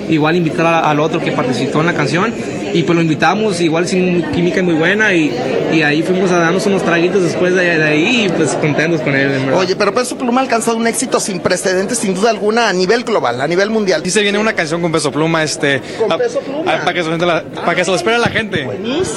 igual 0.10 0.36
invitar 0.36 0.84
al 0.86 1.00
otro 1.00 1.20
que 1.20 1.32
participó 1.32 1.80
en 1.82 1.86
la 1.88 1.94
canción. 1.94 2.34
Y 2.74 2.84
pues 2.84 2.96
lo 2.96 3.02
invitamos, 3.02 3.60
igual 3.62 3.88
sin 3.88 4.22
química 4.32 4.62
muy 4.64 4.74
buena 4.76 5.14
y, 5.14 5.32
y 5.74 5.82
ahí 5.84 6.02
fuimos 6.04 6.32
a 6.32 6.38
darnos 6.40 6.66
unos 6.66 6.84
traguitos 6.84 7.24
después 7.24 7.54
de, 7.56 7.78
de 7.78 7.84
ahí 7.84 8.26
y 8.26 8.30
pues 8.30 8.52
contentos 8.56 9.02
con 9.02 9.16
él. 9.16 9.32
Oye, 9.54 9.76
pero 9.76 9.94
Peso 9.94 10.18
Pluma 10.18 10.42
ha 10.42 10.44
alcanzado 10.44 10.78
un 10.78 10.88
éxito 10.88 11.20
sin 11.20 11.40
precedentes, 11.40 11.98
sin 11.98 12.14
duda 12.14 12.30
alguna, 12.30 12.70
a 12.70 12.74
nivel 12.74 13.04
global, 13.04 13.40
a 13.42 13.48
nivel 13.48 13.70
mundial. 13.70 14.02
Sí 14.04 14.12
se 14.12 14.22
viene 14.22 14.38
una 14.40 14.54
canción 14.54 14.82
con 14.82 14.92
Peso 14.92 15.12
Pluma, 15.12 15.44
este, 15.44 15.82
Con 16.00 16.12
a- 16.12 16.18
Peso 16.18 16.40
Pluma. 16.40 16.74
a- 16.76 16.80
para 16.86 16.94
que 16.94 17.04
se 17.04 17.18
la- 17.18 17.44
para 17.44 17.76
que 17.76 17.84
se 17.86 17.92
lo 17.92 17.98
espere 17.98 18.18
la 18.18 18.30
gente. 18.30 18.68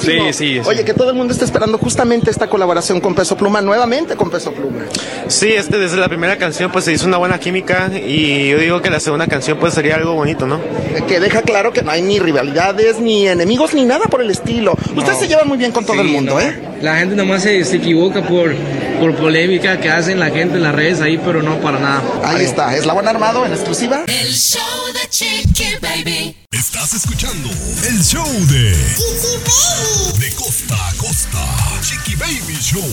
Sí, 0.01 0.11
sí, 0.31 0.59
sí. 0.61 0.61
Oye, 0.65 0.83
que 0.83 0.93
todo 0.93 1.09
el 1.09 1.15
mundo 1.15 1.33
está 1.33 1.45
esperando 1.45 1.77
justamente 1.77 2.29
esta 2.31 2.47
colaboración 2.47 2.99
con 3.01 3.15
Peso 3.15 3.35
Pluma, 3.37 3.61
nuevamente 3.61 4.15
con 4.15 4.29
Peso 4.29 4.51
Pluma. 4.51 4.85
Sí, 5.27 5.51
este, 5.53 5.77
desde 5.77 5.97
la 5.97 6.07
primera 6.07 6.37
canción 6.37 6.71
pues 6.71 6.85
se 6.85 6.93
hizo 6.93 7.07
una 7.07 7.17
buena 7.17 7.39
química 7.39 7.89
y 7.93 8.49
yo 8.49 8.57
digo 8.59 8.81
que 8.81 8.89
la 8.89 8.99
segunda 8.99 9.27
canción 9.27 9.57
pues 9.59 9.73
sería 9.73 9.95
algo 9.95 10.13
bonito, 10.13 10.45
¿no? 10.47 10.59
Que 11.07 11.19
deja 11.19 11.41
claro 11.41 11.71
que 11.73 11.81
no 11.81 11.91
hay 11.91 12.01
ni 12.01 12.19
rivalidades, 12.19 12.99
ni 12.99 13.27
enemigos, 13.27 13.44
ni 13.45 13.85
nada 13.85 14.05
por 14.05 14.21
el 14.21 14.29
estilo. 14.31 14.77
Ustedes 14.95 15.19
se 15.19 15.27
llevan 15.27 15.47
muy 15.47 15.57
bien 15.57 15.71
con 15.71 15.85
todo 15.85 16.01
el 16.01 16.07
mundo, 16.07 16.33
no. 16.33 16.39
¿eh? 16.39 16.61
La 16.81 16.97
gente 16.97 17.15
nomás 17.15 17.43
se, 17.43 17.63
se 17.63 17.77
equivoca 17.77 18.21
por, 18.27 18.55
por 18.99 19.15
polémica 19.15 19.79
que 19.79 19.89
hacen 19.89 20.19
la 20.19 20.29
gente 20.29 20.57
en 20.57 20.63
las 20.63 20.75
redes 20.75 21.01
ahí, 21.01 21.17
pero 21.17 21.41
no 21.41 21.59
para 21.61 21.79
nada. 21.79 22.03
Ahí 22.23 22.43
está, 22.43 22.75
Eslabón 22.75 23.07
Armado 23.07 23.45
en 23.45 23.53
exclusiva. 23.53 24.03
El 24.07 24.33
show 24.33 24.61
de 24.93 25.09
Chiqui 25.09 25.75
Baby. 25.81 26.35
Estás 26.51 26.93
escuchando 26.93 27.49
el 27.87 28.03
show 28.03 28.27
de 28.47 28.73
Chiqui 28.73 29.37
Baby. 29.45 30.19
De 30.19 30.35
costa 30.35 30.75
a 30.75 30.93
costa. 30.95 31.39
Chiqui 31.81 32.15
Baby 32.15 32.57
Show. 32.61 32.83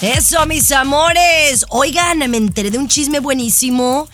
Eso, 0.00 0.46
mis 0.46 0.70
amores. 0.70 1.66
Oigan, 1.70 2.18
me 2.30 2.36
enteré 2.36 2.70
de 2.70 2.78
un 2.78 2.88
chisme 2.88 3.20
buenísimo. 3.20 4.08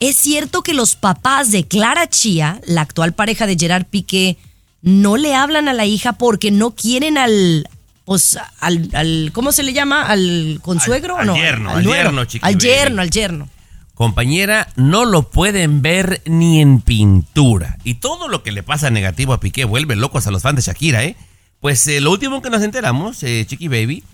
Es 0.00 0.16
cierto 0.16 0.62
que 0.62 0.74
los 0.74 0.94
papás 0.96 1.50
de 1.50 1.64
Clara 1.64 2.08
Chía, 2.08 2.60
la 2.66 2.82
actual 2.82 3.14
pareja 3.14 3.46
de 3.46 3.56
Gerard 3.56 3.84
Piqué, 3.84 4.36
no 4.82 5.16
le 5.16 5.34
hablan 5.34 5.68
a 5.68 5.72
la 5.72 5.84
hija 5.86 6.14
porque 6.14 6.50
no 6.50 6.72
quieren 6.72 7.18
al. 7.18 7.68
Pues 8.04 8.38
al, 8.60 8.88
al- 8.94 9.30
¿cómo 9.34 9.52
se 9.52 9.62
le 9.62 9.72
llama? 9.74 10.06
¿Al 10.06 10.60
consuegro 10.62 11.18
Al- 11.18 11.28
o 11.28 11.32
no? 11.32 11.34
al 11.34 11.40
yerno, 11.42 11.70
al 11.70 11.84
nuero. 11.84 12.02
yerno, 12.10 12.20
Al 12.42 12.58
yerno, 12.58 13.02
al 13.02 13.10
yerno. 13.10 13.48
Compañera, 13.94 14.68
no 14.76 15.04
lo 15.04 15.28
pueden 15.28 15.82
ver 15.82 16.22
ni 16.24 16.60
en 16.60 16.80
pintura. 16.80 17.76
Y 17.84 17.94
todo 17.94 18.28
lo 18.28 18.42
que 18.44 18.52
le 18.52 18.62
pasa 18.62 18.90
negativo 18.90 19.32
a 19.32 19.40
Piqué 19.40 19.64
vuelve 19.64 19.96
locos 19.96 20.26
a 20.26 20.30
los 20.30 20.42
fans 20.42 20.56
de 20.56 20.62
Shakira, 20.62 21.02
¿eh? 21.04 21.16
Pues 21.60 21.84
eh, 21.88 22.00
lo 22.00 22.12
último 22.12 22.40
que 22.40 22.48
nos 22.48 22.62
enteramos, 22.62 23.22
eh, 23.24 23.44
Chiqui 23.46 23.66
Baby, 23.66 24.04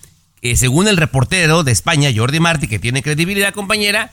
eh, 0.40 0.56
según 0.56 0.88
el 0.88 0.96
reportero 0.96 1.62
de 1.64 1.72
España, 1.72 2.08
Jordi 2.16 2.40
Martí, 2.40 2.66
que 2.66 2.78
tiene 2.78 3.02
credibilidad, 3.02 3.52
compañera, 3.52 4.10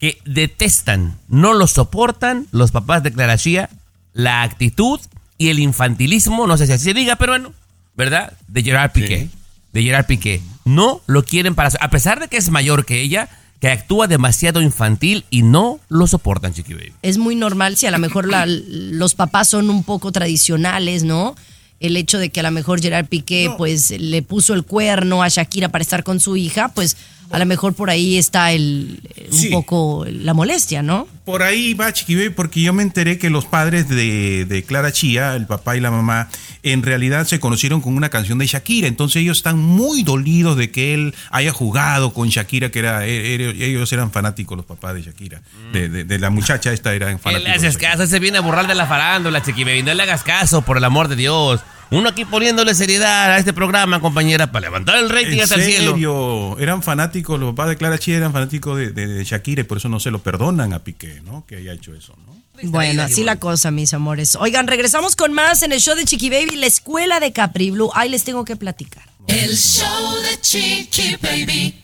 que 0.00 0.18
detestan, 0.24 1.16
no 1.28 1.54
lo 1.54 1.68
soportan 1.68 2.48
los 2.50 2.72
papás 2.72 3.04
de 3.04 3.12
Clara 3.12 3.38
Chía, 3.38 3.70
la 4.12 4.42
actitud 4.42 4.98
y 5.38 5.48
el 5.48 5.58
infantilismo, 5.58 6.46
no 6.46 6.56
sé 6.56 6.66
si 6.66 6.72
así 6.72 6.84
se 6.84 6.94
diga, 6.94 7.16
pero 7.16 7.32
bueno, 7.32 7.52
¿verdad? 7.96 8.32
De 8.48 8.62
Gerard 8.62 8.92
Piqué. 8.92 9.28
De 9.72 9.82
Gerard 9.82 10.06
Piqué. 10.06 10.40
No 10.64 11.00
lo 11.06 11.24
quieren 11.24 11.54
para... 11.54 11.70
A 11.80 11.90
pesar 11.90 12.20
de 12.20 12.28
que 12.28 12.36
es 12.36 12.48
mayor 12.50 12.86
que 12.86 13.00
ella, 13.00 13.28
que 13.60 13.68
actúa 13.68 14.06
demasiado 14.06 14.62
infantil 14.62 15.24
y 15.30 15.42
no 15.42 15.80
lo 15.88 16.06
soportan, 16.06 16.52
Chiqui 16.54 16.74
Baby. 16.74 16.92
es 17.02 17.18
muy 17.18 17.34
normal 17.34 17.76
si 17.76 17.86
a 17.86 17.90
lo 17.90 17.98
mejor 17.98 18.28
la- 18.28 18.46
los 18.46 19.14
papás 19.14 19.48
son 19.48 19.70
un 19.70 19.82
poco 19.84 20.12
tradicionales, 20.12 21.02
¿no? 21.02 21.34
El 21.80 21.96
hecho 21.96 22.18
de 22.18 22.30
que 22.30 22.40
a 22.40 22.42
lo 22.44 22.50
mejor 22.50 22.80
Gerard 22.80 23.06
Piqué 23.06 23.50
pues 23.58 23.90
le 23.90 24.22
puso 24.22 24.54
el 24.54 24.64
cuerno 24.64 25.22
a 25.22 25.28
Shakira 25.28 25.68
para 25.68 25.82
estar 25.82 26.02
con 26.04 26.20
su 26.20 26.36
hija, 26.36 26.68
pues 26.68 26.96
a 27.30 27.38
lo 27.38 27.46
mejor 27.46 27.74
por 27.74 27.90
ahí 27.90 28.16
está 28.16 28.52
el 28.52 29.00
un 29.30 29.38
Sí. 29.38 29.48
poco 29.48 30.06
la 30.08 30.34
molestia, 30.34 30.82
¿no? 30.82 31.08
Por 31.24 31.42
ahí 31.42 31.74
va 31.74 31.92
Chiqui 31.92 32.14
Baby, 32.14 32.30
porque 32.30 32.60
yo 32.62 32.72
me 32.72 32.82
enteré 32.82 33.18
que 33.18 33.28
los 33.30 33.44
padres 33.44 33.88
de, 33.88 34.44
de 34.44 34.62
Clara 34.62 34.92
Chía, 34.92 35.34
el 35.34 35.46
papá 35.46 35.76
y 35.76 35.80
la 35.80 35.90
mamá, 35.90 36.28
en 36.64 36.82
realidad 36.82 37.26
se 37.26 37.38
conocieron 37.40 37.80
con 37.80 37.96
una 37.96 38.08
canción 38.08 38.38
de 38.38 38.46
Shakira. 38.46 38.88
Entonces 38.88 39.22
ellos 39.22 39.36
están 39.36 39.58
muy 39.58 40.02
dolidos 40.02 40.56
de 40.56 40.70
que 40.70 40.94
él 40.94 41.14
haya 41.30 41.52
jugado 41.52 42.12
con 42.12 42.28
Shakira, 42.28 42.70
que 42.70 42.78
era 42.80 43.06
e- 43.06 43.34
e- 43.36 43.66
ellos 43.66 43.92
eran 43.92 44.10
fanáticos, 44.10 44.56
los 44.56 44.66
papás 44.66 44.94
de 44.94 45.02
Shakira. 45.02 45.42
De, 45.72 45.88
de- 45.88 46.04
de 46.04 46.18
la 46.18 46.30
muchacha 46.30 46.72
esta 46.72 46.94
eran 46.94 47.18
¿Qué 47.18 47.28
le 47.30 47.38
fanáticos. 47.38 47.56
haces 47.58 47.78
caso? 47.78 48.06
Se 48.06 48.18
viene 48.18 48.38
a 48.38 48.40
burlar 48.40 48.66
de 48.66 48.74
la 48.74 48.86
farándula, 48.86 49.42
Chiqui. 49.42 49.64
No 49.82 49.94
le 49.94 50.02
hagas 50.02 50.22
caso, 50.24 50.62
por 50.62 50.76
el 50.78 50.84
amor 50.84 51.08
de 51.08 51.16
Dios. 51.16 51.60
Uno 51.98 52.08
aquí 52.08 52.24
poniéndole 52.24 52.74
seriedad 52.74 53.32
a 53.32 53.38
este 53.38 53.52
programa, 53.52 54.00
compañera, 54.00 54.50
para 54.52 54.66
levantar 54.66 54.96
el 54.98 55.08
rating 55.10 55.34
En 55.38 55.40
hasta 55.42 55.54
el 55.56 55.62
cielo. 55.62 55.92
serio, 55.92 56.58
eran 56.58 56.82
fanáticos, 56.82 57.38
los 57.40 57.50
papás 57.52 57.68
de 57.70 57.76
Clara 57.76 57.98
Chía 57.98 58.16
eran 58.16 58.32
fanáticos 58.32 58.76
de, 58.78 58.90
de- 58.92 59.06
de 59.06 59.24
Shakira 59.24 59.60
y 59.62 59.64
por 59.64 59.78
eso 59.78 59.88
no 59.88 60.00
se 60.00 60.10
lo 60.10 60.20
perdonan 60.22 60.72
a 60.72 60.80
Piqué, 60.80 61.20
¿no? 61.24 61.44
Que 61.46 61.56
haya 61.56 61.72
hecho 61.72 61.94
eso, 61.94 62.14
¿no? 62.26 62.34
Bueno, 62.70 63.02
así 63.02 63.24
la 63.24 63.36
cosa, 63.40 63.70
mis 63.72 63.92
amores. 63.94 64.36
Oigan, 64.36 64.66
regresamos 64.68 65.16
con 65.16 65.32
más 65.32 65.62
en 65.62 65.72
el 65.72 65.80
show 65.80 65.96
de 65.96 66.04
Chiqui 66.04 66.30
Baby, 66.30 66.56
la 66.56 66.66
escuela 66.66 67.18
de 67.20 67.32
Capri 67.32 67.70
Blue. 67.72 67.90
Ahí 67.94 68.08
les 68.08 68.22
tengo 68.24 68.44
que 68.44 68.54
platicar. 68.56 69.02
El 69.26 69.56
show 69.56 70.14
de 70.30 70.40
Chiqui 70.40 71.16
Baby. 71.20 71.80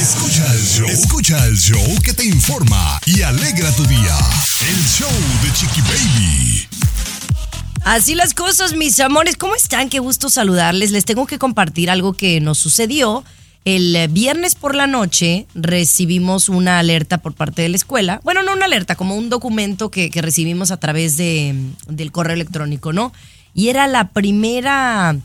Escucha 0.00 0.52
el 0.52 0.62
show. 0.62 0.86
Escucha 0.88 1.46
el 1.46 1.56
show 1.56 2.02
que 2.02 2.12
te 2.12 2.24
informa 2.24 3.00
y 3.06 3.22
alegra 3.22 3.70
tu 3.72 3.84
día. 3.84 4.16
El 4.68 4.76
show 4.86 5.10
de 5.42 5.52
Chiqui 5.52 5.80
Baby. 5.82 6.68
Así 7.84 8.14
las 8.14 8.34
cosas, 8.34 8.74
mis 8.74 8.98
amores. 9.00 9.36
¿Cómo 9.36 9.54
están? 9.54 9.88
Qué 9.88 9.98
gusto 9.98 10.28
saludarles. 10.28 10.90
Les 10.90 11.04
tengo 11.04 11.26
que 11.26 11.38
compartir 11.38 11.90
algo 11.90 12.14
que 12.14 12.40
nos 12.40 12.58
sucedió. 12.58 13.24
El 13.64 14.08
viernes 14.08 14.54
por 14.54 14.74
la 14.74 14.86
noche 14.86 15.46
recibimos 15.54 16.48
una 16.48 16.78
alerta 16.78 17.18
por 17.18 17.34
parte 17.34 17.62
de 17.62 17.68
la 17.68 17.76
escuela. 17.76 18.20
Bueno, 18.24 18.42
no 18.42 18.54
una 18.54 18.64
alerta, 18.64 18.96
como 18.96 19.16
un 19.16 19.28
documento 19.28 19.90
que, 19.90 20.10
que 20.10 20.22
recibimos 20.22 20.70
a 20.70 20.78
través 20.78 21.16
de, 21.16 21.54
del 21.86 22.10
correo 22.10 22.34
electrónico, 22.34 22.92
¿no? 22.92 23.12
Y 23.54 23.68
era 23.68 23.86
la 23.86 24.08
primera, 24.08 25.16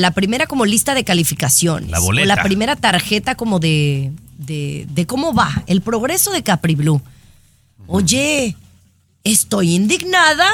la 0.00 0.10
primera 0.12 0.46
como 0.46 0.64
lista 0.64 0.94
de 0.94 1.04
calificaciones. 1.04 1.90
La 1.90 2.00
O 2.00 2.04
boleta. 2.04 2.34
la 2.34 2.42
primera 2.42 2.76
tarjeta 2.76 3.34
como 3.34 3.58
de, 3.58 4.10
de, 4.38 4.86
de 4.90 5.06
cómo 5.06 5.34
va 5.34 5.62
el 5.66 5.82
progreso 5.82 6.30
de 6.32 6.42
Capri 6.42 6.74
Blue. 6.74 7.00
Oye, 7.86 8.56
estoy 9.24 9.74
indignada. 9.74 10.48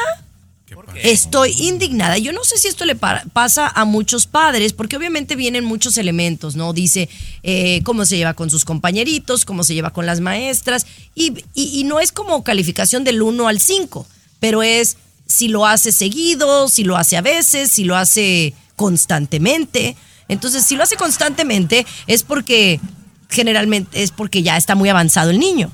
Estoy 1.02 1.52
indignada. 1.58 2.18
Yo 2.18 2.32
no 2.32 2.44
sé 2.44 2.58
si 2.58 2.68
esto 2.68 2.84
le 2.84 2.94
pa- 2.94 3.22
pasa 3.32 3.68
a 3.68 3.84
muchos 3.84 4.26
padres, 4.26 4.72
porque 4.72 4.96
obviamente 4.96 5.34
vienen 5.36 5.64
muchos 5.64 5.96
elementos, 5.96 6.56
¿no? 6.56 6.72
Dice 6.72 7.08
eh, 7.42 7.80
cómo 7.84 8.04
se 8.04 8.16
lleva 8.16 8.34
con 8.34 8.50
sus 8.50 8.64
compañeritos, 8.64 9.44
cómo 9.44 9.64
se 9.64 9.74
lleva 9.74 9.90
con 9.92 10.04
las 10.04 10.20
maestras, 10.20 10.86
y, 11.14 11.32
y- 11.54 11.80
y 11.80 11.84
no 11.84 12.00
es 12.00 12.12
como 12.12 12.42
calificación 12.44 13.04
del 13.04 13.22
1 13.22 13.48
al 13.48 13.60
5, 13.60 14.06
pero 14.40 14.62
es 14.62 14.96
si 15.26 15.48
lo 15.48 15.66
hace 15.66 15.90
seguido, 15.92 16.68
si 16.68 16.84
lo 16.84 16.96
hace 16.96 17.16
a 17.16 17.22
veces, 17.22 17.70
si 17.70 17.84
lo 17.84 17.96
hace 17.96 18.52
constantemente. 18.78 19.94
Entonces, 20.28 20.64
si 20.64 20.76
lo 20.76 20.82
hace 20.84 20.96
constantemente, 20.96 21.84
es 22.06 22.22
porque 22.22 22.80
generalmente 23.28 24.02
es 24.02 24.10
porque 24.10 24.42
ya 24.42 24.56
está 24.56 24.74
muy 24.74 24.88
avanzado 24.88 25.30
el 25.30 25.38
niño. 25.38 25.70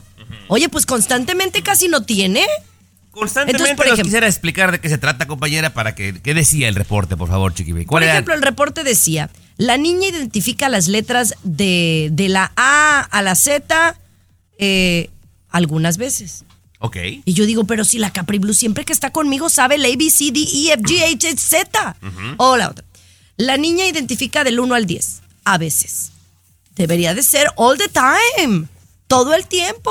Oye, 0.48 0.68
pues 0.68 0.86
constantemente 0.86 1.62
casi 1.62 1.86
no 1.88 2.02
tiene. 2.02 2.44
Constantemente 3.12 3.52
Entonces, 3.62 3.76
por 3.76 3.86
nos 3.86 3.92
ejemplo- 3.94 4.04
quisiera 4.08 4.26
explicar 4.26 4.72
de 4.72 4.80
qué 4.80 4.88
se 4.88 4.98
trata, 4.98 5.26
compañera, 5.28 5.72
para 5.72 5.94
que... 5.94 6.20
¿Qué 6.20 6.34
decía 6.34 6.66
el 6.66 6.74
reporte, 6.74 7.16
por 7.16 7.28
favor, 7.28 7.54
Chiqui 7.54 7.70
Baby? 7.72 7.84
¿Cuál 7.84 8.00
Por 8.00 8.02
era? 8.04 8.12
ejemplo, 8.14 8.34
el 8.34 8.42
reporte 8.42 8.82
decía, 8.82 9.30
la 9.56 9.76
niña 9.76 10.08
identifica 10.08 10.68
las 10.68 10.88
letras 10.88 11.34
de, 11.44 12.08
de 12.12 12.28
la 12.28 12.50
A 12.56 13.00
a 13.02 13.22
la 13.22 13.36
Z 13.36 13.96
eh, 14.58 15.10
algunas 15.50 15.96
veces. 15.96 16.44
Ok. 16.80 16.96
Y 17.24 17.32
yo 17.34 17.46
digo, 17.46 17.64
pero 17.64 17.84
si 17.84 17.98
la 17.98 18.12
Capri 18.12 18.38
Blue 18.38 18.52
siempre 18.54 18.84
que 18.84 18.92
está 18.92 19.10
conmigo 19.10 19.48
sabe 19.48 19.76
el 19.76 19.84
A, 19.84 19.96
B, 19.96 20.10
C, 20.10 20.30
D, 20.32 20.40
E, 20.40 20.72
F, 20.72 20.82
G, 20.82 21.14
H, 21.14 21.36
Z. 21.38 21.96
O 22.36 22.56
la 22.56 22.68
otra. 22.70 22.84
La 23.36 23.56
niña 23.56 23.86
identifica 23.86 24.44
del 24.44 24.60
1 24.60 24.74
al 24.74 24.86
10, 24.86 25.22
a 25.44 25.58
veces. 25.58 26.12
Debería 26.76 27.14
de 27.14 27.22
ser 27.22 27.48
all 27.56 27.78
the 27.78 27.88
time. 27.88 28.66
Todo 29.06 29.34
el 29.34 29.46
tiempo. 29.46 29.90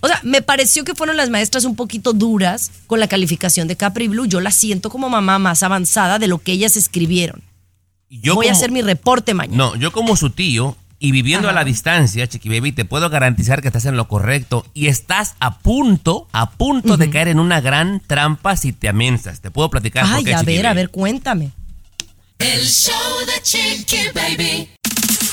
O 0.00 0.06
sea, 0.06 0.20
me 0.22 0.40
pareció 0.40 0.84
que 0.84 0.94
fueron 0.94 1.16
las 1.16 1.30
maestras 1.30 1.64
un 1.64 1.74
poquito 1.74 2.12
duras 2.12 2.70
con 2.86 3.00
la 3.00 3.08
calificación 3.08 3.66
de 3.66 3.76
Capri 3.76 4.06
Blue. 4.08 4.26
Yo 4.26 4.40
la 4.40 4.52
siento 4.52 4.88
como 4.88 5.10
mamá 5.10 5.38
más 5.38 5.62
avanzada 5.62 6.18
de 6.18 6.28
lo 6.28 6.38
que 6.38 6.52
ellas 6.52 6.76
escribieron. 6.76 7.42
Yo 8.08 8.36
Voy 8.36 8.46
a 8.46 8.52
hacer 8.52 8.70
mi 8.70 8.82
reporte 8.82 9.34
mañana. 9.34 9.56
No, 9.56 9.76
yo 9.76 9.90
como 9.90 10.16
su 10.16 10.30
tío 10.30 10.76
y 10.98 11.10
viviendo 11.10 11.48
a 11.48 11.52
la 11.52 11.64
distancia, 11.64 12.26
Chiqui 12.28 12.48
Baby, 12.48 12.72
te 12.72 12.84
puedo 12.84 13.10
garantizar 13.10 13.60
que 13.60 13.68
estás 13.68 13.84
en 13.84 13.96
lo 13.96 14.06
correcto 14.06 14.64
y 14.74 14.86
estás 14.86 15.34
a 15.40 15.58
punto, 15.58 16.28
a 16.32 16.52
punto 16.52 16.96
de 16.96 17.10
caer 17.10 17.28
en 17.28 17.40
una 17.40 17.60
gran 17.60 18.00
trampa 18.06 18.56
si 18.56 18.72
te 18.72 18.88
amensas. 18.88 19.40
Te 19.40 19.50
puedo 19.50 19.70
platicar 19.70 20.06
por 20.06 20.14
Ay, 20.14 20.24
qué, 20.24 20.34
a 20.34 20.40
Chiqui 20.40 20.52
ver, 20.52 20.66
a 20.66 20.72
ver, 20.72 20.90
cuéntame. 20.90 21.50
El 22.38 22.66
show 22.66 22.92
de 23.26 23.42
Chiqui 23.42 24.08
Baby. 24.14 24.68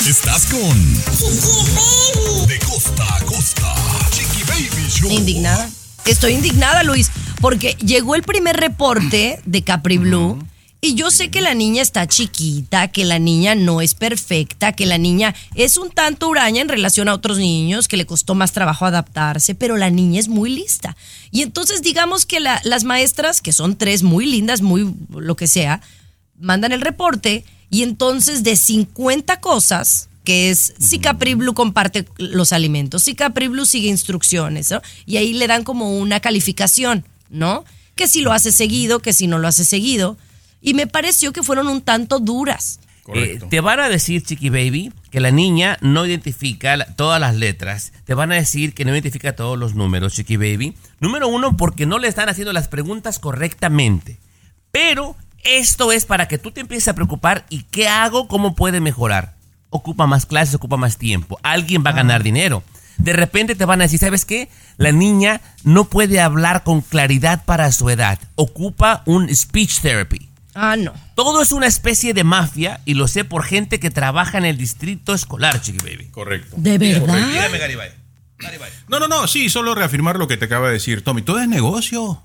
Estás 0.07 0.45
con 0.47 0.93
De 2.47 2.59
costa 2.59 3.15
a 3.15 3.25
costa. 3.25 3.75
Chiqui 4.11 4.43
Baby 4.43 4.89
Show. 4.89 5.11
Indignada. 5.11 5.69
Estoy 6.05 6.33
indignada, 6.33 6.83
Luis, 6.83 7.11
porque 7.41 7.75
llegó 7.83 8.15
el 8.15 8.23
primer 8.23 8.57
reporte 8.57 9.39
de 9.45 9.61
Capri 9.63 9.97
Blue 9.97 10.37
Y 10.81 10.95
yo 10.95 11.11
sé 11.11 11.29
que 11.29 11.39
la 11.41 11.53
niña 11.53 11.81
está 11.81 12.07
chiquita, 12.07 12.89
que 12.89 13.05
la 13.05 13.19
niña 13.19 13.55
no 13.55 13.79
es 13.81 13.93
perfecta, 13.95 14.73
que 14.73 14.85
la 14.85 14.97
niña 14.97 15.33
es 15.55 15.77
un 15.77 15.89
tanto 15.91 16.27
huraña 16.27 16.61
en 16.61 16.67
relación 16.69 17.07
a 17.07 17.13
otros 17.13 17.37
niños, 17.37 17.87
que 17.87 17.95
le 17.97 18.05
costó 18.05 18.35
más 18.35 18.51
trabajo 18.51 18.85
adaptarse, 18.85 19.55
pero 19.55 19.77
la 19.77 19.89
niña 19.89 20.19
es 20.19 20.27
muy 20.27 20.49
lista. 20.53 20.97
Y 21.31 21.41
entonces 21.41 21.81
digamos 21.81 22.25
que 22.25 22.39
la- 22.41 22.59
las 22.65 22.83
maestras, 22.83 23.39
que 23.41 23.53
son 23.53 23.77
tres 23.77 24.03
muy 24.03 24.25
lindas, 24.25 24.61
muy 24.61 24.93
lo 25.09 25.35
que 25.37 25.47
sea, 25.47 25.81
mandan 26.39 26.71
el 26.71 26.81
reporte 26.81 27.45
y 27.69 27.83
entonces 27.83 28.43
de 28.43 28.55
50 28.55 29.39
cosas, 29.39 30.09
que 30.23 30.49
es 30.49 30.73
si 30.79 30.99
Capri 30.99 31.33
Blue 31.33 31.53
comparte 31.53 32.05
los 32.17 32.53
alimentos, 32.53 33.03
si 33.03 33.15
Capri 33.15 33.47
Blue 33.47 33.65
sigue 33.65 33.89
instrucciones, 33.89 34.71
¿no? 34.71 34.81
Y 35.05 35.17
ahí 35.17 35.33
le 35.33 35.47
dan 35.47 35.63
como 35.63 35.97
una 35.97 36.19
calificación, 36.19 37.05
¿no? 37.29 37.65
Que 37.95 38.07
si 38.07 38.21
lo 38.21 38.31
hace 38.31 38.51
seguido, 38.51 38.99
que 38.99 39.13
si 39.13 39.27
no 39.27 39.37
lo 39.39 39.47
hace 39.47 39.65
seguido. 39.65 40.17
Y 40.61 40.73
me 40.75 40.87
pareció 40.87 41.33
que 41.33 41.43
fueron 41.43 41.67
un 41.67 41.81
tanto 41.81 42.19
duras. 42.19 42.79
Eh, 43.13 43.37
te 43.49 43.59
van 43.59 43.81
a 43.81 43.89
decir, 43.89 44.23
Chiqui 44.23 44.47
Baby, 44.49 44.93
que 45.11 45.19
la 45.19 45.29
niña 45.29 45.77
no 45.81 46.05
identifica 46.05 46.77
la- 46.77 46.85
todas 46.95 47.19
las 47.19 47.35
letras. 47.35 47.91
Te 48.05 48.13
van 48.13 48.31
a 48.31 48.35
decir 48.35 48.73
que 48.73 48.85
no 48.85 48.91
identifica 48.93 49.35
todos 49.35 49.59
los 49.59 49.75
números, 49.75 50.13
Chiqui 50.13 50.37
Baby. 50.37 50.73
Número 51.01 51.27
uno, 51.27 51.57
porque 51.57 51.85
no 51.85 51.99
le 51.99 52.07
están 52.07 52.29
haciendo 52.29 52.53
las 52.53 52.69
preguntas 52.69 53.19
correctamente. 53.19 54.19
Pero 54.71 55.17
esto 55.43 55.91
es 55.91 56.05
para 56.05 56.27
que 56.27 56.37
tú 56.37 56.51
te 56.51 56.61
empieces 56.61 56.87
a 56.87 56.95
preocupar 56.95 57.45
y 57.49 57.63
qué 57.63 57.87
hago, 57.87 58.27
cómo 58.27 58.55
puede 58.55 58.79
mejorar. 58.79 59.35
Ocupa 59.69 60.07
más 60.07 60.25
clases, 60.25 60.55
ocupa 60.55 60.77
más 60.77 60.97
tiempo. 60.97 61.39
Alguien 61.43 61.83
va 61.85 61.91
a 61.91 61.93
ganar 61.93 62.23
dinero. 62.23 62.63
De 62.97 63.13
repente 63.13 63.55
te 63.55 63.65
van 63.65 63.81
a 63.81 63.85
decir, 63.85 63.99
¿sabes 63.99 64.23
qué? 64.23 64.49
La 64.77 64.91
niña 64.91 65.41
no 65.63 65.85
puede 65.85 66.21
hablar 66.21 66.63
con 66.63 66.81
claridad 66.81 67.43
para 67.45 67.71
su 67.71 67.89
edad. 67.89 68.19
Ocupa 68.35 69.01
un 69.05 69.33
speech 69.33 69.81
therapy. 69.81 70.29
Ah, 70.53 70.75
no. 70.75 70.93
Todo 71.15 71.41
es 71.41 71.51
una 71.51 71.65
especie 71.65 72.13
de 72.13 72.23
mafia 72.23 72.81
y 72.85 72.93
lo 72.93 73.07
sé 73.07 73.25
por 73.25 73.43
gente 73.43 73.79
que 73.79 73.89
trabaja 73.89 74.37
en 74.37 74.45
el 74.45 74.57
distrito 74.57 75.13
escolar, 75.13 75.59
Chiqui 75.59 75.79
Baby. 75.79 76.09
Correcto. 76.11 76.55
¿De 76.57 76.77
verdad? 76.77 77.27
Dígame, 77.27 77.57
Garibay. 77.57 78.03
No, 78.87 78.99
no, 78.99 79.07
no, 79.07 79.27
sí, 79.27 79.49
solo 79.49 79.73
reafirmar 79.73 80.17
lo 80.17 80.27
que 80.27 80.37
te 80.37 80.45
acaba 80.45 80.67
de 80.67 80.73
decir 80.73 81.03
Tommy. 81.03 81.21
Todo 81.21 81.39
es 81.39 81.47
negocio. 81.47 82.21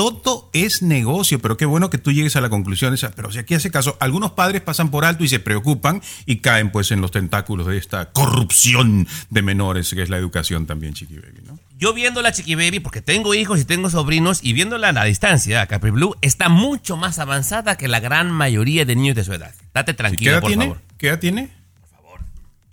Todo 0.00 0.48
es 0.54 0.80
negocio, 0.80 1.40
pero 1.40 1.58
qué 1.58 1.66
bueno 1.66 1.90
que 1.90 1.98
tú 1.98 2.10
llegues 2.10 2.34
a 2.34 2.40
la 2.40 2.48
conclusión 2.48 2.94
esa. 2.94 3.10
Pero 3.10 3.30
si 3.30 3.38
aquí 3.38 3.52
hace 3.52 3.70
caso, 3.70 3.98
algunos 4.00 4.30
padres 4.30 4.62
pasan 4.62 4.90
por 4.90 5.04
alto 5.04 5.24
y 5.24 5.28
se 5.28 5.40
preocupan 5.40 6.00
y 6.24 6.36
caen 6.36 6.72
pues 6.72 6.90
en 6.90 7.02
los 7.02 7.10
tentáculos 7.10 7.66
de 7.66 7.76
esta 7.76 8.10
corrupción 8.10 9.06
de 9.28 9.42
menores, 9.42 9.90
que 9.90 10.00
es 10.02 10.08
la 10.08 10.16
educación 10.16 10.64
también, 10.64 10.94
Chiqui 10.94 11.16
Baby, 11.16 11.42
¿no? 11.46 11.58
Yo 11.76 11.92
viéndola, 11.92 12.32
Chiqui 12.32 12.54
Baby, 12.54 12.80
porque 12.80 13.02
tengo 13.02 13.34
hijos 13.34 13.60
y 13.60 13.66
tengo 13.66 13.90
sobrinos, 13.90 14.40
y 14.42 14.54
viéndola 14.54 14.88
a 14.88 14.92
la 14.92 15.04
distancia, 15.04 15.66
Capri 15.66 15.90
Blue 15.90 16.16
está 16.22 16.48
mucho 16.48 16.96
más 16.96 17.18
avanzada 17.18 17.76
que 17.76 17.86
la 17.86 18.00
gran 18.00 18.30
mayoría 18.30 18.86
de 18.86 18.96
niños 18.96 19.16
de 19.16 19.24
su 19.24 19.34
edad. 19.34 19.54
Date 19.74 19.92
¿Qué 19.92 19.96
tranquila, 19.98 20.30
edad 20.32 20.40
por 20.40 20.48
tiene? 20.48 20.64
favor. 20.64 20.80
¿Qué 20.96 21.08
edad 21.08 21.18
tiene? 21.18 21.50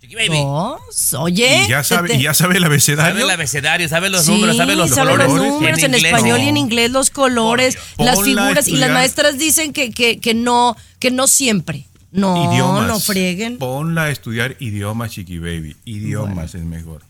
Chiqui 0.08 0.14
Baby. 0.28 0.38
Dos, 0.42 1.14
oye. 1.14 1.64
¿Y 1.66 1.68
ya 1.68 1.84
sabe, 1.84 2.08
te- 2.08 2.14
y 2.16 2.22
ya 2.22 2.34
sabe 2.34 2.56
el 2.56 2.64
abecedario? 2.64 3.12
Sabe 3.12 3.22
el 3.24 3.30
abecedario, 3.30 3.88
sabe 3.88 4.08
los 4.10 4.24
Sí, 4.24 4.32
números, 4.32 4.56
sabe 4.56 4.74
los 4.76 4.90
sabe 4.90 5.10
colores. 5.12 5.26
los 5.32 5.36
números 5.48 5.78
en, 5.82 5.94
inglés. 5.94 6.12
español 6.12 6.40
y 6.40 6.48
en 6.48 6.56
inglés, 6.56 6.90
los 6.90 7.10
colores, 7.10 7.76
las 7.98 8.22
figuras. 8.22 8.68
Y 8.68 8.76
las 8.76 8.90
maestras 8.90 9.38
dicen 9.38 9.72
que, 9.72 9.90
que, 9.90 10.18
que 10.18 10.34
no, 10.34 10.76
que 10.98 11.10
no 11.10 11.26
siempre. 11.26 11.86
No, 12.10 12.50
idiomas. 12.52 12.88
no 12.88 13.00
frieguen. 13.00 13.58
Ponla 13.58 14.04
a 14.04 14.10
estudiar 14.10 14.56
idiomas, 14.60 15.10
Chiqui 15.12 15.38
Baby. 15.38 15.76
Idiomas 15.84 16.54
es 16.54 16.62
mejor. 16.64 17.02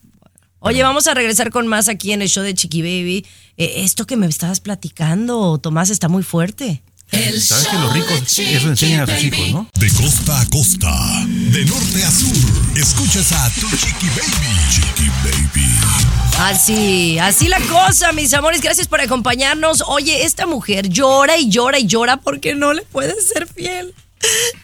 Oye, 0.60 0.82
vamos 0.82 1.06
a 1.06 1.14
regresar 1.14 1.50
con 1.50 1.68
más 1.68 1.88
aquí 1.88 2.10
en 2.12 2.20
el 2.20 2.28
show 2.28 2.42
de 2.42 2.52
Chiqui 2.52 2.82
Baby. 2.82 3.24
Eh, 3.56 3.74
esto 3.84 4.06
que 4.06 4.16
me 4.16 4.26
estabas 4.26 4.58
platicando, 4.58 5.58
Tomás, 5.58 5.90
está 5.90 6.08
muy 6.08 6.24
fuerte. 6.24 6.82
¿Sabes 7.10 7.68
que 7.68 7.76
los 7.78 7.92
ricos 7.92 8.38
eso 8.38 8.68
enseñan 8.68 9.00
a 9.00 9.06
sus 9.06 9.24
hijos, 9.24 9.50
no? 9.50 9.70
De 9.74 9.90
costa 9.92 10.40
a 10.40 10.46
costa, 10.46 11.24
de 11.26 11.64
norte 11.64 12.04
a 12.04 12.10
sur, 12.10 12.76
escuchas 12.76 13.32
a 13.32 13.50
tu 13.50 13.68
Chiqui 13.70 14.08
Baby. 14.08 14.70
Chiqui 14.70 15.08
Baby. 15.24 15.68
Así, 16.38 17.18
así 17.18 17.48
la 17.48 17.60
cosa, 17.60 18.12
mis 18.12 18.32
amores. 18.34 18.60
Gracias 18.60 18.86
por 18.88 19.00
acompañarnos. 19.00 19.82
Oye, 19.86 20.24
esta 20.24 20.46
mujer 20.46 20.88
llora 20.88 21.36
y 21.38 21.48
llora 21.48 21.78
y 21.78 21.86
llora 21.86 22.18
porque 22.18 22.54
no 22.54 22.72
le 22.72 22.82
puede 22.82 23.20
ser 23.22 23.46
fiel. 23.46 23.94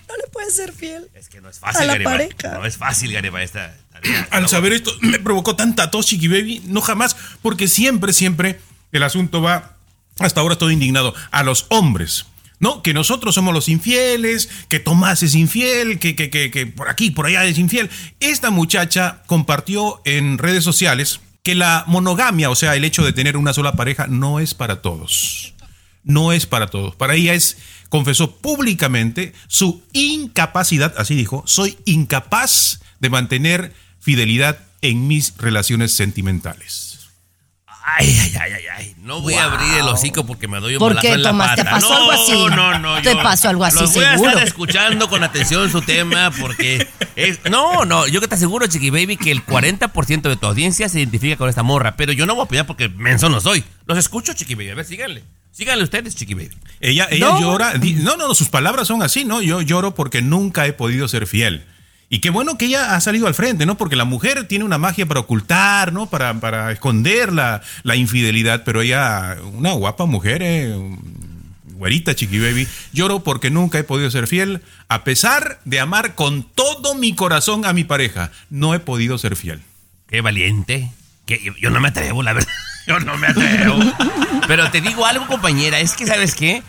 No 0.09 0.17
le 0.17 0.31
puede 0.31 0.51
ser 0.51 0.73
fiel. 0.73 1.09
Es 1.15 1.29
que 1.29 1.41
no 1.41 1.49
es 1.49 1.59
fácil, 1.59 1.89
A 1.89 1.97
la 1.97 2.05
pareja. 2.05 2.59
No 2.59 2.67
es 2.67 2.77
fácil, 2.77 3.13
Garibay, 3.13 3.45
esta 3.45 3.75
tarea. 3.91 4.29
Al 4.31 4.49
saber 4.49 4.73
esto, 4.73 4.93
me 5.01 5.19
provocó 5.19 5.57
tanta 5.57 5.91
tos, 5.91 6.07
Chiqui 6.07 6.29
Baby. 6.29 6.63
No 6.67 6.81
jamás, 6.81 7.17
porque 7.41 7.69
siempre, 7.69 8.13
siempre 8.13 8.61
el 8.93 9.03
asunto 9.03 9.41
va. 9.41 9.77
Hasta 10.19 10.41
ahora 10.41 10.53
estoy 10.53 10.75
indignado. 10.75 11.15
A 11.31 11.43
los 11.43 11.67
hombres. 11.71 12.27
¿No? 12.61 12.83
Que 12.83 12.95
nosotros 12.95 13.35
somos 13.35 13.53
los 13.53 13.69
infieles, 13.69 14.49
que 14.69 14.81
Tomás 14.81 15.23
es 15.23 15.35
infiel, 15.35 15.99
que, 15.99 16.15
que, 16.15 16.31
que, 16.31 16.51
que 16.51 16.67
por 16.67 16.89
aquí, 16.89 17.11
por 17.11 17.27
allá 17.27 17.45
es 17.45 17.59
infiel. 17.59 17.91
Esta 18.21 18.51
muchacha 18.51 19.23
compartió 19.27 20.01
en 20.05 20.39
redes 20.39 20.65
sociales 20.65 21.21
que 21.43 21.55
la 21.55 21.85
monogamia, 21.87 22.49
o 22.51 22.55
sea, 22.55 22.75
el 22.75 22.85
hecho 22.85 23.05
de 23.05 23.13
tener 23.13 23.37
una 23.37 23.53
sola 23.53 23.75
pareja, 23.75 24.07
no 24.07 24.41
es 24.41 24.55
para 24.55 24.81
todos. 24.81 25.55
No 26.03 26.33
es 26.33 26.47
para 26.47 26.69
todos. 26.69 26.97
Para 26.97 27.15
ella 27.15 27.35
es, 27.35 27.59
confesó 27.91 28.37
públicamente 28.37 29.35
su 29.47 29.83
incapacidad, 29.93 30.95
así 30.97 31.15
dijo, 31.15 31.43
soy 31.47 31.77
incapaz 31.85 32.81
de 33.01 33.11
mantener 33.11 33.75
fidelidad 34.01 34.59
en 34.81 35.07
mis 35.07 35.37
relaciones 35.37 35.93
sentimentales. 35.93 36.84
Ay, 37.87 38.19
ay, 38.19 38.35
ay, 38.41 38.53
ay, 38.55 38.63
ay. 38.79 38.95
No 39.03 39.21
voy 39.21 39.35
a 39.35 39.45
abrir 39.45 39.75
el 39.75 39.87
hocico 39.89 40.25
porque 40.25 40.49
me 40.49 40.59
doy 40.59 40.75
un 40.75 40.79
¿Por 40.79 40.99
qué, 40.99 41.13
en 41.13 41.23
la 41.23 41.31
Tomás? 41.31 41.55
¿Te 41.55 41.65
pata. 41.65 41.77
pasó 41.77 41.91
no, 41.91 41.97
algo 41.97 42.11
así? 42.13 42.33
No, 42.57 42.79
no, 42.79 43.03
¿Te 43.03 43.13
yo 43.15 43.23
pasó 43.23 43.49
algo 43.51 43.65
así, 43.65 43.79
los 43.81 43.93
voy 43.95 44.05
a 44.05 44.15
estar 44.15 44.43
escuchando 44.43 45.09
con 45.11 45.23
atención 45.23 45.71
su 45.71 45.83
tema 45.83 46.31
porque... 46.41 46.89
es- 47.15 47.41
no, 47.51 47.85
no, 47.85 48.07
yo 48.09 48.21
que 48.23 48.29
te 48.29 48.37
aseguro, 48.37 48.67
Chiqui 48.67 48.89
Baby, 48.89 49.19
que 49.19 49.31
el 49.31 49.45
40% 49.45 50.23
de 50.23 50.37
tu 50.37 50.47
audiencia 50.47 50.89
se 50.89 50.99
identifica 50.99 51.37
con 51.37 51.49
esta 51.51 51.63
morra. 51.63 51.95
Pero 51.97 52.13
yo 52.13 52.25
no 52.25 52.35
voy 52.35 52.43
a 52.43 52.45
opinar 52.45 52.67
porque 52.67 52.89
menso 52.89 53.29
no 53.29 53.41
soy. 53.41 53.63
Los 53.87 53.99
escucho, 53.99 54.33
Chiqui 54.33 54.55
Baby. 54.55 54.71
A 54.71 54.75
ver, 54.77 54.87
síganle. 54.87 55.23
Síganle 55.53 55.85
ustedes, 55.85 56.17
Chiqui 56.17 56.33
Baby. 56.35 56.51
Ella, 56.81 57.07
ella 57.11 57.27
No. 57.27 57.41
llora. 57.41 57.75
No, 57.75 58.17
no, 58.17 58.29
no, 58.29 58.35
sus 58.35 58.49
palabras 58.49 58.89
son 58.89 59.03
así, 59.03 59.25
¿no? 59.27 59.43
Yo 59.43 59.61
lloro 59.61 59.95
porque 59.95 60.23
nunca 60.23 60.67
he 60.67 60.73
podido 60.73 61.07
ser 61.07 61.27
fiel. 61.27 61.67
Y 62.15 62.21
qué 62.21 62.31
bueno 62.31 62.57
que 62.57 62.67
ella 62.67 62.95
ha 62.95 63.01
salido 63.01 63.27
al 63.27 63.35
frente, 63.35 63.67
¿no? 63.67 63.77
Porque 63.77 63.97
la 63.97 64.05
mujer 64.05 64.47
tiene 64.47 64.65
una 64.65 64.79
magia 64.79 65.05
para 65.05 65.19
ocultar, 65.19 65.93
¿no? 65.93 66.07
Para, 66.07 66.33
para 66.39 66.71
esconder 66.71 67.33
la, 67.33 67.61
la 67.83 67.97
infidelidad, 67.97 68.63
pero 68.63 68.83
ella, 68.83 69.37
una 69.53 69.73
guapa 69.73 70.07
mujer, 70.07 70.41
eh, 70.41 70.77
güerita, 71.73 72.15
chiqui 72.15 72.39
baby, 72.39 72.69
lloro 72.93 73.25
porque 73.25 73.51
nunca 73.51 73.81
he 73.81 73.83
podido 73.83 74.13
ser 74.13 74.29
fiel, 74.29 74.63
a 74.87 75.03
pesar 75.03 75.59
de 75.65 75.81
amar 75.81 76.15
con 76.15 76.45
todo 76.45 76.95
mi 76.95 77.17
corazón 77.17 77.67
a 77.67 77.73
mi 77.73 77.83
pareja. 77.83 78.31
No 78.49 78.75
he 78.75 78.79
podido 78.79 79.19
ser 79.19 79.35
fiel. 79.35 79.63
Qué 80.09 80.21
valiente. 80.21 80.93
Que 81.27 81.43
yo, 81.43 81.53
yo 81.61 81.71
no 81.71 81.81
me 81.81 81.89
atrevo, 81.89 82.23
la 82.23 82.33
verdad. 82.33 82.53
Yo 82.87 83.01
no 83.01 83.17
me 83.17 83.27
atrevo. 83.27 83.79
Pero 84.47 84.71
te 84.71 84.83
digo 84.83 85.07
algo, 85.07 85.27
compañera, 85.27 85.81
es 85.81 85.95
que, 85.95 86.07
¿sabes 86.07 86.35
qué? 86.35 86.63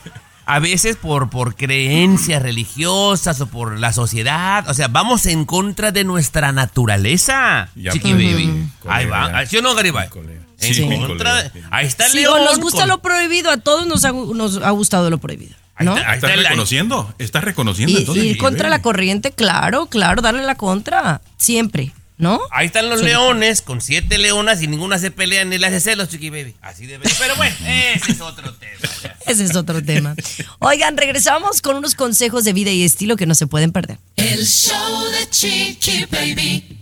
A 0.47 0.59
veces 0.59 0.95
por, 0.95 1.29
por 1.29 1.55
creencias 1.55 2.41
religiosas 2.41 3.41
o 3.41 3.47
por 3.47 3.79
la 3.79 3.91
sociedad, 3.93 4.67
o 4.69 4.73
sea, 4.73 4.87
vamos 4.87 5.25
en 5.25 5.45
contra 5.45 5.91
de 5.91 6.03
nuestra 6.03 6.51
naturaleza. 6.51 7.69
Chiqui 7.75 8.13
Ujú. 8.13 8.23
baby. 8.23 8.69
Ahí 8.87 9.05
va. 9.07 9.43
ya. 9.43 9.45
¿Sí 9.49 9.57
o 9.57 9.61
no, 9.61 9.73
Garibay? 9.75 10.07
En 10.59 10.73
Sí, 10.73 10.87
contra 11.07 11.43
de- 11.43 11.51
Ahí 11.71 11.85
está 11.87 12.05
el 12.05 12.11
Sí, 12.11 12.17
león. 12.19 12.43
nos 12.45 12.59
gusta 12.59 12.81
con- 12.81 12.89
lo 12.89 13.01
prohibido, 13.01 13.51
a 13.51 13.57
todos 13.57 13.85
nos 13.87 14.05
ha, 14.05 14.11
nos 14.11 14.57
ha 14.57 14.69
gustado 14.71 15.09
lo 15.09 15.17
prohibido. 15.17 15.55
¿no? 15.79 15.97
¿Estás 15.97 16.21
reconociendo? 16.37 17.13
¿Estás 17.17 17.43
reconociendo 17.43 17.91
Y 17.93 17.97
entonces? 18.01 18.23
ir 18.23 18.37
contra 18.37 18.69
Baby? 18.69 18.77
la 18.77 18.81
corriente, 18.81 19.31
claro, 19.31 19.87
claro, 19.87 20.21
darle 20.21 20.43
la 20.43 20.55
contra, 20.55 21.21
siempre, 21.37 21.91
¿no? 22.17 22.39
Ahí 22.51 22.67
están 22.67 22.89
los 22.89 22.99
Sí. 22.99 23.05
leones 23.07 23.61
con 23.61 23.81
siete 23.81 24.17
leonas 24.17 24.61
y 24.61 24.67
ninguna 24.67 24.97
se 24.99 25.11
pelea 25.11 25.43
ni 25.45 25.57
le 25.57 25.67
hace 25.67 25.79
celos, 25.81 26.09
chiqui 26.09 26.29
baby. 26.29 26.55
Así 26.61 26.85
debe. 26.85 27.09
Pero 27.19 27.35
bueno, 27.35 27.55
ese 27.67 28.11
es 28.13 28.21
otro 28.21 28.53
tema. 28.53 28.89
ya. 29.03 29.17
Ese 29.25 29.43
es 29.43 29.55
otro 29.55 29.83
tema. 29.83 30.15
Oigan, 30.59 30.95
regresamos 30.97 31.61
con 31.61 31.75
unos 31.75 31.95
consejos 31.95 32.43
de 32.45 32.53
vida 32.53 32.71
y 32.71 32.83
estilo 32.83 33.17
que 33.17 33.25
no 33.25 33.35
se 33.35 33.47
pueden 33.47 33.71
perder. 33.71 33.97
El 34.15 34.45
show 34.45 35.03
de 35.11 35.29
Chiqui 35.29 36.05
Baby. 36.05 36.79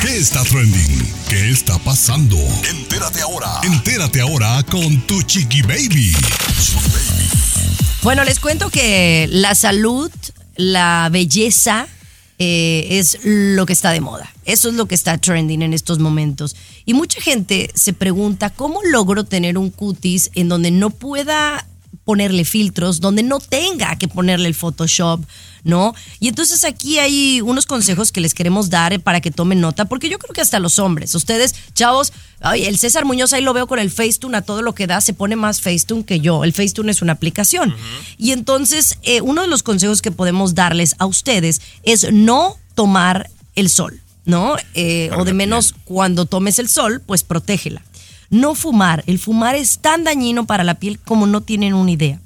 ¿Qué 0.00 0.16
está 0.16 0.44
trending? 0.44 1.12
¿Qué 1.28 1.50
está 1.50 1.76
pasando? 1.78 2.36
Entérate 2.70 3.20
ahora. 3.20 3.60
Entérate 3.64 4.20
ahora 4.20 4.62
con 4.70 5.00
tu 5.06 5.20
Chiqui 5.22 5.62
Baby. 5.62 6.12
Bueno, 8.02 8.22
les 8.24 8.38
cuento 8.38 8.70
que 8.70 9.26
la 9.30 9.54
salud, 9.54 10.10
la 10.56 11.08
belleza 11.10 11.86
eh, 12.38 12.86
es 12.90 13.18
lo 13.24 13.66
que 13.66 13.72
está 13.72 13.90
de 13.90 14.00
moda. 14.00 14.32
Eso 14.44 14.68
es 14.68 14.74
lo 14.74 14.86
que 14.86 14.94
está 14.94 15.18
trending 15.18 15.62
en 15.62 15.74
estos 15.74 15.98
momentos. 15.98 16.56
Y 16.84 16.94
mucha 16.94 17.20
gente 17.20 17.70
se 17.74 17.92
pregunta 17.92 18.50
cómo 18.50 18.80
logro 18.82 19.24
tener 19.24 19.58
un 19.58 19.70
cutis 19.70 20.30
en 20.34 20.48
donde 20.48 20.70
no 20.70 20.90
pueda 20.90 21.66
ponerle 22.08 22.46
filtros, 22.46 23.02
donde 23.02 23.22
no 23.22 23.38
tenga 23.38 23.96
que 23.96 24.08
ponerle 24.08 24.48
el 24.48 24.54
Photoshop, 24.54 25.20
¿no? 25.62 25.94
Y 26.20 26.28
entonces 26.28 26.64
aquí 26.64 26.98
hay 26.98 27.42
unos 27.42 27.66
consejos 27.66 28.12
que 28.12 28.22
les 28.22 28.32
queremos 28.32 28.70
dar 28.70 28.98
para 29.00 29.20
que 29.20 29.30
tomen 29.30 29.60
nota, 29.60 29.84
porque 29.84 30.08
yo 30.08 30.18
creo 30.18 30.32
que 30.32 30.40
hasta 30.40 30.58
los 30.58 30.78
hombres, 30.78 31.14
ustedes, 31.14 31.54
chavos, 31.74 32.14
ay, 32.40 32.64
el 32.64 32.78
César 32.78 33.04
Muñoz 33.04 33.34
ahí 33.34 33.42
lo 33.42 33.52
veo 33.52 33.66
con 33.66 33.78
el 33.78 33.90
Facetune 33.90 34.38
a 34.38 34.40
todo 34.40 34.62
lo 34.62 34.74
que 34.74 34.86
da, 34.86 35.02
se 35.02 35.12
pone 35.12 35.36
más 35.36 35.60
Facetune 35.60 36.06
que 36.06 36.20
yo. 36.20 36.44
El 36.44 36.54
Facetune 36.54 36.92
es 36.92 37.02
una 37.02 37.12
aplicación. 37.12 37.76
Y 38.16 38.32
entonces, 38.32 38.98
eh, 39.02 39.20
uno 39.20 39.42
de 39.42 39.48
los 39.48 39.62
consejos 39.62 40.00
que 40.00 40.10
podemos 40.10 40.54
darles 40.54 40.94
a 40.98 41.04
ustedes 41.04 41.60
es 41.82 42.10
no 42.10 42.56
tomar 42.74 43.28
el 43.54 43.68
sol, 43.68 44.00
¿no? 44.24 44.56
Eh, 44.72 45.10
o 45.14 45.26
de 45.26 45.34
menos 45.34 45.74
cuando 45.84 46.24
tomes 46.24 46.58
el 46.58 46.70
sol, 46.70 47.02
pues 47.04 47.22
protégela. 47.22 47.82
No 48.30 48.54
fumar. 48.54 49.04
El 49.06 49.18
fumar 49.18 49.54
es 49.54 49.78
tan 49.78 50.04
dañino 50.04 50.46
para 50.46 50.64
la 50.64 50.74
piel 50.74 50.98
como 50.98 51.26
no 51.26 51.40
tienen 51.40 51.74
una 51.74 51.90
idea. 51.90 52.20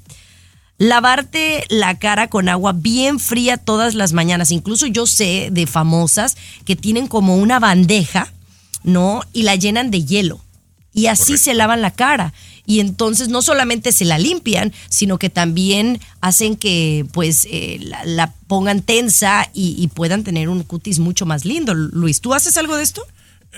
Lavarte 0.77 1.65
la 1.69 1.97
cara 1.99 2.27
con 2.29 2.49
agua 2.49 2.73
bien 2.73 3.19
fría 3.19 3.57
todas 3.57 3.93
las 3.93 4.11
mañanas. 4.11 4.51
Incluso 4.51 4.87
yo 4.87 5.05
sé 5.05 5.49
de 5.51 5.67
famosas 5.67 6.35
que 6.65 6.75
tienen 6.75 7.07
como 7.07 7.37
una 7.37 7.59
bandeja, 7.59 8.31
¿no? 8.83 9.21
Y 9.33 9.43
la 9.43 9.55
llenan 9.55 9.91
de 9.91 10.03
hielo. 10.03 10.41
Y 10.91 11.07
así 11.07 11.37
se 11.37 11.53
lavan 11.53 11.81
la 11.81 11.91
cara. 11.91 12.33
Y 12.65 12.79
entonces 12.79 13.29
no 13.29 13.41
solamente 13.41 13.91
se 13.91 14.05
la 14.05 14.17
limpian, 14.17 14.73
sino 14.89 15.17
que 15.19 15.29
también 15.29 15.99
hacen 16.21 16.55
que 16.55 17.05
pues 17.11 17.47
eh, 17.49 17.79
la, 17.81 18.03
la 18.05 18.33
pongan 18.47 18.81
tensa 18.81 19.49
y, 19.53 19.75
y 19.77 19.87
puedan 19.87 20.23
tener 20.23 20.49
un 20.49 20.63
cutis 20.63 20.99
mucho 20.99 21.25
más 21.25 21.45
lindo. 21.45 21.73
Luis, 21.73 22.19
¿tú 22.21 22.33
haces 22.33 22.57
algo 22.57 22.75
de 22.75 22.83
esto? 22.83 23.05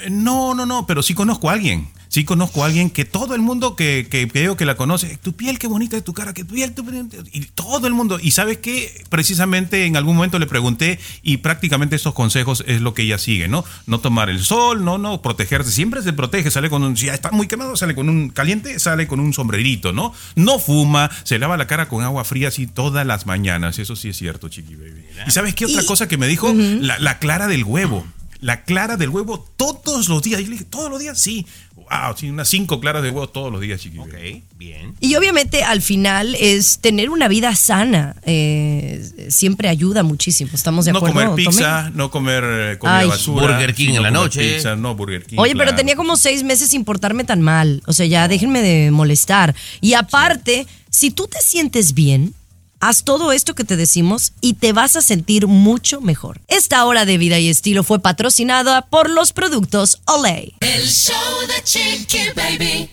Eh, 0.04 0.10
No, 0.10 0.54
no, 0.54 0.66
no, 0.66 0.86
pero 0.86 1.02
sí 1.04 1.14
conozco 1.14 1.50
a 1.50 1.54
alguien. 1.54 1.88
Sí 2.16 2.24
conozco 2.24 2.64
a 2.64 2.68
alguien 2.68 2.92
que 2.92 3.04
todo 3.04 3.36
el 3.36 3.42
mundo 3.42 3.76
que, 3.76 4.08
que, 4.10 4.30
que 4.30 4.40
digo 4.40 4.56
que 4.56 4.64
la 4.64 4.78
conoce, 4.78 5.18
tu 5.18 5.34
piel, 5.34 5.60
qué 5.60 5.68
bonita 5.68 5.98
es 5.98 6.04
tu 6.06 6.14
cara, 6.14 6.34
que 6.34 6.46
tu 6.46 6.54
piel, 6.56 6.74
tu 6.74 6.86
piel", 6.86 7.10
y 7.34 7.42
todo 7.42 7.88
el 7.88 7.94
mundo. 7.94 8.20
Y 8.22 8.32
sabes 8.32 8.60
que 8.60 9.04
precisamente 9.10 9.84
en 9.84 9.98
algún 9.98 10.16
momento 10.16 10.40
le 10.40 10.48
pregunté 10.48 10.98
y 11.24 11.36
prácticamente 11.36 11.98
estos 11.98 12.14
consejos 12.14 12.64
es 12.68 12.80
lo 12.80 12.94
que 12.94 13.02
ella 13.02 13.18
sigue, 13.18 13.50
¿no? 13.50 13.66
No 13.86 14.00
tomar 14.00 14.30
el 14.30 14.42
sol, 14.46 14.86
no, 14.86 14.98
no, 14.98 15.22
protegerse. 15.22 15.72
Siempre 15.72 16.02
se 16.04 16.14
protege, 16.14 16.50
sale 16.52 16.70
con 16.70 16.84
un, 16.84 16.96
si 16.96 17.08
ya 17.08 17.14
está 17.14 17.32
muy 17.32 17.50
quemado, 17.50 17.76
sale 17.76 17.94
con 17.96 18.08
un 18.08 18.30
caliente, 18.30 18.80
sale 18.80 19.08
con 19.08 19.20
un 19.20 19.34
sombrerito, 19.34 19.92
¿no? 19.92 20.14
No 20.38 20.58
fuma, 20.58 21.12
se 21.26 21.38
lava 21.38 21.58
la 21.58 21.68
cara 21.68 21.90
con 21.90 22.02
agua 22.02 22.24
fría 22.24 22.48
así 22.48 22.66
todas 22.66 23.06
las 23.06 23.26
mañanas. 23.26 23.78
Eso 23.78 23.98
sí 23.98 24.08
es 24.08 24.16
cierto, 24.16 24.48
chiqui 24.48 24.76
baby. 24.76 25.04
¿Y 25.28 25.32
sabes 25.32 25.54
qué 25.54 25.66
otra 25.66 25.86
cosa 25.86 26.08
que 26.08 26.18
me 26.18 26.28
dijo? 26.28 26.54
la, 26.54 26.98
la 26.98 27.20
clara 27.20 27.48
del 27.48 27.66
huevo. 27.66 28.08
La 28.40 28.64
clara 28.64 28.96
del 28.96 29.10
huevo 29.10 29.50
todos 29.58 30.08
los 30.08 30.22
días. 30.22 30.40
Yo 30.40 30.46
le 30.46 30.54
dije, 30.54 30.66
¿todos 30.66 30.90
los 30.90 31.00
días? 31.00 31.20
Sí. 31.20 31.48
Wow, 31.90 32.16
sí, 32.18 32.30
unas 32.30 32.48
cinco 32.50 32.80
claras 32.80 33.04
de 33.04 33.10
huevo 33.12 33.28
todos 33.30 33.52
los 33.52 33.62
días, 33.62 33.80
chiqui. 33.80 34.00
Ok, 34.00 34.14
bien. 34.58 34.96
Y 35.00 35.16
obviamente 35.16 35.64
al 35.64 35.82
final 35.82 36.36
es 36.40 36.80
tener 36.80 37.10
una 37.10 37.28
vida 37.28 37.56
sana. 37.56 38.16
eh, 38.24 39.28
siempre 39.30 39.70
ayuda 39.70 40.04
muchísimo. 40.04 40.50
¿Estamos 40.54 40.86
de 40.86 40.92
No 40.92 40.98
acuerdo? 40.98 41.14
comer 41.14 41.30
Tommy? 41.30 41.46
pizza, 41.46 41.92
no 41.94 42.10
comer 42.12 42.44
eh, 42.46 42.78
comida 42.80 43.00
Ay. 43.00 43.08
basura. 43.08 43.48
Burger 43.48 43.74
King 43.76 43.86
sí, 43.86 43.90
en 43.92 43.96
no 43.98 44.02
la 44.02 44.10
comer 44.10 44.24
noche. 44.24 44.56
Pizza, 44.56 44.76
no 44.76 44.96
Burger 44.96 45.24
King. 45.26 45.38
Oye, 45.40 45.56
pero 45.56 45.76
tenía 45.76 45.96
como 45.96 46.18
seis 46.18 46.44
meses 46.44 46.70
sin 46.70 46.84
portarme 46.86 47.24
tan 47.24 47.42
mal. 47.42 47.82
O 47.86 47.94
sea, 47.94 48.06
ya 48.06 48.28
déjenme 48.28 48.62
de 48.62 48.92
molestar. 48.92 49.56
Y 49.82 49.94
aparte, 49.94 50.66
si 50.90 51.12
tú 51.12 51.28
te 51.28 51.40
sientes 51.42 51.94
bien, 51.94 52.34
haz 52.80 53.04
todo 53.04 53.32
esto 53.32 53.56
que 53.56 53.64
te 53.64 53.76
decimos 53.76 54.34
y 54.42 54.54
te 54.54 54.74
vas 54.74 54.96
a 54.96 55.02
sentir 55.02 55.48
mucho 55.48 56.02
mejor. 56.02 56.42
Esta 56.48 56.86
hora 56.86 57.06
de 57.06 57.18
vida 57.18 57.40
y 57.40 57.50
estilo 57.50 57.84
fue 57.84 58.00
patrocinada 58.00 58.88
por 58.88 59.10
los 59.10 59.34
productos 59.34 60.02
Olay. 60.06 60.54
El 60.60 60.88
show 60.88 61.16
de 61.48 61.64
Chiqui 61.64 62.30
Baby. 62.36 62.90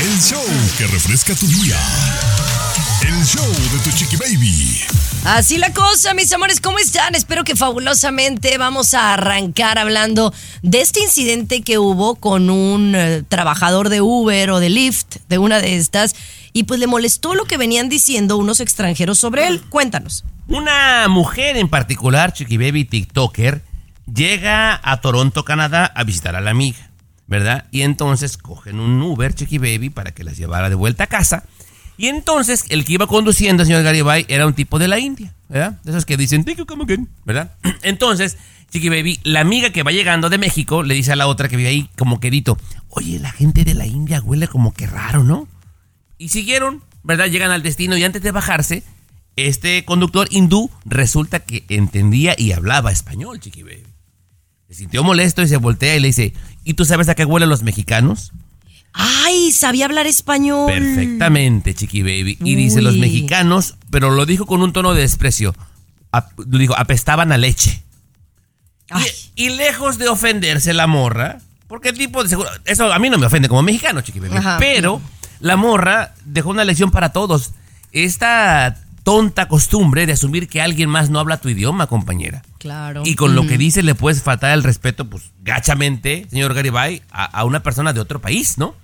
El 0.00 0.20
show 0.20 0.44
que 0.76 0.86
refresca 0.86 1.34
tu 1.34 1.46
día. 1.48 1.76
El 3.02 3.24
show 3.24 3.46
de 3.46 3.78
tu 3.82 3.90
chiqui 3.96 4.16
baby. 4.16 5.07
Así 5.24 5.58
la 5.58 5.72
cosa, 5.72 6.14
mis 6.14 6.32
amores, 6.32 6.60
¿cómo 6.60 6.78
están? 6.78 7.14
Espero 7.14 7.44
que 7.44 7.54
fabulosamente 7.54 8.56
vamos 8.56 8.94
a 8.94 9.12
arrancar 9.14 9.78
hablando 9.78 10.32
de 10.62 10.80
este 10.80 11.00
incidente 11.00 11.60
que 11.62 11.78
hubo 11.78 12.14
con 12.14 12.48
un 12.48 12.94
eh, 12.94 13.24
trabajador 13.28 13.90
de 13.90 14.00
Uber 14.00 14.50
o 14.50 14.60
de 14.60 14.70
Lyft, 14.70 15.16
de 15.28 15.38
una 15.38 15.60
de 15.60 15.76
estas, 15.76 16.14
y 16.52 16.64
pues 16.64 16.80
le 16.80 16.86
molestó 16.86 17.34
lo 17.34 17.44
que 17.44 17.58
venían 17.58 17.88
diciendo 17.88 18.38
unos 18.38 18.60
extranjeros 18.60 19.18
sobre 19.18 19.46
él. 19.46 19.60
Cuéntanos. 19.68 20.24
Una 20.46 21.06
mujer 21.08 21.58
en 21.58 21.68
particular, 21.68 22.32
Chiqui 22.32 22.56
Baby 22.56 22.84
TikToker, 22.84 23.62
llega 24.12 24.80
a 24.82 25.00
Toronto, 25.02 25.44
Canadá, 25.44 25.92
a 25.94 26.04
visitar 26.04 26.36
a 26.36 26.40
la 26.40 26.52
amiga, 26.52 26.90
¿verdad? 27.26 27.66
Y 27.70 27.82
entonces 27.82 28.38
cogen 28.38 28.80
un 28.80 29.02
Uber, 29.02 29.34
Chiqui 29.34 29.58
Baby, 29.58 29.90
para 29.90 30.12
que 30.12 30.24
las 30.24 30.38
llevara 30.38 30.70
de 30.70 30.74
vuelta 30.74 31.04
a 31.04 31.08
casa. 31.08 31.44
Y 31.98 32.06
entonces 32.06 32.64
el 32.68 32.84
que 32.84 32.94
iba 32.94 33.08
conduciendo, 33.08 33.64
señor 33.64 33.82
Garibay, 33.82 34.24
era 34.28 34.46
un 34.46 34.54
tipo 34.54 34.78
de 34.78 34.86
la 34.86 35.00
India, 35.00 35.34
¿verdad? 35.48 35.80
De 35.82 35.90
esos 35.90 36.06
que 36.06 36.16
dicen, 36.16 36.44
thank 36.44 36.56
you, 36.56 36.66
¿verdad? 37.24 37.56
Entonces, 37.82 38.38
Chiqui 38.70 38.88
Baby, 38.88 39.18
la 39.24 39.40
amiga 39.40 39.70
que 39.70 39.82
va 39.82 39.90
llegando 39.90 40.30
de 40.30 40.38
México 40.38 40.84
le 40.84 40.94
dice 40.94 41.12
a 41.12 41.16
la 41.16 41.26
otra 41.26 41.48
que 41.48 41.56
vive 41.56 41.70
ahí 41.70 41.90
como 41.98 42.20
quedito, 42.20 42.56
oye, 42.88 43.18
la 43.18 43.32
gente 43.32 43.64
de 43.64 43.74
la 43.74 43.84
India 43.84 44.20
huele 44.20 44.46
como 44.46 44.72
que 44.72 44.86
raro, 44.86 45.24
¿no? 45.24 45.48
Y 46.18 46.28
siguieron, 46.28 46.84
¿verdad? 47.02 47.26
Llegan 47.26 47.50
al 47.50 47.64
destino 47.64 47.96
y 47.96 48.04
antes 48.04 48.22
de 48.22 48.30
bajarse, 48.30 48.84
este 49.34 49.84
conductor 49.84 50.28
hindú 50.30 50.70
resulta 50.84 51.40
que 51.40 51.64
entendía 51.68 52.36
y 52.38 52.52
hablaba 52.52 52.92
español, 52.92 53.40
Chiqui 53.40 53.64
Baby. 53.64 53.82
Se 54.68 54.74
sintió 54.74 55.02
molesto 55.02 55.42
y 55.42 55.48
se 55.48 55.56
voltea 55.56 55.96
y 55.96 56.00
le 56.00 56.08
dice, 56.08 56.32
¿y 56.62 56.74
tú 56.74 56.84
sabes 56.84 57.08
a 57.08 57.16
qué 57.16 57.24
huelen 57.24 57.48
los 57.48 57.64
mexicanos? 57.64 58.32
Ay, 58.92 59.52
sabía 59.52 59.84
hablar 59.84 60.06
español. 60.06 60.66
Perfectamente, 60.72 61.74
Chiqui 61.74 62.02
Baby. 62.02 62.38
Y 62.40 62.54
dice 62.56 62.82
los 62.82 62.96
mexicanos, 62.96 63.76
pero 63.90 64.10
lo 64.10 64.26
dijo 64.26 64.46
con 64.46 64.62
un 64.62 64.72
tono 64.72 64.94
de 64.94 65.02
desprecio. 65.02 65.54
Lo 66.36 66.58
dijo, 66.58 66.76
apestaban 66.76 67.30
a 67.32 67.36
leche. 67.36 67.82
Y, 69.36 69.46
y 69.46 69.48
lejos 69.50 69.98
de 69.98 70.08
ofenderse 70.08 70.72
la 70.72 70.86
morra, 70.86 71.38
porque 71.66 71.92
tipo 71.92 72.22
de 72.22 72.30
seguro, 72.30 72.48
eso 72.64 72.90
a 72.92 72.98
mí 72.98 73.10
no 73.10 73.18
me 73.18 73.26
ofende 73.26 73.48
como 73.48 73.62
mexicano, 73.62 74.00
Chiqui 74.00 74.18
Baby, 74.18 74.38
Ajá. 74.38 74.56
pero 74.58 75.02
la 75.40 75.56
morra 75.56 76.14
dejó 76.24 76.48
una 76.50 76.64
lección 76.64 76.90
para 76.90 77.12
todos. 77.12 77.52
Esta 77.92 78.76
tonta 79.08 79.48
costumbre 79.48 80.04
de 80.04 80.12
asumir 80.12 80.48
que 80.48 80.60
alguien 80.60 80.90
más 80.90 81.08
no 81.08 81.18
habla 81.18 81.40
tu 81.40 81.48
idioma, 81.48 81.86
compañera. 81.86 82.42
Claro. 82.58 83.04
Y 83.06 83.14
con 83.14 83.34
lo 83.34 83.40
que 83.46 83.54
Ujú. 83.54 83.58
dice 83.58 83.82
le 83.82 83.94
puedes 83.94 84.22
faltar 84.22 84.50
el 84.50 84.62
respeto, 84.62 85.08
pues, 85.08 85.30
gachamente, 85.40 86.26
señor 86.28 86.52
Garibay, 86.52 87.00
a, 87.10 87.24
a 87.24 87.44
una 87.46 87.62
persona 87.62 87.94
de 87.94 88.00
otro 88.00 88.20
país, 88.20 88.58
¿no? 88.58 88.74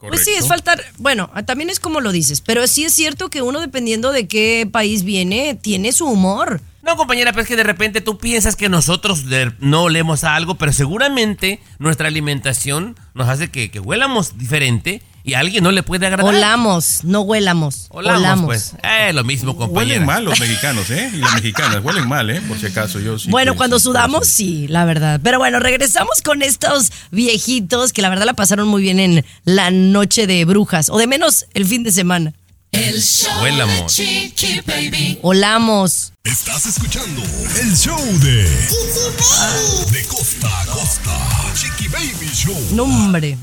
Pues 0.00 0.24
sí, 0.24 0.32
es 0.36 0.48
faltar. 0.48 0.82
Bueno, 0.98 1.30
también 1.46 1.70
es 1.70 1.78
como 1.78 2.00
lo 2.00 2.10
dices, 2.10 2.40
pero 2.40 2.66
sí 2.66 2.84
es 2.84 2.92
cierto 2.92 3.30
que 3.30 3.40
uno, 3.40 3.60
dependiendo 3.60 4.10
de 4.10 4.26
qué 4.26 4.68
país 4.70 5.04
viene, 5.04 5.54
tiene 5.54 5.92
su 5.92 6.06
humor. 6.06 6.60
No, 6.86 6.96
compañera, 6.96 7.32
pero 7.32 7.42
es 7.42 7.48
que 7.48 7.56
de 7.56 7.64
repente 7.64 8.00
tú 8.00 8.16
piensas 8.16 8.54
que 8.54 8.68
nosotros 8.68 9.24
no 9.58 9.82
olemos 9.82 10.22
a 10.22 10.36
algo, 10.36 10.54
pero 10.54 10.72
seguramente 10.72 11.60
nuestra 11.80 12.06
alimentación 12.06 12.94
nos 13.12 13.28
hace 13.28 13.50
que, 13.50 13.72
que 13.72 13.80
huélamos 13.80 14.38
diferente 14.38 15.02
y 15.24 15.34
a 15.34 15.40
alguien 15.40 15.64
no 15.64 15.72
le 15.72 15.82
puede 15.82 16.06
agradar. 16.06 16.32
Olamos, 16.32 17.02
no 17.02 17.22
huélamos. 17.22 17.88
Olamos, 17.90 18.20
Olamos. 18.20 18.46
pues. 18.46 18.72
Eh, 18.84 19.12
lo 19.12 19.24
mismo, 19.24 19.56
compañera. 19.56 19.94
Huelen 19.94 20.06
mal 20.06 20.24
los 20.24 20.38
mexicanos, 20.40 20.88
¿eh? 20.90 21.10
Y 21.12 21.16
las 21.16 21.34
mexicanas 21.34 21.82
huelen 21.82 22.06
mal, 22.06 22.30
¿eh? 22.30 22.40
Por 22.42 22.56
si 22.56 22.66
acaso, 22.66 23.00
yo 23.00 23.18
sí. 23.18 23.28
Bueno, 23.30 23.56
cuando 23.56 23.80
sudamos, 23.80 24.28
sí, 24.28 24.68
la 24.68 24.84
verdad. 24.84 25.18
Pero 25.20 25.38
bueno, 25.40 25.58
regresamos 25.58 26.22
con 26.22 26.42
estos 26.42 26.92
viejitos 27.10 27.92
que 27.92 28.00
la 28.00 28.10
verdad 28.10 28.26
la 28.26 28.34
pasaron 28.34 28.68
muy 28.68 28.82
bien 28.82 29.00
en 29.00 29.24
la 29.44 29.72
noche 29.72 30.28
de 30.28 30.44
brujas, 30.44 30.88
o 30.88 30.98
de 30.98 31.08
menos 31.08 31.46
el 31.54 31.66
fin 31.66 31.82
de 31.82 31.90
semana. 31.90 32.32
El 32.72 33.00
show 33.02 33.42
Huélamos. 33.42 33.96
de 33.96 34.04
Chiqui 34.34 34.60
Baby. 34.66 35.18
Olamos. 35.22 36.12
Estás 36.24 36.66
escuchando 36.66 37.22
el 37.60 37.76
show 37.76 37.98
de 38.20 38.42
De 39.92 40.04
costa 40.06 40.60
a 40.62 40.66
costa. 40.66 41.52
Chiqui 41.54 41.88
Baby 41.88 42.30
Show. 42.34 42.68
No, 42.72 42.84
hombre. 42.84 43.38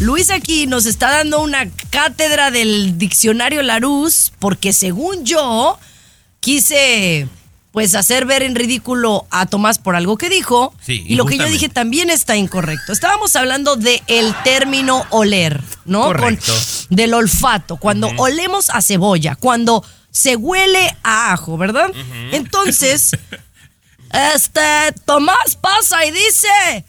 Luis 0.00 0.30
aquí 0.30 0.66
nos 0.66 0.86
está 0.86 1.10
dando 1.10 1.40
una 1.40 1.70
cátedra 1.90 2.50
del 2.50 2.98
diccionario 2.98 3.62
Larus 3.62 4.32
porque 4.38 4.72
según 4.72 5.24
yo 5.24 5.78
quise 6.40 7.28
pues 7.74 7.94
hacer 7.96 8.24
ver 8.24 8.42
en 8.42 8.54
ridículo 8.54 9.26
a 9.30 9.44
Tomás 9.46 9.78
por 9.78 9.96
algo 9.96 10.16
que 10.16 10.28
dijo 10.30 10.72
Sí, 10.80 11.04
y 11.06 11.16
lo 11.16 11.26
que 11.26 11.36
yo 11.36 11.44
dije 11.46 11.68
también 11.68 12.08
está 12.08 12.36
incorrecto. 12.36 12.92
Estábamos 12.92 13.34
hablando 13.36 13.74
de 13.76 14.00
el 14.06 14.32
término 14.44 15.04
oler, 15.10 15.60
¿no? 15.84 16.04
Correcto. 16.04 16.52
Con- 16.54 16.96
del 16.96 17.12
olfato, 17.14 17.76
cuando 17.76 18.10
olemos 18.16 18.70
a 18.70 18.80
cebolla, 18.80 19.34
cuando 19.34 19.84
se 20.10 20.36
huele 20.36 20.96
a 21.02 21.32
ajo, 21.32 21.58
¿verdad? 21.58 21.90
Entonces, 22.30 23.10
este 24.12 24.60
Tomás 25.04 25.56
pasa 25.60 26.04
y 26.06 26.12
dice, 26.12 26.84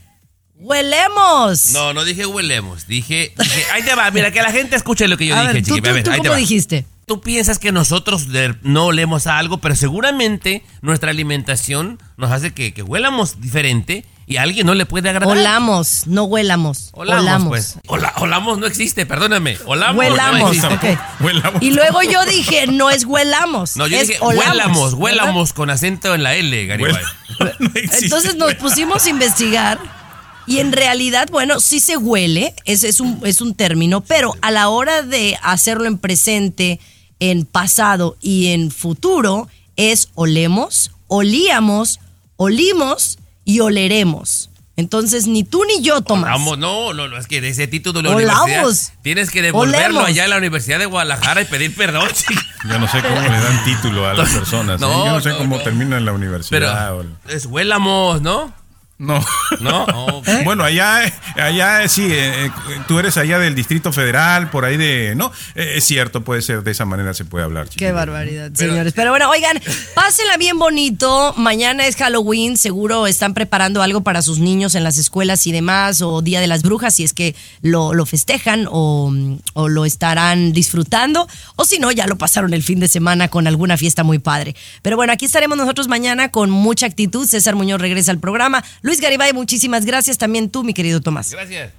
huelemos. 0.55 1.69
No, 1.71 1.93
no 1.93 2.05
dije 2.05 2.25
huelemos, 2.25 2.87
dije, 2.87 3.33
dije, 3.37 3.63
ahí 3.73 3.83
te 3.83 3.95
va, 3.95 4.09
mira, 4.11 4.31
que 4.31 4.41
la 4.41 4.51
gente 4.51 4.75
escuche 4.75 5.07
lo 5.07 5.17
que 5.17 5.25
yo 5.25 5.35
A 5.35 5.41
dije, 5.41 5.53
ver, 5.53 5.63
¿tú, 5.63 5.69
chiqui. 5.75 5.81
tú- 5.81 5.89
A 5.89 5.93
ver, 5.93 6.03
tú 6.03 6.11
ahí 6.11 6.17
te 6.17 6.27
cómo 6.27 6.31
va. 6.33 6.37
dijiste? 6.37 6.85
Tú 7.05 7.21
piensas 7.21 7.59
que 7.59 7.71
nosotros 7.71 8.29
de- 8.31 8.55
no 8.63 8.85
olemos 8.87 9.27
a 9.27 9.37
algo, 9.37 9.59
pero 9.59 9.75
seguramente 9.75 10.63
nuestra 10.81 11.11
alimentación 11.11 11.99
nos 12.17 12.31
hace 12.31 12.53
que, 12.53 12.73
que 12.73 12.81
huélamos 12.81 13.39
diferente 13.41 14.05
y 14.27 14.37
a 14.37 14.41
alguien 14.41 14.65
no 14.65 14.73
le 14.73 14.87
puede 14.87 15.09
agradar. 15.09 15.37
Olamos, 15.37 16.07
no 16.07 16.23
huelamos. 16.23 16.89
Olamos, 16.93 17.21
Olamos. 17.23 17.47
pues. 17.49 17.75
Ola- 17.85 18.13
olamos 18.17 18.57
no 18.57 18.65
existe, 18.65 19.05
perdóname. 19.05 19.55
Olamos 19.67 19.95
no 19.95 19.99
Huelamos, 19.99 20.57
existe. 20.57 20.97
ok. 21.21 21.61
Y 21.61 21.69
luego 21.71 22.01
yo 22.01 22.25
dije, 22.25 22.65
no 22.65 22.89
es 22.89 23.05
huelamos. 23.05 23.77
No, 23.77 23.85
yo 23.85 23.97
es 23.99 24.07
dije, 24.07 24.19
olamos, 24.21 24.47
huélamos, 24.47 24.91
¿verdad? 24.93 24.99
huélamos 25.03 25.53
con 25.53 25.69
acento 25.69 26.15
en 26.15 26.23
la 26.23 26.33
L, 26.33 26.65
Garibay. 26.65 27.03
Entonces 28.01 28.35
nos 28.35 28.55
pusimos 28.55 29.05
a 29.05 29.09
investigar 29.09 29.77
y 30.47 30.57
en 30.59 30.71
realidad, 30.71 31.27
bueno, 31.31 31.59
sí 31.59 31.79
se 31.79 31.97
huele, 31.97 32.55
es, 32.65 32.83
es, 32.83 32.99
un, 32.99 33.19
es 33.25 33.41
un 33.41 33.53
término, 33.55 34.01
pero 34.01 34.33
a 34.41 34.51
la 34.51 34.69
hora 34.69 35.01
de 35.01 35.37
hacerlo 35.43 35.85
en 35.85 35.97
presente, 35.97 36.79
en 37.19 37.45
pasado 37.45 38.17
y 38.21 38.47
en 38.47 38.71
futuro, 38.71 39.47
es 39.75 40.09
olemos, 40.15 40.91
olíamos, 41.07 41.99
olimos 42.37 43.17
y 43.43 43.59
oleremos. 43.59 44.49
Entonces, 44.77 45.25
ni 45.27 45.45
tú 45.45 45.63
ni 45.63 45.81
yo, 45.81 46.01
Tomás. 46.01 46.25
Olamos, 46.31 46.57
no, 46.57 46.93
no, 46.93 47.07
no, 47.07 47.17
es 47.17 47.27
que 47.27 47.39
de 47.39 47.47
ese 47.47 47.65
título 47.67 48.01
de 48.01 48.09
la 48.09 48.15
Olamos. 48.15 48.43
universidad 48.43 48.93
tienes 49.03 49.29
que 49.31 49.41
devolverlo 49.41 49.99
Olemos. 49.99 50.05
allá 50.09 50.25
a 50.25 50.27
la 50.27 50.37
Universidad 50.37 50.79
de 50.79 50.85
Guadalajara 50.85 51.41
y 51.43 51.45
pedir 51.45 51.73
perdón, 51.73 52.09
chica. 52.13 52.41
Yo 52.67 52.77
no 52.79 52.87
sé 52.89 53.01
cómo 53.01 53.21
le 53.21 53.29
dan 53.29 53.63
título 53.63 54.05
a 54.05 54.13
las 54.13 54.29
personas. 54.31 54.81
¿eh? 54.81 54.85
No, 54.85 55.05
Yo 55.05 55.11
no 55.13 55.21
sé 55.21 55.29
no, 55.29 55.37
cómo 55.37 55.57
no. 55.57 55.63
termina 55.63 55.97
en 55.97 56.03
la 56.03 56.11
universidad. 56.11 56.49
Pero 56.49 56.97
o- 56.97 57.31
es 57.31 57.45
huélamos, 57.45 58.21
¿no? 58.21 58.53
No. 58.97 59.23
No. 59.61 59.85
Bueno, 60.43 60.63
allá, 60.63 61.01
allá 61.35 61.87
sí, 61.87 62.03
eh, 62.03 62.45
eh, 62.45 62.51
tú 62.87 62.99
eres 62.99 63.17
allá 63.17 63.39
del 63.39 63.55
Distrito 63.55 63.91
Federal, 63.91 64.49
por 64.49 64.63
ahí 64.65 64.77
de... 64.77 65.13
No, 65.15 65.31
Eh, 65.55 65.73
es 65.77 65.85
cierto, 65.85 66.21
puede 66.21 66.41
ser, 66.41 66.63
de 66.63 66.71
esa 66.71 66.85
manera 66.85 67.13
se 67.13 67.25
puede 67.25 67.43
hablar. 67.43 67.67
chico. 67.67 67.79
Qué 67.79 67.91
barbaridad, 67.91 68.51
señores. 68.53 68.93
Pero 68.93 69.11
bueno, 69.11 69.29
oigan, 69.29 69.59
pásenla 69.95 70.37
bien 70.37 70.59
bonito. 70.59 71.33
Mañana 71.37 71.85
es 71.87 71.95
Halloween. 71.95 72.57
Seguro 72.57 73.07
están 73.07 73.33
preparando 73.33 73.81
algo 73.81 74.01
para 74.01 74.21
sus 74.21 74.39
niños 74.39 74.75
en 74.75 74.83
las 74.83 74.97
escuelas 74.97 75.45
y 75.47 75.51
demás, 75.51 76.01
o 76.01 76.21
Día 76.21 76.39
de 76.39 76.47
las 76.47 76.61
Brujas, 76.63 76.95
si 76.95 77.03
es 77.03 77.13
que 77.13 77.35
lo, 77.61 77.93
lo 77.93 78.05
festejan 78.05 78.67
o, 78.71 79.11
o 79.53 79.67
lo 79.69 79.85
estarán 79.85 80.53
disfrutando. 80.53 81.27
O 81.55 81.65
si 81.65 81.79
no, 81.79 81.91
ya 81.91 82.07
lo 82.07 82.17
pasaron 82.17 82.53
el 82.53 82.63
fin 82.63 82.79
de 82.79 82.87
semana 82.87 83.27
con 83.29 83.47
alguna 83.47 83.77
fiesta 83.77 84.03
muy 84.03 84.19
padre. 84.19 84.55
Pero 84.81 84.95
bueno, 84.95 85.13
aquí 85.13 85.25
estaremos 85.25 85.57
nosotros 85.57 85.87
mañana 85.87 86.29
con 86.29 86.49
mucha 86.49 86.85
actitud. 86.85 87.27
César 87.27 87.55
Muñoz 87.55 87.81
regresa 87.81 88.11
al 88.11 88.19
programa. 88.19 88.63
Luis 88.85 89.01
Garibay, 89.01 89.33
muchísimas 89.33 89.83
gracias. 89.83 90.19
También 90.19 90.51
tú, 90.51 90.63
mi 90.63 90.71
querido 90.75 91.01
Tomás. 91.01 91.31
Gracias. 91.31 91.71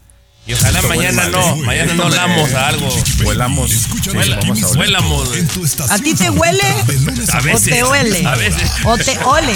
Y 0.44 0.54
ojalá 0.54 0.78
Esto 0.80 0.88
mañana 0.88 1.28
no, 1.28 1.56
mañana 1.58 1.94
no 1.94 2.08
huele- 2.08 2.54
a 2.56 2.66
algo. 2.68 2.88
Huelamos. 3.24 3.70
Huela- 4.12 4.36
vamos 4.40 4.60
a 4.62 4.66
oler. 4.66 4.78
huélamos. 4.78 5.28
¿A 5.88 5.98
ti 6.00 6.14
te 6.14 6.30
huele? 6.30 6.62
A 7.32 7.38
¿O 7.38 7.42
veces. 7.42 7.62
te 7.70 7.84
huele? 7.84 8.26
A 8.26 8.34
veces. 8.34 8.70
¿O 8.84 8.98
te 8.98 9.18
ole? 9.24 9.52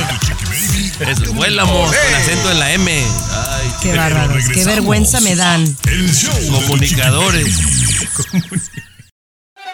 Es 1.00 1.18
huélamos 1.28 1.92
con 1.96 2.14
acento 2.14 2.52
en 2.52 2.58
la 2.60 2.72
M. 2.72 2.92
Ay, 2.92 3.72
Qué 3.82 3.96
bárbaros, 3.96 4.44
qué 4.48 4.64
vergüenza 4.64 5.20
me 5.20 5.34
dan. 5.34 5.76
Comunicadores. 6.50 7.56